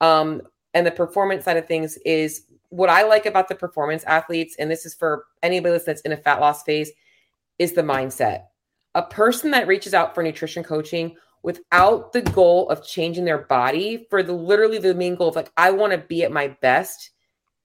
Um, 0.00 0.40
and 0.72 0.86
the 0.86 0.90
performance 0.90 1.44
side 1.44 1.58
of 1.58 1.68
things 1.68 1.98
is 2.06 2.46
what 2.70 2.88
I 2.88 3.02
like 3.02 3.26
about 3.26 3.48
the 3.48 3.54
performance 3.54 4.02
athletes, 4.04 4.56
and 4.58 4.70
this 4.70 4.86
is 4.86 4.94
for 4.94 5.26
anybody 5.42 5.78
that's 5.84 6.00
in 6.00 6.12
a 6.12 6.16
fat 6.16 6.40
loss 6.40 6.62
phase, 6.62 6.90
is 7.58 7.74
the 7.74 7.82
mindset. 7.82 8.44
A 8.94 9.02
person 9.02 9.50
that 9.50 9.66
reaches 9.66 9.92
out 9.92 10.14
for 10.14 10.22
nutrition 10.22 10.64
coaching 10.64 11.16
without 11.42 12.14
the 12.14 12.22
goal 12.22 12.66
of 12.70 12.82
changing 12.82 13.26
their 13.26 13.44
body 13.44 14.06
for 14.08 14.22
the 14.22 14.32
literally 14.32 14.78
the 14.78 14.94
main 14.94 15.16
goal 15.16 15.28
of 15.28 15.36
like, 15.36 15.52
I 15.58 15.70
want 15.70 15.92
to 15.92 15.98
be 15.98 16.22
at 16.22 16.32
my 16.32 16.48
best 16.62 17.10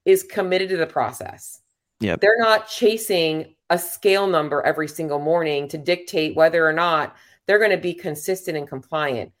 is 0.04 0.22
committed 0.22 0.68
to 0.68 0.76
the 0.76 0.86
process. 0.86 1.62
Yeah. 2.00 2.16
They're 2.20 2.38
not 2.38 2.68
chasing 2.68 3.55
a 3.70 3.78
scale 3.78 4.26
number 4.26 4.62
every 4.62 4.88
single 4.88 5.18
morning 5.18 5.68
to 5.68 5.78
dictate 5.78 6.36
whether 6.36 6.66
or 6.66 6.72
not 6.72 7.16
they're 7.46 7.58
going 7.58 7.70
to 7.70 7.76
be 7.76 7.94
consistent 7.94 8.56
and 8.56 8.68
compliant. 8.68 9.32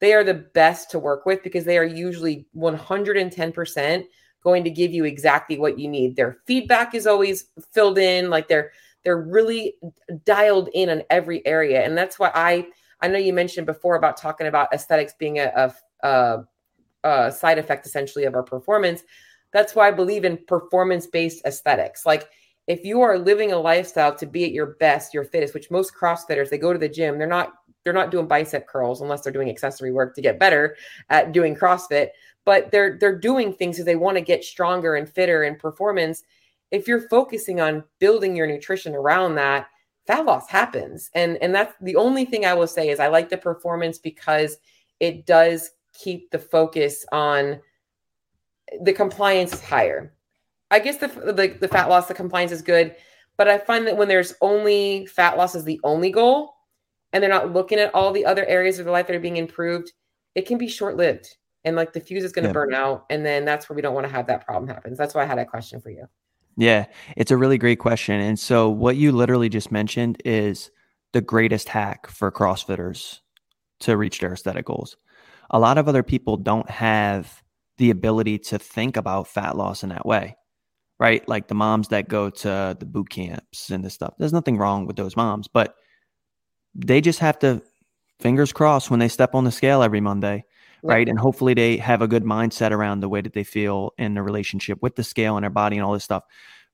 They 0.00 0.12
are 0.12 0.24
the 0.24 0.34
best 0.34 0.90
to 0.90 0.98
work 0.98 1.26
with 1.26 1.42
because 1.42 1.64
they 1.64 1.78
are 1.78 1.84
usually 1.84 2.46
110% 2.56 4.04
going 4.42 4.64
to 4.64 4.70
give 4.70 4.92
you 4.92 5.04
exactly 5.04 5.58
what 5.58 5.78
you 5.78 5.88
need. 5.88 6.16
Their 6.16 6.38
feedback 6.46 6.94
is 6.94 7.06
always 7.06 7.46
filled 7.72 7.98
in, 7.98 8.30
like 8.30 8.48
they're 8.48 8.72
they're 9.02 9.20
really 9.20 9.74
dialed 10.24 10.70
in 10.72 10.88
on 10.88 11.02
every 11.10 11.46
area. 11.46 11.84
And 11.84 11.96
that's 11.96 12.18
why 12.18 12.30
I 12.34 12.66
I 13.00 13.08
know 13.08 13.18
you 13.18 13.32
mentioned 13.32 13.66
before 13.66 13.96
about 13.96 14.16
talking 14.16 14.46
about 14.46 14.72
aesthetics 14.72 15.14
being 15.18 15.38
a, 15.38 15.72
a, 16.02 16.06
a, 16.06 16.44
a 17.26 17.32
side 17.32 17.58
effect 17.58 17.86
essentially 17.86 18.24
of 18.24 18.34
our 18.34 18.42
performance. 18.42 19.02
That's 19.52 19.74
why 19.74 19.88
I 19.88 19.92
believe 19.92 20.24
in 20.24 20.38
performance 20.46 21.06
based 21.06 21.44
aesthetics. 21.44 22.06
Like 22.06 22.28
if 22.66 22.84
you 22.84 23.02
are 23.02 23.18
living 23.18 23.52
a 23.52 23.58
lifestyle 23.58 24.14
to 24.16 24.26
be 24.26 24.44
at 24.44 24.52
your 24.52 24.76
best, 24.80 25.12
your 25.12 25.24
fittest, 25.24 25.54
which 25.54 25.70
most 25.70 25.94
CrossFitters, 25.94 26.48
they 26.48 26.58
go 26.58 26.72
to 26.72 26.78
the 26.78 26.88
gym, 26.88 27.18
they're 27.18 27.26
not 27.26 27.52
they're 27.84 27.92
not 27.92 28.10
doing 28.10 28.26
bicep 28.26 28.66
curls 28.66 29.02
unless 29.02 29.20
they're 29.20 29.32
doing 29.32 29.50
accessory 29.50 29.92
work 29.92 30.14
to 30.14 30.22
get 30.22 30.38
better 30.38 30.74
at 31.10 31.32
doing 31.32 31.54
CrossFit, 31.54 32.08
but 32.46 32.70
they're 32.70 32.96
they're 32.98 33.18
doing 33.18 33.52
things 33.52 33.76
because 33.76 33.84
they 33.84 33.96
want 33.96 34.16
to 34.16 34.22
get 34.22 34.42
stronger 34.42 34.94
and 34.94 35.08
fitter 35.08 35.42
and 35.42 35.58
performance. 35.58 36.22
If 36.70 36.88
you're 36.88 37.08
focusing 37.08 37.60
on 37.60 37.84
building 37.98 38.34
your 38.34 38.46
nutrition 38.46 38.94
around 38.94 39.34
that, 39.34 39.68
fat 40.06 40.24
loss 40.24 40.48
happens. 40.48 41.10
And 41.14 41.36
and 41.42 41.54
that's 41.54 41.74
the 41.82 41.96
only 41.96 42.24
thing 42.24 42.46
I 42.46 42.54
will 42.54 42.66
say 42.66 42.88
is 42.88 43.00
I 43.00 43.08
like 43.08 43.28
the 43.28 43.36
performance 43.36 43.98
because 43.98 44.56
it 45.00 45.26
does 45.26 45.70
keep 45.92 46.30
the 46.30 46.38
focus 46.38 47.04
on 47.12 47.60
the 48.80 48.92
compliance 48.92 49.52
is 49.52 49.60
higher 49.60 50.13
I 50.74 50.80
guess 50.80 50.96
the, 50.96 51.06
the 51.06 51.56
the 51.60 51.68
fat 51.68 51.88
loss, 51.88 52.08
the 52.08 52.14
compliance 52.14 52.50
is 52.50 52.60
good, 52.60 52.96
but 53.36 53.46
I 53.46 53.58
find 53.58 53.86
that 53.86 53.96
when 53.96 54.08
there's 54.08 54.34
only 54.40 55.06
fat 55.06 55.38
loss 55.38 55.54
is 55.54 55.62
the 55.62 55.80
only 55.84 56.10
goal, 56.10 56.52
and 57.12 57.22
they're 57.22 57.30
not 57.30 57.52
looking 57.52 57.78
at 57.78 57.94
all 57.94 58.12
the 58.12 58.26
other 58.26 58.44
areas 58.46 58.80
of 58.80 58.84
their 58.84 58.92
life 58.92 59.06
that 59.06 59.14
are 59.14 59.20
being 59.20 59.36
improved, 59.36 59.92
it 60.34 60.46
can 60.46 60.58
be 60.58 60.66
short 60.66 60.96
lived, 60.96 61.28
and 61.64 61.76
like 61.76 61.92
the 61.92 62.00
fuse 62.00 62.24
is 62.24 62.32
going 62.32 62.42
to 62.42 62.48
yeah. 62.48 62.54
burn 62.54 62.74
out, 62.74 63.06
and 63.08 63.24
then 63.24 63.44
that's 63.44 63.68
where 63.68 63.76
we 63.76 63.82
don't 63.82 63.94
want 63.94 64.04
to 64.04 64.12
have 64.12 64.26
that 64.26 64.44
problem 64.44 64.68
happen. 64.68 64.94
that's 64.98 65.14
why 65.14 65.22
I 65.22 65.26
had 65.26 65.38
a 65.38 65.44
question 65.44 65.80
for 65.80 65.90
you. 65.90 66.06
Yeah, 66.56 66.86
it's 67.16 67.30
a 67.30 67.36
really 67.36 67.56
great 67.56 67.78
question, 67.78 68.20
and 68.20 68.36
so 68.36 68.68
what 68.68 68.96
you 68.96 69.12
literally 69.12 69.48
just 69.48 69.70
mentioned 69.70 70.20
is 70.24 70.72
the 71.12 71.20
greatest 71.20 71.68
hack 71.68 72.08
for 72.08 72.32
CrossFitters 72.32 73.20
to 73.78 73.96
reach 73.96 74.18
their 74.18 74.32
aesthetic 74.32 74.66
goals. 74.66 74.96
A 75.50 75.60
lot 75.60 75.78
of 75.78 75.86
other 75.86 76.02
people 76.02 76.36
don't 76.36 76.68
have 76.68 77.44
the 77.78 77.90
ability 77.90 78.38
to 78.38 78.58
think 78.58 78.96
about 78.96 79.28
fat 79.28 79.56
loss 79.56 79.84
in 79.84 79.90
that 79.90 80.04
way, 80.04 80.36
right? 80.98 81.26
Like 81.28 81.48
the 81.48 81.54
moms 81.54 81.88
that 81.88 82.08
go 82.08 82.30
to 82.30 82.76
the 82.78 82.86
boot 82.86 83.10
camps 83.10 83.70
and 83.70 83.84
this 83.84 83.94
stuff. 83.94 84.14
There's 84.18 84.32
nothing 84.32 84.56
wrong 84.56 84.86
with 84.86 84.96
those 84.96 85.16
moms, 85.16 85.48
but 85.48 85.76
they 86.74 87.00
just 87.00 87.18
have 87.20 87.38
to 87.40 87.62
fingers 88.20 88.52
crossed 88.52 88.90
when 88.90 89.00
they 89.00 89.08
step 89.08 89.34
on 89.34 89.44
the 89.44 89.50
scale 89.50 89.82
every 89.82 90.00
Monday, 90.00 90.44
right? 90.82 91.08
And 91.08 91.18
hopefully 91.18 91.54
they 91.54 91.76
have 91.78 92.02
a 92.02 92.08
good 92.08 92.24
mindset 92.24 92.70
around 92.70 93.00
the 93.00 93.08
way 93.08 93.20
that 93.20 93.32
they 93.32 93.44
feel 93.44 93.92
in 93.98 94.14
the 94.14 94.22
relationship 94.22 94.82
with 94.82 94.96
the 94.96 95.04
scale 95.04 95.36
and 95.36 95.42
their 95.42 95.50
body 95.50 95.76
and 95.76 95.84
all 95.84 95.92
this 95.92 96.04
stuff. 96.04 96.24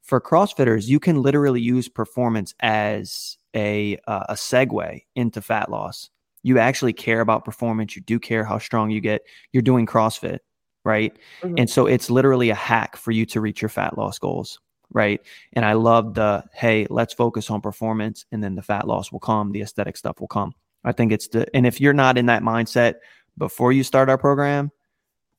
For 0.02 0.20
CrossFitters, 0.20 0.86
you 0.86 1.00
can 1.00 1.20
literally 1.20 1.60
use 1.60 1.88
performance 1.88 2.54
as 2.60 3.36
a 3.54 3.98
uh, 4.06 4.24
a 4.28 4.34
segue 4.34 5.02
into 5.14 5.42
fat 5.42 5.70
loss. 5.70 6.10
You 6.42 6.58
actually 6.58 6.94
care 6.94 7.20
about 7.20 7.44
performance. 7.44 7.96
You 7.96 8.02
do 8.02 8.18
care 8.18 8.44
how 8.44 8.58
strong 8.58 8.90
you 8.90 9.00
get. 9.00 9.22
You're 9.52 9.62
doing 9.62 9.86
CrossFit, 9.86 10.38
right? 10.84 11.16
Mm-hmm. 11.42 11.54
And 11.58 11.70
so 11.70 11.86
it's 11.86 12.10
literally 12.10 12.50
a 12.50 12.54
hack 12.54 12.96
for 12.96 13.10
you 13.10 13.26
to 13.26 13.40
reach 13.40 13.62
your 13.62 13.68
fat 13.68 13.96
loss 13.98 14.18
goals 14.18 14.58
right? 14.92 15.20
And 15.52 15.64
I 15.64 15.74
love 15.74 16.14
the 16.14 16.44
hey, 16.52 16.86
let's 16.90 17.14
focus 17.14 17.50
on 17.50 17.60
performance, 17.60 18.26
and 18.32 18.42
then 18.42 18.54
the 18.54 18.62
fat 18.62 18.86
loss 18.86 19.12
will 19.12 19.20
come, 19.20 19.52
the 19.52 19.62
aesthetic 19.62 19.96
stuff 19.96 20.20
will 20.20 20.28
come. 20.28 20.54
I 20.84 20.92
think 20.92 21.12
it's 21.12 21.28
the 21.28 21.46
and 21.54 21.66
if 21.66 21.80
you're 21.80 21.92
not 21.92 22.18
in 22.18 22.26
that 22.26 22.42
mindset 22.42 22.94
before 23.38 23.72
you 23.72 23.82
start 23.82 24.08
our 24.08 24.18
program, 24.18 24.70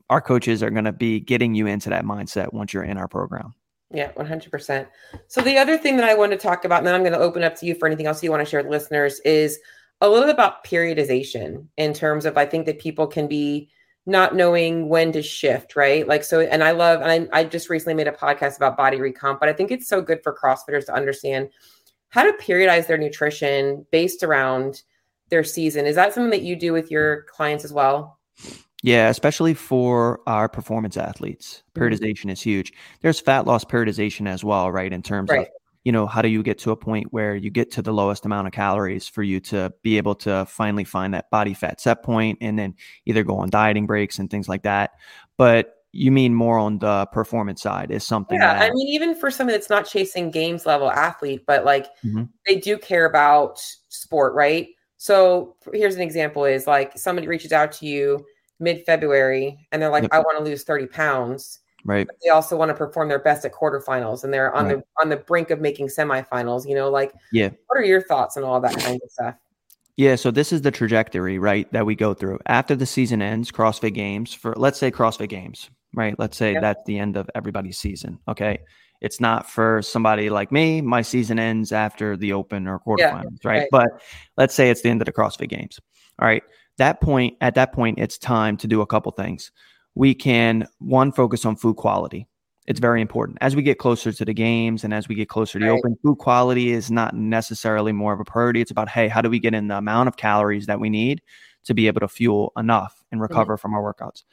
our 0.10 0.22
coaches 0.22 0.64
are 0.64 0.70
going 0.70 0.86
to 0.86 0.92
be 0.92 1.20
getting 1.20 1.56
you 1.56 1.68
into 1.68 1.90
that 1.90 2.06
mindset 2.06 2.54
once 2.54 2.74
you're 2.74 2.84
in 2.84 2.98
our 2.98 3.08
program. 3.08 3.54
Yeah, 3.94 4.12
100%. 4.14 4.88
So 5.28 5.42
the 5.42 5.58
other 5.58 5.78
thing 5.78 5.98
that 5.98 6.08
I 6.08 6.14
want 6.14 6.32
to 6.32 6.38
talk 6.38 6.64
about, 6.64 6.78
and 6.78 6.88
then 6.88 6.96
I'm 6.96 7.02
going 7.02 7.12
to 7.12 7.20
open 7.20 7.44
up 7.44 7.56
to 7.58 7.66
you 7.66 7.76
for 7.76 7.88
anything 7.88 8.08
else 8.08 8.24
you 8.24 8.32
want 8.32 8.40
to 8.40 8.50
share 8.50 8.62
with 8.62 8.72
listeners, 8.72 9.20
is 9.26 9.60
a 10.00 10.08
little 10.08 10.26
bit 10.26 10.34
about 10.34 10.64
periodization 10.64 11.66
in 11.78 11.94
terms 11.94 12.26
of 12.26 12.38
I 12.38 12.46
think 12.46 12.66
that 12.68 12.80
people 12.80 13.06
can 13.06 13.28
be 13.28 13.70
not 14.06 14.36
knowing 14.36 14.90
when 14.90 15.12
to 15.12 15.22
shift, 15.22 15.76
right? 15.76 16.08
Like 16.08 16.24
so, 16.24 16.40
and 16.40 16.64
I 16.64 16.72
love, 16.72 17.02
and 17.02 17.30
I, 17.32 17.40
I 17.40 17.44
just 17.44 17.70
recently 17.70 17.94
made 17.94 18.08
a 18.08 18.12
podcast 18.12 18.58
about 18.58 18.78
body 18.78 18.98
recomp, 18.98 19.40
but 19.40 19.50
I 19.50 19.54
think 19.54 19.72
it's 19.72 19.88
so 19.88 20.02
good 20.02 20.24
for 20.24 20.36
CrossFitters 20.36 20.86
to 20.88 20.94
understand 20.94 21.50
how 22.10 22.24
to 22.24 22.34
periodize 22.34 22.88
their 22.88 22.98
nutrition 22.98 23.86
based 23.92 24.24
around 24.24 24.82
their 25.30 25.44
season. 25.44 25.86
Is 25.86 25.96
that 25.96 26.14
something 26.14 26.32
that 26.32 26.42
you 26.42 26.56
do 26.56 26.74
with 26.74 26.92
your 26.92 27.24
clients 27.24 27.64
as 27.64 27.72
well? 27.72 28.20
Yeah, 28.84 29.10
especially 29.10 29.54
for 29.54 30.20
our 30.26 30.50
performance 30.50 30.98
athletes. 30.98 31.64
Mm-hmm. 31.76 31.84
Periodization 31.84 32.32
is 32.32 32.42
huge. 32.42 32.74
There's 33.02 33.20
fat 33.20 33.46
loss 33.46 33.64
periodization 33.64 34.28
as 34.28 34.44
well, 34.44 34.72
right? 34.72 34.92
In 34.92 35.04
terms 35.04 35.30
right. 35.30 35.42
of, 35.42 35.48
you 35.84 35.92
know, 35.92 36.06
how 36.06 36.22
do 36.22 36.30
you 36.30 36.44
get 36.44 36.60
to 36.60 36.72
a 36.72 36.76
point 36.76 37.08
where 37.12 37.36
you 37.36 37.50
get 37.50 37.72
to 37.72 37.82
the 37.82 37.92
lowest 37.92 38.26
amount 38.26 38.48
of 38.48 38.54
calories 38.54 39.08
for 39.08 39.24
you 39.24 39.40
to 39.40 39.74
be 39.82 39.98
able 39.98 40.16
to 40.16 40.46
finally 40.46 40.84
find 40.84 41.14
that 41.14 41.30
body 41.32 41.54
fat 41.54 41.82
set 41.82 42.04
point 42.04 42.38
and 42.42 42.58
then 42.58 42.76
either 43.06 43.24
go 43.24 43.38
on 43.38 43.50
dieting 43.50 43.88
breaks 43.88 44.20
and 44.20 44.30
things 44.30 44.48
like 44.48 44.64
that. 44.64 44.92
But 45.38 45.76
you 45.92 46.12
mean 46.12 46.34
more 46.34 46.58
on 46.58 46.80
the 46.80 47.06
performance 47.08 47.62
side 47.62 47.92
is 47.92 48.08
something 48.08 48.40
yeah 48.40 48.54
that, 48.54 48.72
i 48.72 48.74
mean 48.74 48.88
even 48.88 49.14
for 49.14 49.30
somebody 49.30 49.58
that's 49.58 49.70
not 49.70 49.86
chasing 49.86 50.32
games 50.32 50.66
level 50.66 50.90
athlete 50.90 51.44
but 51.46 51.66
like 51.66 51.88
mm-hmm. 52.02 52.24
they 52.48 52.56
do 52.56 52.78
care 52.78 53.04
about 53.04 53.60
sport 53.90 54.34
right 54.34 54.70
so 54.96 55.58
here's 55.74 55.96
an 55.96 56.02
example 56.02 56.46
is 56.46 56.66
like 56.66 56.98
somebody 56.98 57.28
reaches 57.28 57.52
out 57.52 57.74
to 57.74 57.86
you 57.86 58.26
mid-February 58.62 59.68
and 59.72 59.82
they're 59.82 59.90
like, 59.90 60.04
yep. 60.04 60.14
I 60.14 60.20
want 60.20 60.38
to 60.38 60.44
lose 60.44 60.64
30 60.64 60.88
pounds. 60.88 61.60
Right. 61.84 62.08
they 62.24 62.30
also 62.30 62.56
want 62.56 62.70
to 62.70 62.76
perform 62.76 63.10
their 63.10 63.20
best 63.20 63.44
at 63.44 63.54
quarterfinals 63.54 64.24
and 64.24 64.32
they're 64.32 64.54
on 64.54 64.68
right. 64.68 64.78
the 64.78 64.84
on 65.02 65.10
the 65.10 65.18
brink 65.18 65.50
of 65.50 65.60
making 65.60 65.88
semifinals. 65.88 66.68
You 66.68 66.76
know, 66.76 66.90
like 66.90 67.14
yeah. 67.32 67.50
What 67.68 67.80
are 67.80 67.84
your 67.84 68.02
thoughts 68.04 68.38
on 68.38 68.44
all 68.44 68.62
that 68.62 68.78
kind 68.78 69.00
of 69.04 69.12
stuff? 69.12 69.36
Yeah, 69.98 70.16
so 70.16 70.32
this 70.32 70.52
is 70.52 70.62
the 70.62 70.72
trajectory, 70.72 71.38
right, 71.38 71.72
that 71.74 71.86
we 71.86 71.96
go 71.96 72.14
through. 72.14 72.40
After 72.48 72.76
the 72.76 72.86
season 72.86 73.22
ends, 73.22 73.52
CrossFit 73.52 73.94
Games 73.94 74.34
for 74.34 74.54
let's 74.56 74.80
say 74.80 74.90
CrossFit 74.90 75.30
Games, 75.30 75.70
right? 75.94 76.16
Let's 76.18 76.38
say 76.38 76.58
that's 76.60 76.84
the 76.86 76.98
end 76.98 77.18
of 77.18 77.30
everybody's 77.36 77.78
season. 77.78 78.20
Okay. 78.28 78.60
It's 79.02 79.20
not 79.20 79.50
for 79.50 79.82
somebody 79.82 80.30
like 80.30 80.52
me. 80.52 80.80
My 80.80 81.02
season 81.02 81.40
ends 81.40 81.72
after 81.72 82.16
the 82.16 82.34
open 82.34 82.68
or 82.68 82.80
quarterfinals, 82.80 83.40
yeah, 83.44 83.50
right? 83.50 83.60
right? 83.62 83.68
But 83.72 83.90
let's 84.38 84.54
say 84.54 84.70
it's 84.70 84.82
the 84.82 84.90
end 84.90 85.02
of 85.02 85.08
the 85.08 85.12
CrossFit 85.12 85.50
Games. 85.50 85.80
All 86.20 86.28
right. 86.28 86.44
That 86.78 87.02
point, 87.02 87.36
at 87.42 87.56
that 87.56 87.74
point, 87.74 88.00
it's 88.00 88.18
time 88.18 88.58
to 88.58 88.68
do 88.68 88.82
a 88.82 88.86
couple 88.86 89.12
things. 89.12 89.52
We 89.96 90.14
can 90.14 90.68
one 90.80 91.12
focus 91.12 91.46
on 91.46 91.56
food 91.56 91.76
quality. 91.76 92.28
It's 92.68 92.80
very 92.80 93.02
important 93.02 93.40
as 93.42 93.56
we 93.56 93.64
get 93.64 93.80
closer 93.80 94.12
to 94.12 94.24
the 94.24 94.34
games 94.34 94.84
and 94.84 94.94
as 94.94 95.08
we 95.08 95.16
get 95.16 95.30
closer 95.30 95.60
to 95.60 95.66
the 95.66 95.72
open. 95.72 95.98
Food 96.04 96.20
quality 96.20 96.72
is 96.72 96.92
not 96.92 97.16
necessarily 97.16 97.92
more 97.92 98.14
of 98.14 98.20
a 98.20 98.24
priority. 98.24 98.62
It's 98.62 98.72
about 98.72 98.88
hey, 98.88 99.08
how 99.08 99.22
do 99.22 99.30
we 99.30 99.40
get 99.40 99.54
in 99.54 99.68
the 99.68 99.78
amount 99.78 100.08
of 100.08 100.18
calories 100.18 100.68
that 100.68 100.80
we 100.80 100.90
need 100.90 101.22
to 101.66 101.74
be 101.74 101.88
able 101.88 102.00
to 102.02 102.08
fuel 102.08 102.54
enough 102.58 103.04
and 103.12 103.18
mm-hmm. 103.18 103.24
recover 103.24 103.56
mm-hmm. 103.56 103.62
from 103.62 103.74
our 103.74 103.94
workouts. 103.94 104.24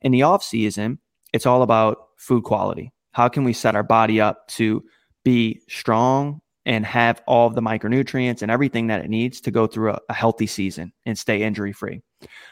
In 0.00 0.12
the 0.12 0.22
off 0.22 0.42
season, 0.42 0.98
it's 1.32 1.46
all 1.46 1.62
about 1.62 1.98
food 2.16 2.44
quality 2.44 2.92
how 3.18 3.28
can 3.28 3.42
we 3.42 3.52
set 3.52 3.74
our 3.74 3.82
body 3.82 4.20
up 4.20 4.46
to 4.46 4.80
be 5.24 5.60
strong 5.68 6.40
and 6.68 6.84
have 6.84 7.22
all 7.26 7.48
the 7.48 7.62
micronutrients 7.62 8.42
and 8.42 8.50
everything 8.50 8.88
that 8.88 9.02
it 9.02 9.08
needs 9.08 9.40
to 9.40 9.50
go 9.50 9.66
through 9.66 9.92
a, 9.92 9.98
a 10.10 10.14
healthy 10.14 10.46
season 10.46 10.92
and 11.06 11.18
stay 11.18 11.42
injury 11.42 11.72
free. 11.72 12.02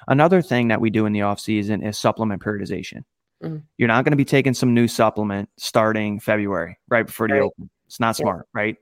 Another 0.08 0.40
thing 0.40 0.68
that 0.68 0.80
we 0.80 0.88
do 0.88 1.04
in 1.04 1.12
the 1.12 1.20
off 1.20 1.38
season 1.38 1.82
is 1.82 1.98
supplement 1.98 2.42
periodization. 2.42 3.04
Mm-hmm. 3.44 3.58
You're 3.76 3.88
not 3.88 4.04
going 4.04 4.12
to 4.12 4.16
be 4.16 4.24
taking 4.24 4.54
some 4.54 4.72
new 4.72 4.88
supplement 4.88 5.50
starting 5.58 6.18
February, 6.18 6.78
right 6.88 7.04
before 7.06 7.28
the 7.28 7.40
open. 7.40 7.68
It's 7.86 8.00
not 8.00 8.16
smart, 8.16 8.46
yeah. 8.54 8.60
right? 8.60 8.76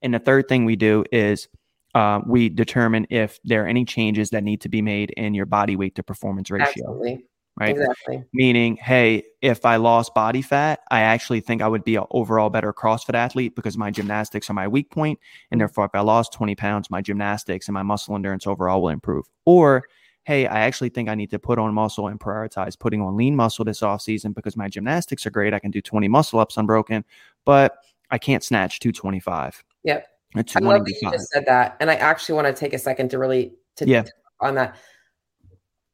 And 0.00 0.14
the 0.14 0.18
third 0.18 0.48
thing 0.48 0.64
we 0.64 0.76
do 0.76 1.04
is 1.12 1.48
uh, 1.94 2.20
we 2.26 2.48
determine 2.48 3.06
if 3.10 3.38
there 3.44 3.64
are 3.64 3.68
any 3.68 3.84
changes 3.84 4.30
that 4.30 4.42
need 4.42 4.62
to 4.62 4.70
be 4.70 4.80
made 4.80 5.10
in 5.10 5.34
your 5.34 5.46
body 5.46 5.76
weight 5.76 5.96
to 5.96 6.02
performance 6.02 6.50
ratio. 6.50 6.66
Absolutely 6.66 7.24
right? 7.58 7.76
Exactly. 7.76 8.24
Meaning, 8.32 8.76
hey, 8.76 9.24
if 9.42 9.64
I 9.64 9.76
lost 9.76 10.14
body 10.14 10.42
fat, 10.42 10.80
I 10.90 11.00
actually 11.00 11.40
think 11.40 11.62
I 11.62 11.68
would 11.68 11.84
be 11.84 11.96
an 11.96 12.04
overall 12.10 12.50
better 12.50 12.72
CrossFit 12.72 13.14
athlete 13.14 13.54
because 13.54 13.76
my 13.76 13.90
gymnastics 13.90 14.48
are 14.50 14.54
my 14.54 14.68
weak 14.68 14.90
point, 14.90 15.18
and 15.50 15.60
therefore, 15.60 15.84
if 15.86 15.94
I 15.94 16.00
lost 16.00 16.32
20 16.32 16.54
pounds, 16.54 16.90
my 16.90 17.00
gymnastics 17.00 17.68
and 17.68 17.74
my 17.74 17.82
muscle 17.82 18.14
endurance 18.14 18.46
overall 18.46 18.82
will 18.82 18.90
improve. 18.90 19.26
Or 19.44 19.84
hey, 20.24 20.46
I 20.46 20.60
actually 20.60 20.90
think 20.90 21.08
I 21.08 21.14
need 21.14 21.30
to 21.30 21.38
put 21.38 21.58
on 21.58 21.72
muscle 21.72 22.08
and 22.08 22.20
prioritize 22.20 22.78
putting 22.78 23.00
on 23.00 23.16
lean 23.16 23.34
muscle 23.34 23.64
this 23.64 23.82
off 23.82 24.02
season 24.02 24.32
because 24.32 24.58
my 24.58 24.68
gymnastics 24.68 25.24
are 25.24 25.30
great. 25.30 25.54
I 25.54 25.58
can 25.58 25.70
do 25.70 25.80
20 25.80 26.06
muscle 26.06 26.38
ups 26.38 26.58
unbroken, 26.58 27.02
but 27.46 27.78
I 28.10 28.18
can't 28.18 28.44
snatch 28.44 28.78
225. 28.80 29.64
Yep. 29.84 30.06
I 30.36 30.58
love 30.60 30.84
that 30.84 30.98
you 31.00 31.10
just 31.10 31.30
said 31.30 31.46
that. 31.46 31.78
And 31.80 31.90
I 31.90 31.94
actually 31.94 32.34
want 32.34 32.46
to 32.46 32.52
take 32.52 32.74
a 32.74 32.78
second 32.78 33.08
to 33.10 33.18
really 33.18 33.54
to 33.76 33.88
yeah. 33.88 34.04
on 34.40 34.54
that 34.56 34.76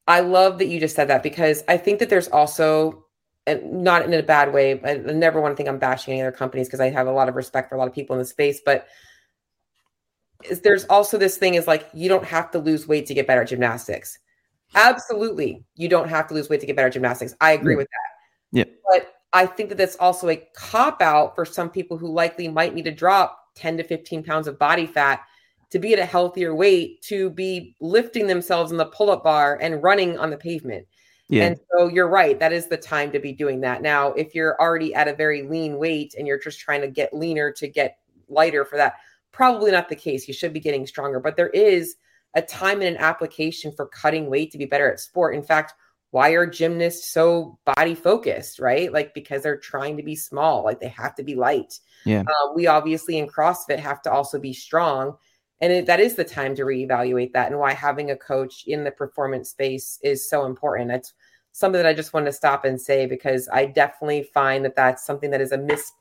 I 0.07 0.21
love 0.21 0.59
that 0.59 0.67
you 0.67 0.81
just 0.81 0.97
said 0.97 1.09
that 1.09 1.23
because 1.23 1.65
I 1.69 1.77
think 1.77 1.99
that 1.99 2.11
there's 2.11 2.29
also, 2.29 3.05
not 3.47 4.05
in 4.05 4.13
a 4.13 4.23
bad 4.23 4.53
way, 4.53 4.81
I 4.85 4.97
never 5.13 5.41
want 5.41 5.53
to 5.53 5.57
think 5.57 5.69
I'm 5.69 5.79
bashing 5.79 6.13
any 6.13 6.23
other 6.23 6.33
companies 6.33 6.67
because 6.67 6.81
I 6.81 6.91
have 6.91 7.07
a 7.07 7.13
lot 7.13 7.29
of 7.29 7.35
respect 7.35 7.69
for 7.69 7.75
a 7.75 7.79
lot 7.79 7.89
of 7.89 7.95
people 7.95 8.15
in 8.15 8.21
the 8.21 8.27
space, 8.27 8.61
but 8.65 8.87
there's 10.63 10.85
also 10.87 11.17
this 11.17 11.39
thing 11.39 11.55
is 11.55 11.67
like 11.67 11.89
you 11.95 12.09
don't 12.09 12.25
have 12.25 12.51
to 12.51 12.59
lose 12.59 12.87
weight 12.87 13.07
to 13.07 13.15
get 13.15 13.27
better 13.27 13.43
at 13.43 13.49
gymnastics. 13.49 14.19
Absolutely, 14.75 15.65
you 15.75 15.89
don't 15.89 16.09
have 16.09 16.27
to 16.29 16.35
lose 16.35 16.49
weight 16.49 16.61
to 16.61 16.67
get 16.67 16.77
better 16.77 16.89
at 16.89 16.95
gymnastics. 16.95 17.35
I 17.41 17.53
agree 17.53 17.75
yeah. 17.75 17.79
with 17.79 17.89
that. 17.89 18.59
Yeah. 18.59 18.65
But 18.91 19.15
I 19.33 19.47
think 19.47 19.69
that 19.71 19.79
that's 19.79 19.97
also 19.97 20.29
a 20.29 20.37
cop 20.55 21.01
out 21.01 21.35
for 21.35 21.45
some 21.45 21.71
people 21.71 21.97
who 21.97 22.09
likely 22.09 22.49
might 22.49 22.75
need 22.75 22.85
to 22.85 22.91
drop 22.91 23.39
10 23.55 23.79
to 23.79 23.85
15 23.85 24.23
pounds 24.23 24.47
of 24.47 24.59
body 24.59 24.87
fat 24.87 25.21
to 25.71 25.79
be 25.79 25.93
at 25.93 25.99
a 25.99 26.05
healthier 26.05 26.55
weight 26.55 27.03
to 27.03 27.31
be 27.31 27.77
lifting 27.81 28.27
themselves 28.27 28.71
in 28.71 28.77
the 28.77 28.87
pull-up 28.87 29.25
bar 29.25 29.59
and 29.61 29.83
running 29.83 30.19
on 30.19 30.31
the 30.31 30.37
pavement. 30.37 30.87
Yeah. 31.29 31.45
And 31.45 31.61
so 31.71 31.89
you're 31.89 32.09
right. 32.09 32.39
That 32.39 32.53
is 32.53 32.69
the 32.69 32.77
time 32.77 33.11
to 33.13 33.19
be 33.19 33.33
doing 33.33 33.61
that. 33.61 33.83
Now, 33.83 34.13
if 34.13 34.35
you're 34.35 34.61
already 34.61 34.95
at 34.95 35.09
a 35.09 35.15
very 35.15 35.43
lean 35.43 35.79
weight 35.79 36.15
and 36.19 36.27
you're 36.27 36.39
just 36.39 36.61
trying 36.61 36.83
to 36.83 36.89
get 36.89 37.15
leaner 37.15 37.51
to 37.53 37.67
get 37.67 37.99
lighter 38.29 38.65
for 38.65 38.77
that, 38.77 38.95
probably 39.33 39.71
not 39.71 39.89
the 39.89 39.97
case. 39.97 40.29
You 40.29 40.35
should 40.35 40.53
be 40.53 40.61
getting 40.61 40.87
stronger. 40.87 41.21
But 41.21 41.37
there 41.37 41.49
is 41.49 41.97
a 42.35 42.43
time 42.43 42.83
and 42.83 42.97
an 42.97 43.03
application 43.03 43.73
for 43.73 43.87
cutting 43.87 44.29
weight 44.29 44.53
to 44.53 44.59
be 44.59 44.67
better 44.67 44.91
at 44.91 45.01
sport. 45.01 45.35
In 45.35 45.43
fact, 45.43 45.73
why 46.11 46.31
are 46.31 46.47
gymnasts 46.47 47.11
so 47.11 47.59
body 47.65 47.95
focused, 47.95 48.61
right? 48.61 48.93
Like 48.93 49.15
because 49.15 49.43
they're 49.43 49.57
trying 49.57 49.97
to 49.97 50.03
be 50.03 50.15
small, 50.15 50.63
like 50.63 50.79
they 50.79 50.89
have 50.89 51.15
to 51.17 51.25
be 51.25 51.35
light. 51.35 51.81
Yeah. 52.05 52.21
Uh, 52.21 52.53
we 52.55 52.69
obviously 52.69 53.19
in 53.19 53.27
CrossFit 53.27 53.81
have 53.81 54.01
to 54.03 54.13
also 54.13 54.39
be 54.39 54.53
strong 54.53 55.17
and 55.65 55.73
it, 55.73 55.87
that 55.87 55.99
is 55.99 56.15
the 56.15 56.25
time 56.25 56.55
to 56.57 56.63
reevaluate 56.63 57.33
that 57.33 57.51
and 57.51 57.59
why 57.59 57.73
having 57.73 58.11
a 58.11 58.17
coach 58.17 58.65
in 58.67 58.85
the 58.85 58.91
performance 58.91 59.49
space 59.49 59.99
is 60.03 60.29
so 60.29 60.45
important. 60.45 60.91
That's 60.91 61.15
something 61.53 61.79
that 61.81 61.87
i 61.87 61.95
just 61.95 62.13
want 62.13 62.27
to 62.27 62.33
stop 62.33 62.65
and 62.65 62.81
say 62.81 63.07
because 63.07 63.49
i 63.53 63.65
definitely 63.65 64.25
find 64.25 64.65
that 64.65 64.75
that's 64.75 65.07
something 65.07 65.31
that 65.31 65.41
is 65.41 65.53
a 65.53 65.59
miss 65.59 65.93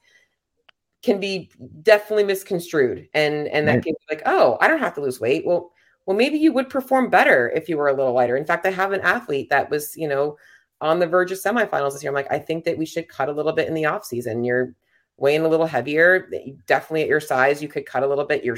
can 1.03 1.19
be 1.19 1.51
definitely 1.83 2.23
misconstrued 2.23 3.07
and 3.13 3.47
and 3.49 3.67
that 3.67 3.75
right. 3.75 3.83
can 3.83 3.93
be 3.93 4.15
like 4.15 4.23
oh 4.25 4.57
i 4.61 4.67
don't 4.67 4.79
have 4.79 4.95
to 4.95 5.01
lose 5.01 5.21
weight. 5.21 5.45
Well 5.45 5.71
well 6.05 6.17
maybe 6.17 6.37
you 6.37 6.51
would 6.51 6.69
perform 6.69 7.09
better 7.09 7.51
if 7.55 7.69
you 7.69 7.77
were 7.77 7.87
a 7.87 7.93
little 7.93 8.13
lighter. 8.13 8.35
In 8.35 8.45
fact 8.45 8.65
i 8.65 8.71
have 8.71 8.91
an 8.93 9.01
athlete 9.01 9.49
that 9.51 9.69
was 9.69 9.95
you 9.95 10.07
know 10.07 10.37
on 10.81 10.99
the 10.99 11.07
verge 11.07 11.31
of 11.31 11.37
semifinals 11.37 11.93
this 11.93 12.03
year. 12.03 12.09
I'm 12.09 12.15
like 12.15 12.31
i 12.31 12.39
think 12.39 12.65
that 12.65 12.77
we 12.77 12.85
should 12.85 13.07
cut 13.07 13.29
a 13.29 13.33
little 13.33 13.53
bit 13.53 13.67
in 13.67 13.75
the 13.75 13.85
off 13.85 14.05
season. 14.05 14.43
You're 14.43 14.73
weighing 15.17 15.45
a 15.45 15.47
little 15.47 15.67
heavier. 15.67 16.29
Definitely 16.65 17.03
at 17.03 17.09
your 17.09 17.19
size 17.19 17.61
you 17.61 17.69
could 17.69 17.85
cut 17.85 18.01
a 18.01 18.07
little 18.07 18.25
bit. 18.25 18.43
You're 18.43 18.57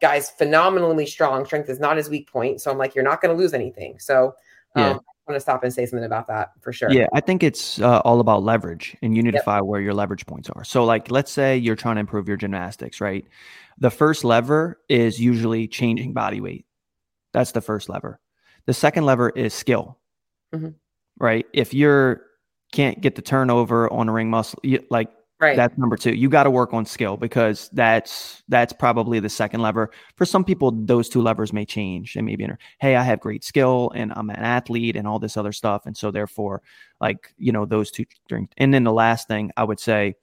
guy's 0.00 0.30
phenomenally 0.30 1.06
strong. 1.06 1.44
Strength 1.44 1.68
is 1.70 1.80
not 1.80 1.96
his 1.96 2.08
weak 2.08 2.30
point. 2.30 2.60
So 2.60 2.70
I'm 2.70 2.78
like, 2.78 2.94
you're 2.94 3.04
not 3.04 3.20
going 3.20 3.34
to 3.34 3.40
lose 3.40 3.54
anything. 3.54 3.98
So 3.98 4.34
um, 4.74 4.84
I 4.84 4.92
want 4.92 5.36
to 5.36 5.40
stop 5.40 5.64
and 5.64 5.72
say 5.72 5.86
something 5.86 6.04
about 6.04 6.26
that 6.28 6.52
for 6.60 6.72
sure. 6.72 6.90
Yeah, 6.90 7.06
I 7.12 7.20
think 7.20 7.42
it's 7.42 7.80
uh, 7.80 8.00
all 8.00 8.20
about 8.20 8.42
leverage 8.42 8.96
and 9.02 9.16
you 9.16 9.22
unify 9.22 9.56
yep. 9.56 9.64
where 9.64 9.80
your 9.80 9.94
leverage 9.94 10.26
points 10.26 10.50
are. 10.50 10.64
So, 10.64 10.84
like, 10.84 11.10
let's 11.10 11.30
say 11.30 11.56
you're 11.56 11.76
trying 11.76 11.96
to 11.96 12.00
improve 12.00 12.28
your 12.28 12.36
gymnastics, 12.36 13.00
right? 13.00 13.26
The 13.78 13.90
first 13.90 14.24
lever 14.24 14.80
is 14.88 15.20
usually 15.20 15.68
changing 15.68 16.12
body 16.12 16.40
weight. 16.40 16.66
That's 17.32 17.52
the 17.52 17.60
first 17.60 17.88
lever. 17.88 18.20
The 18.66 18.74
second 18.74 19.06
lever 19.06 19.30
is 19.30 19.54
skill, 19.54 19.98
mm-hmm. 20.54 20.70
right? 21.18 21.46
If 21.52 21.72
you're 21.74 22.22
can't 22.72 23.00
get 23.00 23.14
the 23.14 23.22
turnover 23.22 23.90
on 23.90 24.08
a 24.08 24.12
ring 24.12 24.28
muscle, 24.28 24.60
you, 24.62 24.84
like 24.90 25.10
Right. 25.40 25.56
That's 25.56 25.78
number 25.78 25.96
two. 25.96 26.14
You 26.14 26.28
got 26.28 26.44
to 26.44 26.50
work 26.50 26.74
on 26.74 26.84
skill 26.84 27.16
because 27.16 27.70
that's 27.72 28.42
that's 28.48 28.72
probably 28.72 29.20
the 29.20 29.28
second 29.28 29.62
lever. 29.62 29.90
For 30.16 30.24
some 30.24 30.44
people, 30.44 30.72
those 30.72 31.08
two 31.08 31.22
levers 31.22 31.52
may 31.52 31.64
change. 31.64 32.14
They 32.14 32.22
may 32.22 32.34
be, 32.34 32.42
inter- 32.42 32.58
hey, 32.80 32.96
I 32.96 33.04
have 33.04 33.20
great 33.20 33.44
skill 33.44 33.92
and 33.94 34.12
I'm 34.16 34.30
an 34.30 34.36
athlete 34.36 34.96
and 34.96 35.06
all 35.06 35.20
this 35.20 35.36
other 35.36 35.52
stuff, 35.52 35.86
and 35.86 35.96
so 35.96 36.10
therefore, 36.10 36.62
like 37.00 37.32
you 37.36 37.52
know, 37.52 37.66
those 37.66 37.92
two. 37.92 38.04
And 38.56 38.74
then 38.74 38.82
the 38.82 38.92
last 38.92 39.28
thing 39.28 39.52
I 39.56 39.62
would 39.62 39.78
say, 39.78 40.16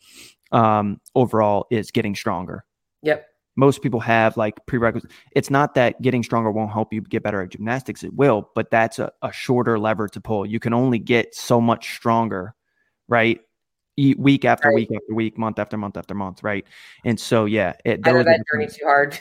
um, 0.52 1.00
overall, 1.16 1.68
is 1.72 1.92
getting 1.92 2.14
stronger. 2.14 2.66
Yep. 3.02 3.26
Most 3.56 3.82
people 3.82 4.02
have 4.02 4.36
like 4.36 4.66
prerequisites. 4.66 5.14
It's 5.32 5.50
not 5.50 5.76
that 5.76 6.02
getting 6.02 6.24
stronger 6.24 6.52
won't 6.52 6.74
help 6.74 6.92
you 6.92 7.00
get 7.00 7.24
better 7.24 7.42
at 7.42 7.52
gymnastics. 7.52 8.04
It 8.04 8.14
will, 8.14 8.50
but 8.54 8.70
that's 8.70 9.00
a, 9.00 9.14
a 9.22 9.32
shorter 9.32 9.80
lever 9.80 10.10
to 10.10 10.20
pull. 10.20 10.46
You 10.46 10.60
can 10.60 10.74
only 10.74 11.00
get 11.00 11.34
so 11.34 11.62
much 11.62 11.96
stronger, 11.96 12.54
right? 13.08 13.40
Week 13.98 14.46
after 14.46 14.70
right. 14.70 14.76
week 14.76 14.90
after 14.94 15.14
week, 15.14 15.38
month 15.38 15.60
after 15.60 15.78
month 15.78 15.98
after 15.98 16.14
month, 16.14 16.44
right? 16.44 16.66
And 17.06 17.20
so, 17.20 17.46
yeah, 17.46 17.74
it, 17.86 18.02
I 18.06 18.12
know 18.12 18.24
that 18.24 18.44
journey 18.52 18.68
too 18.68 18.86
hard. 18.86 19.20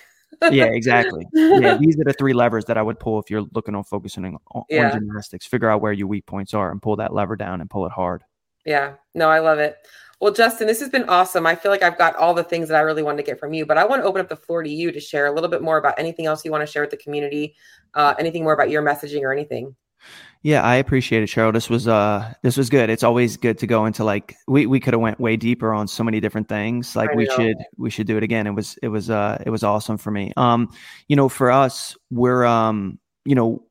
yeah, 0.51 0.65
exactly. 0.65 1.27
Yeah, 1.33 1.77
these 1.81 1.99
are 1.99 2.05
the 2.05 2.13
three 2.13 2.33
levers 2.33 2.65
that 2.67 2.77
I 2.77 2.83
would 2.83 2.99
pull 2.99 3.21
if 3.21 3.31
you're 3.31 3.47
looking 3.53 3.75
on 3.75 3.85
focusing 3.85 4.25
on, 4.25 4.65
yeah. 4.69 4.87
on 4.87 4.93
gymnastics. 4.93 5.47
Figure 5.47 5.71
out 5.71 5.81
where 5.81 5.93
your 5.93 6.09
weak 6.09 6.27
points 6.27 6.55
are 6.55 6.71
and 6.71 6.83
pull 6.83 6.97
that 6.97 7.15
lever 7.15 7.37
down 7.37 7.61
and 7.61 7.71
pull 7.71 7.87
it 7.87 7.93
hard. 7.93 8.25
Yeah, 8.67 8.95
no, 9.15 9.29
I 9.29 9.41
love 9.41 9.59
it. 9.59 9.77
Well, 10.21 10.33
Justin, 10.33 10.67
this 10.67 10.81
has 10.81 10.89
been 10.89 11.09
awesome. 11.09 11.47
I 11.47 11.55
feel 11.55 11.71
like 11.71 11.83
I've 11.83 11.99
got 11.99 12.17
all 12.17 12.35
the 12.35 12.45
things 12.45 12.69
that 12.69 12.77
I 12.77 12.81
really 12.81 13.03
wanted 13.03 13.19
to 13.19 13.23
get 13.25 13.39
from 13.39 13.53
you, 13.53 13.67
but 13.67 13.77
I 13.77 13.85
want 13.85 14.03
to 14.03 14.07
open 14.07 14.21
up 14.21 14.29
the 14.29 14.37
floor 14.37 14.63
to 14.63 14.71
you 14.71 14.91
to 14.91 15.01
share 15.01 15.27
a 15.27 15.33
little 15.33 15.51
bit 15.51 15.61
more 15.61 15.77
about 15.77 15.99
anything 15.99 16.27
else 16.27 16.45
you 16.45 16.51
want 16.51 16.63
to 16.63 16.67
share 16.67 16.83
with 16.83 16.91
the 16.91 16.97
community, 16.97 17.57
uh, 17.95 18.15
anything 18.19 18.43
more 18.43 18.55
about 18.55 18.71
your 18.71 18.83
messaging 18.83 19.23
or 19.23 19.33
anything. 19.33 19.75
Yeah, 20.43 20.63
I 20.63 20.75
appreciate 20.75 21.23
it, 21.23 21.31
Cheryl. 21.31 21.55
This 21.55 21.71
was 21.71 21.89
uh 21.89 22.35
this 22.43 22.59
was 22.59 22.69
good. 22.69 22.91
It's 22.91 23.03
always 23.03 23.39
good 23.39 23.57
to 23.59 23.67
go 23.67 23.87
into 23.87 24.05
like 24.05 24.37
we, 24.47 24.67
we 24.67 24.79
could 24.79 24.93
have 24.93 25.01
went 25.01 25.19
way 25.19 25.37
deeper 25.37 25.73
on 25.73 25.89
so 25.89 26.05
many 26.05 26.21
different 26.21 26.51
things. 26.51 26.95
Like 26.95 27.15
we 27.15 27.27
should 27.35 27.57
we 27.79 27.89
should 27.89 28.07
do 28.07 28.19
it 28.19 28.23
again. 28.23 28.47
It 28.47 28.51
was 28.51 28.79
it 28.83 28.89
was 28.89 29.09
uh 29.09 29.43
it 29.47 29.49
was 29.49 29.63
awesome 29.63 29.97
for 29.97 30.11
me. 30.11 30.35
Um, 30.37 30.71
you 31.09 31.17
know, 31.17 31.31
for 31.31 31.51
us, 31.51 31.97
we're 32.11 32.45
um, 32.45 32.99
you 33.25 33.35
know, 33.35 33.65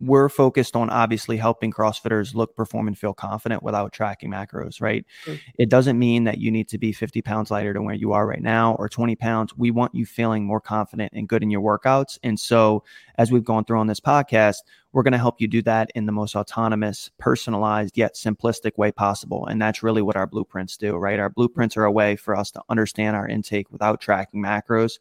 we're 0.00 0.28
focused 0.28 0.76
on 0.76 0.90
obviously 0.90 1.36
helping 1.36 1.72
CrossFitters 1.72 2.34
look, 2.34 2.54
perform, 2.54 2.86
and 2.86 2.98
feel 2.98 3.14
confident 3.14 3.62
without 3.62 3.92
tracking 3.92 4.30
macros, 4.30 4.80
right? 4.80 5.06
Mm-hmm. 5.24 5.36
It 5.58 5.70
doesn't 5.70 5.98
mean 5.98 6.24
that 6.24 6.38
you 6.38 6.50
need 6.50 6.68
to 6.68 6.78
be 6.78 6.92
50 6.92 7.22
pounds 7.22 7.50
lighter 7.50 7.72
than 7.72 7.84
where 7.84 7.94
you 7.94 8.12
are 8.12 8.26
right 8.26 8.42
now 8.42 8.74
or 8.74 8.88
20 8.88 9.16
pounds. 9.16 9.56
We 9.56 9.70
want 9.70 9.94
you 9.94 10.04
feeling 10.04 10.44
more 10.44 10.60
confident 10.60 11.12
and 11.14 11.28
good 11.28 11.42
in 11.42 11.50
your 11.50 11.62
workouts. 11.62 12.18
And 12.22 12.38
so, 12.38 12.84
as 13.18 13.32
we've 13.32 13.44
gone 13.44 13.64
through 13.64 13.78
on 13.78 13.86
this 13.86 14.00
podcast, 14.00 14.56
we're 14.92 15.02
going 15.02 15.12
to 15.12 15.18
help 15.18 15.40
you 15.40 15.48
do 15.48 15.62
that 15.62 15.90
in 15.94 16.06
the 16.06 16.12
most 16.12 16.34
autonomous, 16.34 17.10
personalized, 17.18 17.96
yet 17.96 18.14
simplistic 18.14 18.78
way 18.78 18.90
possible. 18.90 19.46
And 19.46 19.60
that's 19.60 19.82
really 19.82 20.02
what 20.02 20.16
our 20.16 20.26
blueprints 20.26 20.76
do, 20.76 20.96
right? 20.96 21.18
Our 21.18 21.30
blueprints 21.30 21.76
are 21.76 21.84
a 21.84 21.92
way 21.92 22.16
for 22.16 22.36
us 22.36 22.50
to 22.52 22.62
understand 22.68 23.16
our 23.16 23.28
intake 23.28 23.70
without 23.70 24.00
tracking 24.00 24.42
macros. 24.42 24.98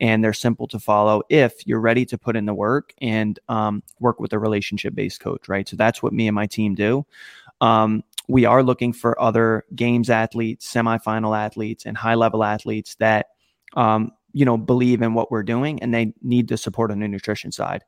And 0.00 0.24
they're 0.24 0.32
simple 0.32 0.66
to 0.68 0.78
follow 0.78 1.22
if 1.28 1.66
you're 1.66 1.80
ready 1.80 2.06
to 2.06 2.18
put 2.18 2.36
in 2.36 2.46
the 2.46 2.54
work 2.54 2.94
and 3.00 3.38
um, 3.48 3.82
work 4.00 4.18
with 4.18 4.32
a 4.32 4.38
relationship 4.38 4.94
based 4.94 5.20
coach, 5.20 5.48
right? 5.48 5.68
So 5.68 5.76
that's 5.76 6.02
what 6.02 6.12
me 6.12 6.26
and 6.26 6.34
my 6.34 6.46
team 6.46 6.74
do. 6.74 7.06
Um, 7.60 8.02
we 8.28 8.46
are 8.46 8.62
looking 8.62 8.92
for 8.92 9.20
other 9.20 9.64
games 9.74 10.08
athletes, 10.10 10.72
semifinal 10.72 11.36
athletes, 11.36 11.84
and 11.84 11.96
high 11.96 12.14
level 12.14 12.42
athletes 12.42 12.94
that 12.96 13.26
um, 13.74 14.12
you 14.34 14.44
know 14.44 14.58
believe 14.58 15.00
in 15.00 15.14
what 15.14 15.30
we're 15.30 15.42
doing 15.42 15.82
and 15.82 15.94
they 15.94 16.12
need 16.22 16.48
the 16.48 16.58
support 16.58 16.90
on 16.90 16.98
the 16.98 17.08
nutrition 17.08 17.50
side 17.50 17.84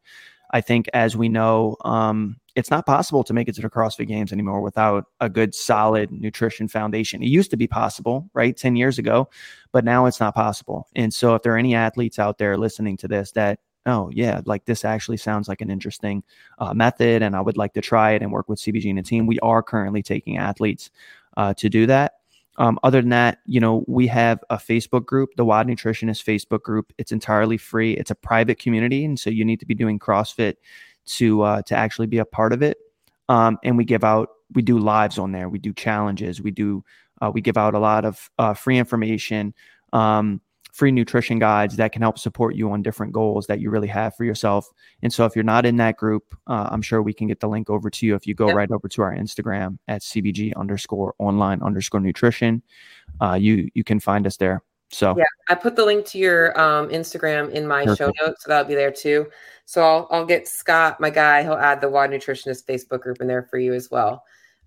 I 0.50 0.60
think, 0.60 0.88
as 0.94 1.16
we 1.16 1.28
know, 1.28 1.76
um, 1.84 2.36
it's 2.54 2.70
not 2.70 2.86
possible 2.86 3.24
to 3.24 3.34
make 3.34 3.48
it 3.48 3.54
to 3.56 3.62
the 3.62 3.68
CrossFit 3.68 4.06
Games 4.06 4.32
anymore 4.32 4.60
without 4.60 5.06
a 5.20 5.28
good, 5.28 5.54
solid 5.54 6.10
nutrition 6.12 6.68
foundation. 6.68 7.22
It 7.22 7.28
used 7.28 7.50
to 7.50 7.56
be 7.56 7.66
possible, 7.66 8.30
right, 8.32 8.56
10 8.56 8.76
years 8.76 8.98
ago, 8.98 9.28
but 9.72 9.84
now 9.84 10.06
it's 10.06 10.20
not 10.20 10.34
possible. 10.34 10.88
And 10.94 11.12
so, 11.12 11.34
if 11.34 11.42
there 11.42 11.54
are 11.54 11.58
any 11.58 11.74
athletes 11.74 12.18
out 12.18 12.38
there 12.38 12.56
listening 12.56 12.96
to 12.98 13.08
this 13.08 13.32
that, 13.32 13.58
oh, 13.86 14.10
yeah, 14.12 14.40
like 14.46 14.64
this 14.64 14.84
actually 14.84 15.16
sounds 15.16 15.48
like 15.48 15.60
an 15.60 15.70
interesting 15.70 16.22
uh, 16.58 16.74
method 16.74 17.22
and 17.22 17.36
I 17.36 17.40
would 17.40 17.56
like 17.56 17.74
to 17.74 17.80
try 17.80 18.12
it 18.12 18.22
and 18.22 18.32
work 18.32 18.48
with 18.48 18.58
CBG 18.58 18.88
and 18.88 18.98
the 18.98 19.02
team, 19.02 19.26
we 19.26 19.38
are 19.40 19.62
currently 19.62 20.02
taking 20.02 20.38
athletes 20.38 20.90
uh, 21.36 21.54
to 21.54 21.68
do 21.68 21.86
that. 21.86 22.14
Um, 22.58 22.78
other 22.82 23.00
than 23.00 23.10
that, 23.10 23.38
you 23.44 23.60
know, 23.60 23.84
we 23.86 24.06
have 24.06 24.42
a 24.48 24.56
Facebook 24.56 25.04
group, 25.04 25.30
the 25.36 25.44
WOD 25.44 25.68
Nutritionist 25.68 26.24
Facebook 26.24 26.62
group. 26.62 26.92
It's 26.96 27.12
entirely 27.12 27.58
free. 27.58 27.92
It's 27.92 28.10
a 28.10 28.14
private 28.14 28.58
community, 28.58 29.04
and 29.04 29.18
so 29.18 29.30
you 29.30 29.44
need 29.44 29.60
to 29.60 29.66
be 29.66 29.74
doing 29.74 29.98
CrossFit 29.98 30.54
to 31.06 31.42
uh, 31.42 31.62
to 31.62 31.76
actually 31.76 32.06
be 32.06 32.18
a 32.18 32.24
part 32.24 32.52
of 32.52 32.62
it. 32.62 32.78
Um, 33.28 33.58
and 33.64 33.76
we 33.76 33.84
give 33.84 34.04
out, 34.04 34.30
we 34.52 34.62
do 34.62 34.78
lives 34.78 35.18
on 35.18 35.32
there. 35.32 35.48
We 35.48 35.58
do 35.58 35.72
challenges. 35.72 36.40
We 36.40 36.50
do, 36.50 36.84
uh, 37.20 37.30
we 37.32 37.40
give 37.40 37.56
out 37.56 37.74
a 37.74 37.78
lot 37.78 38.04
of 38.04 38.30
uh, 38.38 38.54
free 38.54 38.78
information. 38.78 39.54
Um, 39.92 40.40
free 40.76 40.92
nutrition 40.92 41.38
guides 41.38 41.74
that 41.76 41.90
can 41.90 42.02
help 42.02 42.18
support 42.18 42.54
you 42.54 42.70
on 42.70 42.82
different 42.82 43.10
goals 43.10 43.46
that 43.46 43.60
you 43.60 43.70
really 43.70 43.88
have 43.88 44.14
for 44.14 44.24
yourself. 44.24 44.68
And 45.02 45.10
so, 45.10 45.24
if 45.24 45.34
you're 45.34 45.42
not 45.42 45.64
in 45.64 45.78
that 45.78 45.96
group, 45.96 46.36
uh, 46.46 46.68
I'm 46.70 46.82
sure 46.82 47.02
we 47.02 47.14
can 47.14 47.26
get 47.26 47.40
the 47.40 47.48
link 47.48 47.70
over 47.70 47.88
to 47.88 48.06
you. 48.06 48.14
If 48.14 48.26
you 48.26 48.34
go 48.34 48.48
yep. 48.48 48.56
right 48.56 48.70
over 48.70 48.86
to 48.86 49.02
our 49.02 49.14
Instagram 49.14 49.78
at 49.88 50.02
CBG 50.02 50.54
underscore 50.54 51.14
online 51.18 51.62
underscore 51.62 52.00
nutrition, 52.00 52.62
uh, 53.22 53.34
you 53.34 53.70
you 53.72 53.84
can 53.84 53.98
find 53.98 54.26
us 54.26 54.36
there. 54.36 54.62
So 54.90 55.16
yeah, 55.16 55.24
I 55.48 55.54
put 55.54 55.76
the 55.76 55.84
link 55.84 56.04
to 56.06 56.18
your 56.18 56.58
um, 56.60 56.90
Instagram 56.90 57.50
in 57.50 57.66
my 57.66 57.84
Perfect. 57.86 57.98
show 57.98 58.26
notes, 58.26 58.44
so 58.44 58.50
that'll 58.50 58.68
be 58.68 58.74
there 58.74 58.92
too. 58.92 59.28
So 59.64 59.82
I'll 59.82 60.08
I'll 60.10 60.26
get 60.26 60.46
Scott, 60.46 61.00
my 61.00 61.08
guy, 61.08 61.42
he'll 61.42 61.54
add 61.54 61.80
the 61.80 61.88
WOD 61.88 62.10
Nutritionist 62.10 62.66
Facebook 62.66 63.00
group 63.00 63.22
in 63.22 63.26
there 63.26 63.44
for 63.44 63.58
you 63.58 63.72
as 63.72 63.90
well 63.90 64.22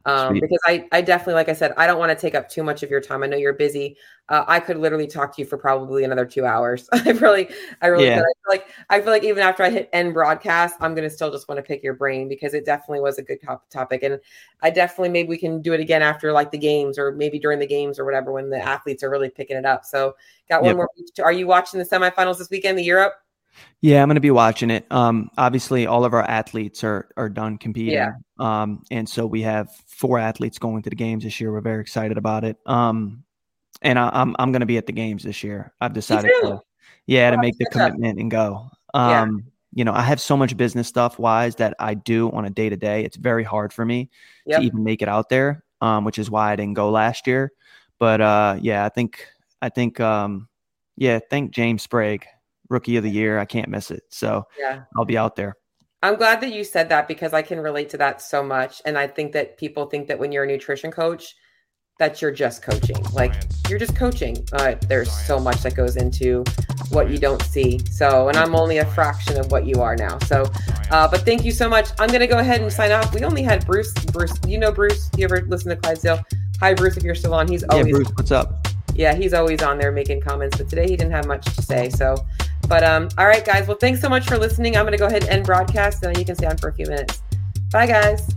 um, 0.05 0.39
because 0.39 0.59
I, 0.65 0.87
I 0.91 1.01
definitely, 1.01 1.33
like 1.33 1.49
I 1.49 1.53
said, 1.53 1.73
I 1.77 1.85
don't 1.85 1.99
want 1.99 2.09
to 2.09 2.15
take 2.15 2.35
up 2.35 2.49
too 2.49 2.63
much 2.63 2.83
of 2.83 2.89
your 2.89 3.01
time. 3.01 3.23
I 3.23 3.27
know 3.27 3.37
you're 3.37 3.53
busy. 3.53 3.97
Uh, 4.29 4.45
I 4.47 4.59
could 4.59 4.77
literally 4.77 5.07
talk 5.07 5.35
to 5.35 5.41
you 5.41 5.47
for 5.47 5.57
probably 5.57 6.03
another 6.03 6.25
two 6.25 6.45
hours. 6.45 6.87
I 6.93 7.11
really, 7.11 7.49
I 7.81 7.87
really, 7.87 8.05
yeah. 8.05 8.15
I 8.15 8.17
feel 8.17 8.25
like, 8.47 8.67
I 8.89 9.01
feel 9.01 9.11
like 9.11 9.23
even 9.23 9.39
after 9.39 9.63
I 9.63 9.69
hit 9.69 9.89
end 9.91 10.13
broadcast, 10.13 10.75
I'm 10.79 10.95
going 10.95 11.07
to 11.07 11.13
still 11.13 11.31
just 11.31 11.49
want 11.49 11.57
to 11.57 11.63
pick 11.63 11.83
your 11.83 11.95
brain 11.95 12.29
because 12.29 12.53
it 12.53 12.65
definitely 12.65 13.01
was 13.01 13.17
a 13.17 13.23
good 13.23 13.41
top, 13.43 13.69
topic. 13.69 14.03
And 14.03 14.19
I 14.61 14.69
definitely, 14.69 15.09
maybe 15.09 15.29
we 15.29 15.37
can 15.37 15.61
do 15.61 15.73
it 15.73 15.79
again 15.79 16.01
after 16.01 16.31
like 16.31 16.51
the 16.51 16.57
games 16.57 16.97
or 16.97 17.11
maybe 17.11 17.39
during 17.39 17.59
the 17.59 17.67
games 17.67 17.99
or 17.99 18.05
whatever, 18.05 18.31
when 18.31 18.49
the 18.49 18.59
athletes 18.59 19.03
are 19.03 19.09
really 19.09 19.29
picking 19.29 19.57
it 19.57 19.65
up. 19.65 19.83
So 19.83 20.15
got 20.47 20.61
one 20.61 20.69
yep. 20.69 20.75
more. 20.77 20.89
Are 21.23 21.33
you 21.33 21.47
watching 21.47 21.79
the 21.79 21.85
semifinals 21.85 22.37
this 22.37 22.49
weekend, 22.49 22.77
the 22.77 22.83
Europe? 22.83 23.15
Yeah, 23.81 24.01
I'm 24.01 24.09
going 24.09 24.15
to 24.15 24.21
be 24.21 24.31
watching 24.31 24.69
it. 24.69 24.85
Um, 24.91 25.29
obviously, 25.37 25.87
all 25.87 26.03
of 26.03 26.13
our 26.13 26.23
athletes 26.23 26.83
are 26.83 27.09
are 27.15 27.29
done 27.29 27.57
competing. 27.57 27.93
Yeah. 27.93 28.13
Um, 28.37 28.83
and 28.91 29.07
so 29.07 29.25
we 29.25 29.41
have 29.43 29.69
four 29.87 30.19
athletes 30.19 30.59
going 30.59 30.83
to 30.83 30.89
the 30.89 30.95
games 30.95 31.23
this 31.23 31.39
year. 31.39 31.51
We're 31.51 31.61
very 31.61 31.81
excited 31.81 32.17
about 32.17 32.43
it. 32.43 32.57
Um, 32.65 33.23
and 33.81 33.97
I, 33.97 34.07
am 34.07 34.11
I'm, 34.13 34.35
I'm 34.39 34.51
going 34.51 34.61
to 34.61 34.65
be 34.65 34.77
at 34.77 34.85
the 34.85 34.91
games 34.91 35.23
this 35.23 35.43
year. 35.43 35.73
I've 35.79 35.93
decided 35.93 36.31
to, 36.41 36.59
yeah, 37.05 37.31
to 37.31 37.37
make 37.37 37.57
the 37.57 37.65
commitment 37.71 38.19
and 38.19 38.29
go. 38.29 38.69
Um, 38.93 39.11
yeah. 39.11 39.51
you 39.73 39.85
know, 39.85 39.93
I 39.93 40.01
have 40.01 40.19
so 40.19 40.35
much 40.35 40.57
business 40.57 40.87
stuff 40.87 41.17
wise 41.17 41.55
that 41.55 41.75
I 41.79 41.93
do 41.93 42.31
on 42.31 42.45
a 42.45 42.49
day 42.49 42.67
to 42.69 42.75
day. 42.75 43.05
It's 43.05 43.17
very 43.17 43.43
hard 43.43 43.71
for 43.71 43.85
me 43.85 44.09
yep. 44.45 44.59
to 44.59 44.65
even 44.65 44.83
make 44.83 45.01
it 45.01 45.07
out 45.07 45.29
there. 45.29 45.63
Um, 45.81 46.03
which 46.03 46.19
is 46.19 46.29
why 46.29 46.51
I 46.51 46.57
didn't 46.57 46.73
go 46.73 46.89
last 46.89 47.25
year. 47.25 47.53
But 47.99 48.19
uh, 48.19 48.57
yeah, 48.59 48.83
I 48.83 48.89
think 48.89 49.25
I 49.61 49.69
think 49.69 50.01
um, 50.01 50.49
yeah, 50.97 51.19
thank 51.29 51.51
James 51.51 51.83
Sprague 51.83 52.25
rookie 52.69 52.97
of 52.97 53.03
the 53.03 53.09
year. 53.09 53.39
I 53.39 53.45
can't 53.45 53.69
miss 53.69 53.91
it. 53.91 54.03
So 54.09 54.43
yeah. 54.57 54.83
I'll 54.97 55.05
be 55.05 55.17
out 55.17 55.35
there. 55.35 55.55
I'm 56.01 56.15
glad 56.15 56.39
that 56.41 56.53
you 56.53 56.63
said 56.63 56.87
that 56.89 57.07
because 57.07 57.33
I 57.33 57.41
can 57.41 57.59
relate 57.59 57.89
to 57.89 57.97
that 57.97 58.21
so 58.21 58.41
much. 58.41 58.81
And 58.85 58.97
I 58.97 59.07
think 59.07 59.33
that 59.33 59.57
people 59.57 59.85
think 59.87 60.07
that 60.07 60.17
when 60.17 60.31
you're 60.31 60.45
a 60.45 60.47
nutrition 60.47 60.91
coach, 60.91 61.35
that 61.99 62.21
you're 62.21 62.31
just 62.31 62.63
coaching. 62.63 62.95
Like 63.11 63.33
you're 63.67 63.77
just 63.77 63.95
coaching. 63.95 64.37
Uh, 64.53 64.75
there's 64.87 65.11
so 65.11 65.39
much 65.39 65.61
that 65.63 65.75
goes 65.75 65.97
into 65.97 66.45
what 66.91 67.09
you 67.09 67.17
don't 67.17 67.41
see. 67.43 67.79
So, 67.91 68.29
and 68.29 68.37
I'm 68.37 68.55
only 68.55 68.77
a 68.77 68.85
fraction 68.85 69.37
of 69.37 69.51
what 69.51 69.65
you 69.65 69.81
are 69.81 69.97
now. 69.97 70.17
So, 70.19 70.45
uh, 70.91 71.09
but 71.09 71.25
thank 71.25 71.43
you 71.43 71.51
so 71.51 71.67
much. 71.67 71.89
I'm 71.99 72.07
going 72.07 72.21
to 72.21 72.27
go 72.27 72.37
ahead 72.37 72.61
and 72.61 72.71
sign 72.71 72.91
off. 72.93 73.13
We 73.13 73.23
only 73.23 73.43
had 73.43 73.65
Bruce. 73.65 73.93
Bruce, 74.05 74.33
you 74.47 74.57
know 74.57 74.71
Bruce. 74.71 75.09
You 75.17 75.25
ever 75.25 75.41
listen 75.41 75.69
to 75.69 75.75
Clydesdale? 75.75 76.23
Hi, 76.61 76.73
Bruce. 76.73 76.95
If 76.95 77.03
you're 77.03 77.15
still 77.15 77.33
on, 77.33 77.49
he's 77.49 77.63
always. 77.63 77.87
Yeah, 77.87 77.93
Bruce. 77.93 78.09
What's 78.15 78.31
up? 78.31 78.68
Yeah, 78.99 79.15
he's 79.15 79.33
always 79.33 79.61
on 79.61 79.77
there 79.77 79.93
making 79.93 80.19
comments. 80.19 80.57
But 80.57 80.67
today 80.67 80.83
he 80.83 80.97
didn't 80.97 81.13
have 81.13 81.25
much 81.25 81.45
to 81.55 81.61
say. 81.61 81.89
So, 81.89 82.17
but 82.67 82.83
um, 82.83 83.07
all 83.17 83.27
right, 83.27 83.45
guys. 83.45 83.65
Well, 83.65 83.77
thanks 83.77 84.01
so 84.01 84.09
much 84.09 84.27
for 84.27 84.37
listening. 84.37 84.75
I'm 84.75 84.83
going 84.83 84.91
to 84.91 84.97
go 84.97 85.05
ahead 85.05 85.23
and 85.23 85.31
end 85.31 85.45
broadcast, 85.45 86.03
and 86.03 86.17
you 86.17 86.25
can 86.25 86.35
stay 86.35 86.47
on 86.47 86.57
for 86.57 86.67
a 86.67 86.73
few 86.73 86.85
minutes. 86.85 87.21
Bye, 87.71 87.87
guys. 87.87 88.27